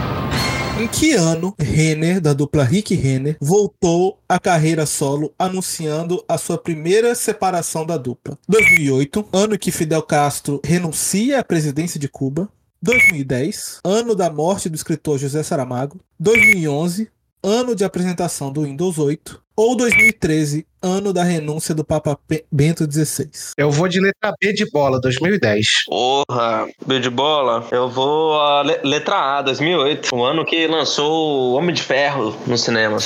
Em 0.79 0.87
que 0.87 1.13
ano 1.13 1.53
Renner, 1.59 2.19
da 2.19 2.33
dupla 2.33 2.63
Rick 2.63 2.95
Renner, 2.95 3.37
voltou 3.39 4.19
à 4.27 4.39
carreira 4.39 4.85
solo 4.85 5.33
anunciando 5.37 6.23
a 6.27 6.37
sua 6.37 6.57
primeira 6.57 7.13
separação 7.13 7.85
da 7.85 7.97
dupla? 7.97 8.37
2008, 8.47 9.27
ano 9.31 9.59
que 9.59 9.71
Fidel 9.71 10.01
Castro 10.01 10.59
renuncia 10.63 11.39
à 11.39 11.43
presidência 11.43 11.99
de 11.99 12.07
Cuba. 12.07 12.49
2010, 12.81 13.79
ano 13.83 14.15
da 14.15 14.29
morte 14.29 14.69
do 14.69 14.75
escritor 14.75 15.19
José 15.19 15.43
Saramago. 15.43 15.99
2011, 16.19 17.09
ano 17.43 17.75
de 17.75 17.83
apresentação 17.83 18.51
do 18.51 18.63
Windows 18.63 18.97
8. 18.97 19.41
Ou 19.55 19.75
2013, 19.75 20.65
ano 20.81 21.13
da 21.13 21.23
renúncia 21.23 21.73
do 21.75 21.83
Papa 21.83 22.17
Bento 22.51 22.91
XVI. 22.91 23.29
Eu 23.57 23.69
vou 23.71 23.87
de 23.87 23.99
letra 23.99 24.33
B 24.39 24.51
de 24.53 24.69
bola, 24.71 24.99
2010. 24.99 25.67
Porra, 25.85 26.67
B 26.85 26.99
de 26.99 27.09
bola. 27.09 27.65
Eu 27.71 27.89
vou 27.89 28.39
a 28.39 28.61
le- 28.63 28.79
letra 28.83 29.37
A, 29.39 29.41
2008. 29.41 30.09
O 30.15 30.23
ano 30.23 30.43
que 30.45 30.65
lançou 30.67 31.51
o 31.51 31.53
Homem 31.53 31.73
de 31.73 31.81
Ferro 31.83 32.35
no 32.47 32.57
cinema. 32.57 32.97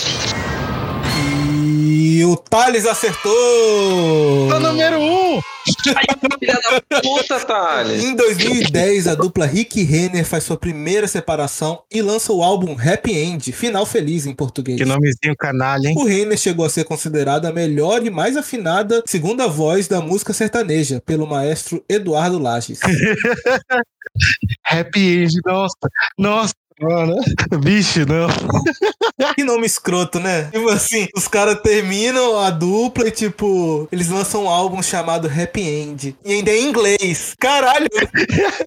E 2.08 2.24
o 2.24 2.38
Thales 2.38 2.86
acertou! 2.86 4.48
Tá 4.48 4.60
número 4.60 5.00
1! 5.00 5.41
Filha 5.82 6.60
da 6.88 7.02
puta, 7.02 7.39
Thales. 7.39 8.04
Em 8.04 8.15
2010, 8.15 9.08
a 9.08 9.15
dupla 9.15 9.48
Rick 9.48 9.82
Renner 9.82 10.24
faz 10.24 10.44
sua 10.44 10.56
primeira 10.56 11.08
separação 11.08 11.82
e 11.91 12.04
lança 12.04 12.32
o 12.32 12.44
álbum 12.44 12.78
Happy 12.80 13.12
End, 13.12 13.52
Final 13.52 13.88
Feliz 13.88 14.28
em 14.28 14.36
português. 14.36 14.78
Que 14.78 14.86
nomezinho 14.86 15.36
canalha, 15.36 15.88
hein? 15.88 15.96
O 15.98 16.06
Renner 16.06 16.38
chegou 16.38 16.63
a 16.63 16.70
ser 16.70 16.84
considerada 16.84 17.50
a 17.50 17.52
melhor 17.52 18.06
e 18.06 18.12
mais 18.12 18.38
afinada 18.38 19.02
segunda 19.08 19.48
voz 19.48 19.88
da 19.88 20.00
música 20.00 20.32
sertaneja 20.32 21.02
pelo 21.04 21.26
maestro 21.26 21.84
Eduardo 21.89 22.38
Lages. 22.38 22.82
Happy 24.70 25.24
End, 25.24 25.41
nossa. 25.44 25.76
Nossa, 26.20 26.54
mano. 26.82 27.16
Bicho, 27.62 28.06
não. 28.06 28.28
que 29.36 29.44
nome 29.44 29.66
escroto, 29.66 30.20
né? 30.20 30.50
Tipo 30.52 30.70
assim, 30.70 31.08
os 31.16 31.28
caras 31.28 31.60
terminam 31.62 32.40
a 32.40 32.50
dupla 32.50 33.08
e 33.08 33.12
tipo, 33.12 33.88
eles 33.92 34.10
lançam 34.10 34.44
um 34.44 34.50
álbum 34.50 34.82
chamado 34.82 35.28
Happy 35.28 35.62
End. 35.62 36.16
E 36.24 36.34
ainda 36.34 36.52
é 36.52 36.58
em 36.58 36.68
inglês. 36.68 37.36
Caralho! 37.40 37.88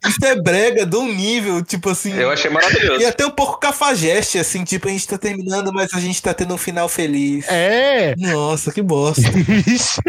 Isso 0.07 0.25
é 0.25 0.41
brega 0.41 0.85
de 0.85 0.95
um 0.95 1.11
nível, 1.13 1.63
tipo 1.63 1.89
assim. 1.89 2.13
Eu 2.13 2.31
achei 2.31 2.49
maravilhoso. 2.49 3.01
E 3.01 3.05
até 3.05 3.25
um 3.25 3.31
pouco 3.31 3.59
cafajeste, 3.59 4.37
assim, 4.37 4.63
tipo, 4.63 4.87
a 4.87 4.91
gente 4.91 5.07
tá 5.07 5.17
terminando, 5.17 5.71
mas 5.71 5.93
a 5.93 5.99
gente 5.99 6.21
tá 6.21 6.33
tendo 6.33 6.53
um 6.53 6.57
final 6.57 6.89
feliz. 6.89 7.45
É. 7.47 8.15
Nossa, 8.17 8.71
que 8.71 8.81
bosta. 8.81 9.21
Bicho. 9.31 10.01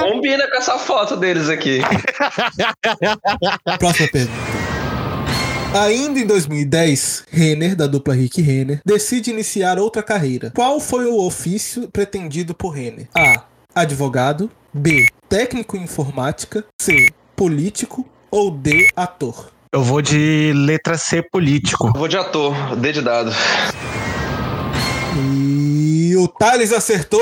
Combina 0.00 0.48
com 0.48 0.56
essa 0.56 0.78
foto 0.78 1.16
deles 1.16 1.48
aqui. 1.48 1.80
Próxima 3.78 4.08
pergunta. 4.08 4.61
Ainda 5.74 6.20
em 6.20 6.26
2010, 6.26 7.24
Renner, 7.30 7.74
da 7.74 7.86
dupla 7.86 8.14
Rick 8.14 8.42
Renner, 8.42 8.80
decide 8.84 9.30
iniciar 9.30 9.78
outra 9.78 10.02
carreira. 10.02 10.52
Qual 10.54 10.78
foi 10.78 11.06
o 11.06 11.16
ofício 11.24 11.88
pretendido 11.90 12.54
por 12.54 12.70
Renner? 12.70 13.08
A. 13.14 13.44
Advogado. 13.74 14.50
B. 14.74 15.06
Técnico 15.30 15.74
em 15.74 15.84
informática. 15.84 16.62
C. 16.78 17.08
Político. 17.34 18.06
Ou 18.30 18.50
D. 18.50 18.88
Ator. 18.94 19.50
Eu 19.72 19.82
vou 19.82 20.02
de 20.02 20.52
letra 20.54 20.98
C 20.98 21.22
político. 21.22 21.90
Vou 21.96 22.06
de 22.06 22.18
ator, 22.18 22.76
D 22.76 22.92
de 22.92 23.00
dado. 23.00 23.32
E 25.14 26.14
o 26.16 26.26
Thales 26.26 26.72
acertou! 26.72 27.20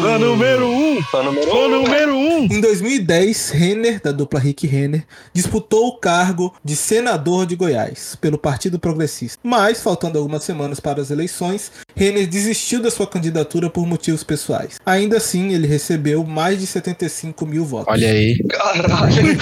Fã 0.00 0.18
número 0.18 0.66
1! 0.68 1.02
Fã 1.10 1.22
número 1.22 1.50
Fã 1.50 1.56
um. 1.56 1.68
número 1.68 2.16
1! 2.16 2.44
Em 2.44 2.60
2010, 2.60 3.50
Renner, 3.50 4.00
da 4.02 4.10
dupla 4.12 4.40
Rick 4.40 4.66
Renner, 4.66 5.04
disputou 5.32 5.88
o 5.88 5.98
cargo 5.98 6.54
de 6.64 6.74
senador 6.76 7.44
de 7.46 7.56
Goiás 7.56 8.16
pelo 8.20 8.38
Partido 8.38 8.78
Progressista. 8.78 9.38
Mas, 9.42 9.82
faltando 9.82 10.18
algumas 10.18 10.44
semanas 10.44 10.80
para 10.80 11.00
as 11.02 11.10
eleições, 11.10 11.70
Renner 11.94 12.26
desistiu 12.26 12.80
da 12.80 12.90
sua 12.90 13.06
candidatura 13.06 13.68
por 13.68 13.86
motivos 13.86 14.24
pessoais. 14.24 14.78
Ainda 14.86 15.18
assim, 15.18 15.52
ele 15.52 15.66
recebeu 15.66 16.24
mais 16.24 16.58
de 16.60 16.66
75 16.66 17.44
mil 17.46 17.64
votos. 17.64 17.92
Olha 17.92 18.08
aí. 18.08 18.38
Caralho. 18.48 19.38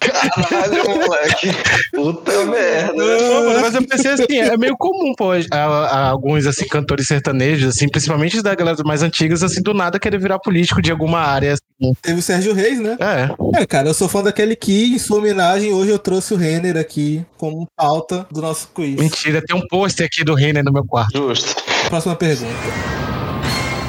Caralho, 0.00 0.84
moleque. 1.00 1.48
Puta 1.92 2.44
merda. 2.46 2.92
Pô, 2.94 3.60
mas 3.60 3.74
eu 3.74 3.86
pensei 3.86 4.10
assim, 4.12 4.38
é 4.38 4.56
meio 4.56 4.76
comum, 4.76 5.14
pô, 5.14 5.30
a- 5.32 5.56
a- 5.56 6.08
alguns 6.08 6.46
assim, 6.46 6.66
cantores 6.66 7.03
sertanejos, 7.04 7.68
assim, 7.68 7.88
principalmente 7.88 8.42
da 8.42 8.54
galera 8.54 8.76
mais 8.84 9.02
antigas, 9.02 9.42
assim, 9.42 9.62
do 9.62 9.74
nada 9.74 9.98
querer 9.98 10.18
virar 10.18 10.38
político 10.38 10.82
de 10.82 10.90
alguma 10.90 11.20
área. 11.20 11.52
Assim. 11.52 11.94
Teve 12.02 12.18
o 12.18 12.22
Sérgio 12.22 12.54
Reis, 12.54 12.80
né? 12.80 12.96
É. 13.00 13.62
É, 13.62 13.66
cara, 13.66 13.88
eu 13.88 13.94
sou 13.94 14.08
fã 14.08 14.22
daquele 14.22 14.56
que, 14.56 14.94
em 14.94 14.98
sua 14.98 15.18
homenagem, 15.18 15.72
hoje 15.72 15.90
eu 15.90 15.98
trouxe 15.98 16.34
o 16.34 16.36
Renner 16.36 16.76
aqui 16.76 17.24
como 17.36 17.68
pauta 17.76 18.26
do 18.30 18.40
nosso 18.40 18.68
quiz. 18.74 18.96
Mentira, 18.96 19.42
tem 19.44 19.56
um 19.56 19.66
pôster 19.68 20.06
aqui 20.06 20.24
do 20.24 20.34
Renner 20.34 20.64
no 20.64 20.72
meu 20.72 20.84
quarto. 20.84 21.16
Justo. 21.16 21.54
Próxima 21.88 22.16
pergunta. 22.16 23.13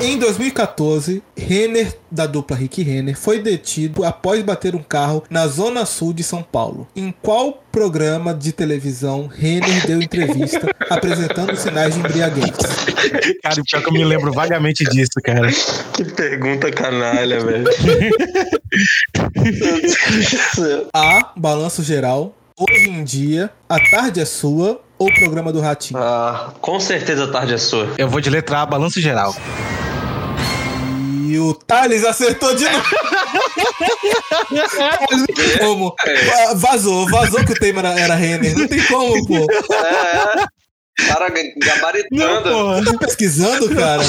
Em 0.02 0.18
2014, 0.20 1.24
Renner, 1.38 1.96
da 2.12 2.28
dupla 2.28 2.58
Rick 2.58 2.84
Renner, 2.84 3.18
foi 3.18 3.40
detido 3.40 4.04
após 4.04 4.44
bater 4.44 4.76
um 4.76 4.84
carro 4.84 5.24
na 5.30 5.48
zona 5.48 5.86
sul 5.86 6.12
de 6.14 6.22
São 6.22 6.44
Paulo. 6.44 6.86
Em 6.96 7.14
qual 7.22 7.64
programa 7.72 8.34
de 8.34 8.52
televisão 8.52 9.28
Renner 9.28 9.88
deu 9.88 10.02
entrevista 10.02 10.68
apresentando 10.90 11.56
sinais 11.56 11.94
de 11.94 12.02
embriaguez? 12.02 12.52
Cara, 13.42 13.64
pior 13.64 13.82
que 13.82 13.88
eu 13.88 13.94
me 13.94 14.04
lembro 14.04 14.34
vagamente 14.34 14.84
disso, 14.84 15.14
cara. 15.24 15.50
Que 15.94 16.04
pergunta 16.04 16.70
canalha, 16.72 17.40
velho. 17.44 17.66
A. 20.94 21.32
Balanço 21.38 21.82
Geral. 21.84 22.36
Hoje 22.58 22.90
em 22.90 23.04
dia, 23.04 23.50
A 23.68 23.78
Tarde 23.80 24.22
é 24.22 24.26
Sua 24.26 24.80
ou 24.98 25.14
Programa 25.14 25.52
do 25.52 25.60
Ratinho? 25.60 26.00
Ah, 26.00 26.54
com 26.62 26.80
certeza 26.80 27.26
a 27.26 27.32
tarde 27.32 27.54
é 27.54 27.58
sua. 27.58 27.90
Eu 27.98 28.08
vou 28.08 28.22
de 28.22 28.30
letra 28.30 28.62
A, 28.62 28.66
balanço 28.66 29.02
geral. 29.02 29.36
E 31.26 31.40
o 31.40 31.54
Thales 31.54 32.04
acertou 32.06 32.56
de 32.56 32.64
novo. 32.66 32.86
Não 35.12 35.26
tem 35.26 35.58
como. 35.60 35.96
Va- 36.26 36.54
Vazou, 36.56 37.08
vazou 37.10 37.44
que 37.46 37.54
o 37.54 37.60
tema 37.60 37.80
era, 37.80 38.00
era 38.00 38.16
Renner. 38.16 38.58
Não 38.58 38.68
tem 38.68 38.84
como, 38.86 39.26
pô. 39.28 39.48
É. 39.74 40.46
Cara 41.08 41.30
gabaritando. 41.58 42.86
Tá 42.92 42.98
pesquisando, 42.98 43.74
cara? 43.76 44.04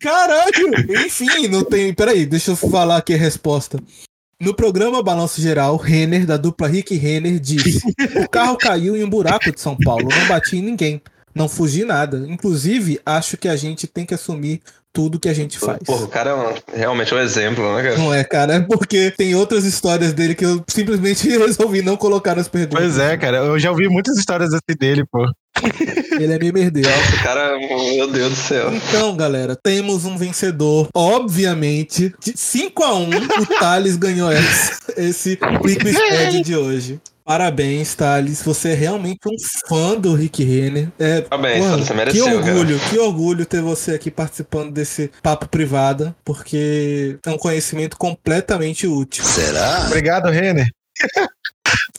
Caralho! 0.00 1.04
Enfim, 1.04 1.46
não 1.48 1.62
tem. 1.62 1.92
Peraí, 1.92 2.24
deixa 2.26 2.52
eu 2.52 2.56
falar 2.56 2.96
aqui 2.96 3.14
a 3.14 3.18
resposta. 3.18 3.78
No 4.40 4.54
programa 4.54 5.02
Balanço 5.02 5.40
Geral, 5.40 5.76
Renner, 5.76 6.24
da 6.24 6.36
dupla 6.36 6.68
Rick 6.68 6.96
Renner, 6.96 7.38
disse: 7.38 7.80
O 8.16 8.28
carro 8.28 8.56
caiu 8.56 8.96
em 8.96 9.04
um 9.04 9.10
buraco 9.10 9.52
de 9.52 9.60
São 9.60 9.76
Paulo, 9.76 10.08
não 10.08 10.26
bati 10.26 10.56
em 10.56 10.62
ninguém, 10.62 11.02
não 11.34 11.48
fugi 11.48 11.84
nada. 11.84 12.24
Inclusive, 12.28 13.00
acho 13.04 13.36
que 13.36 13.48
a 13.48 13.56
gente 13.56 13.86
tem 13.86 14.06
que 14.06 14.14
assumir 14.14 14.62
tudo 14.98 15.20
que 15.20 15.28
a 15.28 15.32
gente 15.32 15.60
faz. 15.60 15.78
Porra, 15.86 16.04
o 16.06 16.08
cara 16.08 16.30
é 16.30 16.34
um- 16.34 16.76
realmente 16.76 17.14
um 17.14 17.20
exemplo, 17.20 17.72
né, 17.76 17.84
cara? 17.84 17.98
Não 17.98 18.12
é, 18.12 18.24
cara, 18.24 18.54
é 18.56 18.60
porque 18.60 19.12
tem 19.12 19.32
outras 19.32 19.64
histórias 19.64 20.12
dele 20.12 20.34
que 20.34 20.44
eu 20.44 20.60
simplesmente 20.66 21.28
resolvi 21.38 21.82
não 21.82 21.96
colocar 21.96 22.34
nas 22.34 22.48
perguntas. 22.48 22.80
Pois 22.80 22.98
é, 22.98 23.16
cara. 23.16 23.36
Eu 23.36 23.56
já 23.60 23.70
ouvi 23.70 23.88
muitas 23.88 24.16
histórias 24.18 24.52
assim 24.52 24.76
dele, 24.76 25.04
pô. 25.08 25.24
Ele 26.18 26.32
é 26.32 26.38
meio 26.38 26.52
merdeiro. 26.52 26.88
O 26.88 27.22
cara, 27.22 27.56
meu 27.58 28.10
Deus 28.10 28.30
do 28.30 28.36
céu. 28.36 28.72
Então, 28.74 29.16
galera, 29.16 29.56
temos 29.56 30.04
um 30.04 30.16
vencedor. 30.16 30.88
Obviamente, 30.92 32.12
de 32.20 32.32
5 32.36 32.82
a 32.82 32.94
1 32.94 33.08
o 33.08 33.46
Thales 33.60 33.96
ganhou 33.96 34.32
esse, 34.32 34.72
esse 34.96 35.36
Quick 35.36 36.42
de 36.42 36.56
hoje. 36.56 37.00
Parabéns, 37.28 37.94
Thales. 37.94 38.42
Você 38.42 38.70
é 38.70 38.74
realmente 38.74 39.18
um 39.26 39.36
fã 39.68 39.94
do 39.94 40.14
Rick 40.14 40.42
Renner. 40.42 40.88
É, 40.98 41.20
Parabéns, 41.20 41.62
porra, 41.62 41.76
você 41.76 41.92
mereceu, 41.92 42.24
Que 42.24 42.30
cara. 42.30 42.46
orgulho, 42.46 42.80
que 42.88 42.98
orgulho 42.98 43.44
ter 43.44 43.60
você 43.60 43.90
aqui 43.92 44.10
participando 44.10 44.72
desse 44.72 45.10
papo 45.22 45.46
privado, 45.46 46.14
porque 46.24 47.18
é 47.26 47.30
um 47.30 47.36
conhecimento 47.36 47.98
completamente 47.98 48.86
útil. 48.86 49.22
Obrigado, 49.86 50.30
Renner. 50.30 50.66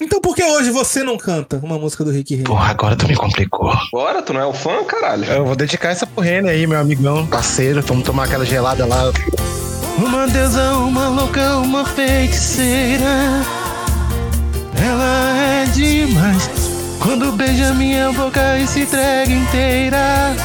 Então, 0.02 0.22
por 0.22 0.34
que 0.34 0.42
hoje 0.42 0.72
você 0.72 1.04
não 1.04 1.18
canta 1.18 1.58
uma 1.58 1.78
música 1.78 2.06
do 2.06 2.10
Rick 2.10 2.34
Renner? 2.34 2.48
Porra, 2.48 2.70
agora 2.72 2.96
tu 2.96 3.06
me 3.06 3.16
complicou. 3.16 3.72
Bora, 3.92 4.22
tu 4.22 4.34
não 4.34 4.40
é 4.40 4.46
o 4.46 4.54
fã, 4.54 4.84
caralho? 4.86 5.26
Eu 5.26 5.46
vou 5.46 5.56
dedicar 5.58 5.90
essa 5.90 6.08
pro 6.08 6.24
Renner 6.24 6.52
aí, 6.52 6.66
meu 6.66 6.80
amigão, 6.80 7.28
parceiro. 7.28 7.82
Vamos 7.84 8.06
tomar 8.06 8.24
aquela 8.24 8.46
gelada 8.46 8.86
lá. 8.86 9.12
Uma 9.98 10.26
deusa, 10.28 10.72
uma 10.78 11.10
louca, 11.10 11.58
uma 11.58 11.86
feiticeira. 11.86 13.44
Ela 14.84 15.38
é 15.38 15.66
demais. 15.66 16.50
Quando 17.00 17.32
beija 17.34 17.74
minha 17.74 18.12
boca 18.12 18.58
e 18.60 18.68
se 18.68 18.82
entrega 18.82 19.32
inteira. 19.32 20.36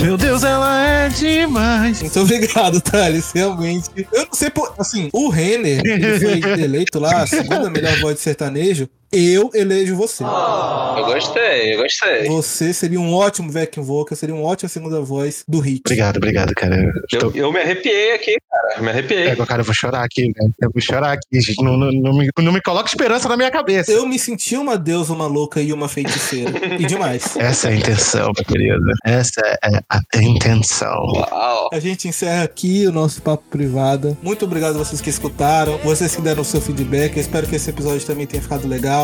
Meu 0.00 0.16
Deus, 0.16 0.44
ela 0.44 0.86
é 0.86 1.08
demais. 1.08 2.00
Muito 2.00 2.20
obrigado, 2.20 2.80
Thales. 2.80 3.32
Realmente. 3.32 3.90
Eu 4.12 4.26
não 4.26 4.32
sei 4.32 4.50
por. 4.50 4.74
Assim, 4.78 5.08
o 5.12 5.28
Renner, 5.28 5.82
ele 5.84 6.20
foi 6.20 6.60
eleito 6.62 6.98
lá, 6.98 7.22
a 7.22 7.26
segunda 7.26 7.70
melhor 7.70 7.98
voz 8.00 8.16
de 8.16 8.20
sertanejo. 8.20 8.88
Eu 9.12 9.50
elejo 9.54 9.96
você. 9.96 10.24
Eu 10.24 11.04
gostei, 11.06 11.74
eu 11.74 11.82
gostei. 11.82 12.24
Você 12.26 12.72
seria 12.72 13.00
um 13.00 13.14
ótimo 13.14 13.50
backing 13.52 13.80
vocal, 13.80 14.16
seria 14.16 14.34
uma 14.34 14.44
ótima 14.44 14.68
segunda 14.68 15.00
voz 15.00 15.44
do 15.48 15.60
Rick. 15.60 15.82
Obrigado, 15.86 16.16
obrigado, 16.16 16.54
cara. 16.54 16.76
Eu 16.76 16.86
Eu, 16.86 17.02
estou... 17.28 17.32
eu 17.34 17.52
me 17.52 17.60
arrepiei 17.60 18.12
aqui, 18.14 18.36
cara. 18.50 18.82
Me 18.82 18.90
arrepiei. 18.90 19.30
Pega, 19.30 19.46
cara, 19.46 19.60
eu 19.60 19.64
vou 19.64 19.74
chorar 19.74 20.02
aqui, 20.04 20.22
velho. 20.32 20.54
Eu 20.60 20.70
vou 20.72 20.82
chorar 20.82 21.12
aqui. 21.12 21.62
Não, 21.62 21.76
não, 21.76 21.92
não 21.92 22.18
me, 22.18 22.28
não 22.38 22.52
me 22.52 22.60
coloca 22.60 22.88
esperança 22.88 23.28
na 23.28 23.36
minha 23.36 23.50
cabeça. 23.50 23.92
Eu 23.92 24.06
me 24.06 24.18
senti 24.18 24.56
uma 24.56 24.76
deusa, 24.76 25.12
uma 25.12 25.26
louca 25.26 25.60
e 25.60 25.72
uma 25.72 25.88
feiticeira. 25.88 26.52
E 26.78 26.84
demais. 26.84 27.36
Essa 27.38 27.68
é 27.68 27.72
a 27.72 27.76
intenção, 27.76 28.32
meu 28.36 28.44
querido. 28.44 28.84
Essa 29.04 29.40
é 29.64 29.80
a 29.90 30.22
intenção. 30.22 31.04
Uau. 31.06 31.70
A 31.72 31.78
gente 31.78 32.08
encerra 32.08 32.42
aqui 32.42 32.86
o 32.86 32.92
nosso 32.92 33.22
papo 33.22 33.44
privado. 33.50 34.16
Muito 34.22 34.44
obrigado 34.44 34.74
a 34.74 34.78
vocês 34.78 35.00
que 35.00 35.10
escutaram, 35.10 35.78
vocês 35.78 36.14
que 36.14 36.22
deram 36.22 36.42
o 36.42 36.44
seu 36.44 36.60
feedback. 36.60 37.16
Eu 37.16 37.20
espero 37.20 37.46
que 37.46 37.54
esse 37.56 37.70
episódio 37.70 38.04
também 38.06 38.26
tenha 38.26 38.42
ficado 38.42 38.66
legal. 38.66 38.95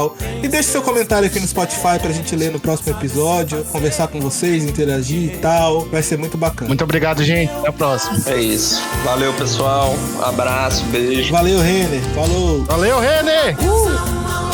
E 0.43 0.49
deixe 0.49 0.71
seu 0.71 0.83
comentário 0.83 1.27
aqui 1.27 1.39
no 1.39 1.47
Spotify 1.47 1.99
pra 2.01 2.11
gente 2.11 2.35
ler 2.35 2.51
no 2.51 2.61
próximo 2.61 2.97
episódio, 2.97 3.65
conversar 3.65 4.09
com 4.09 4.21
vocês, 4.21 4.65
interagir 4.65 5.35
e 5.35 5.37
tal. 5.39 5.87
Vai 5.87 6.03
ser 6.03 6.19
muito 6.19 6.37
bacana. 6.37 6.69
Muito 6.69 6.85
obrigado, 6.85 7.23
gente. 7.23 7.53
Até 7.53 7.69
a 7.69 7.73
próxima. 7.73 8.19
É 8.27 8.41
isso. 8.41 8.83
Valeu, 9.05 9.33
pessoal. 9.35 9.95
Abraço, 10.23 10.85
beijo. 10.87 11.33
Valeu, 11.33 11.61
Renner. 11.61 12.01
Falou. 12.15 12.65
Valeu, 12.65 12.99
Renner! 13.01 13.57
Uh! 13.61 14.52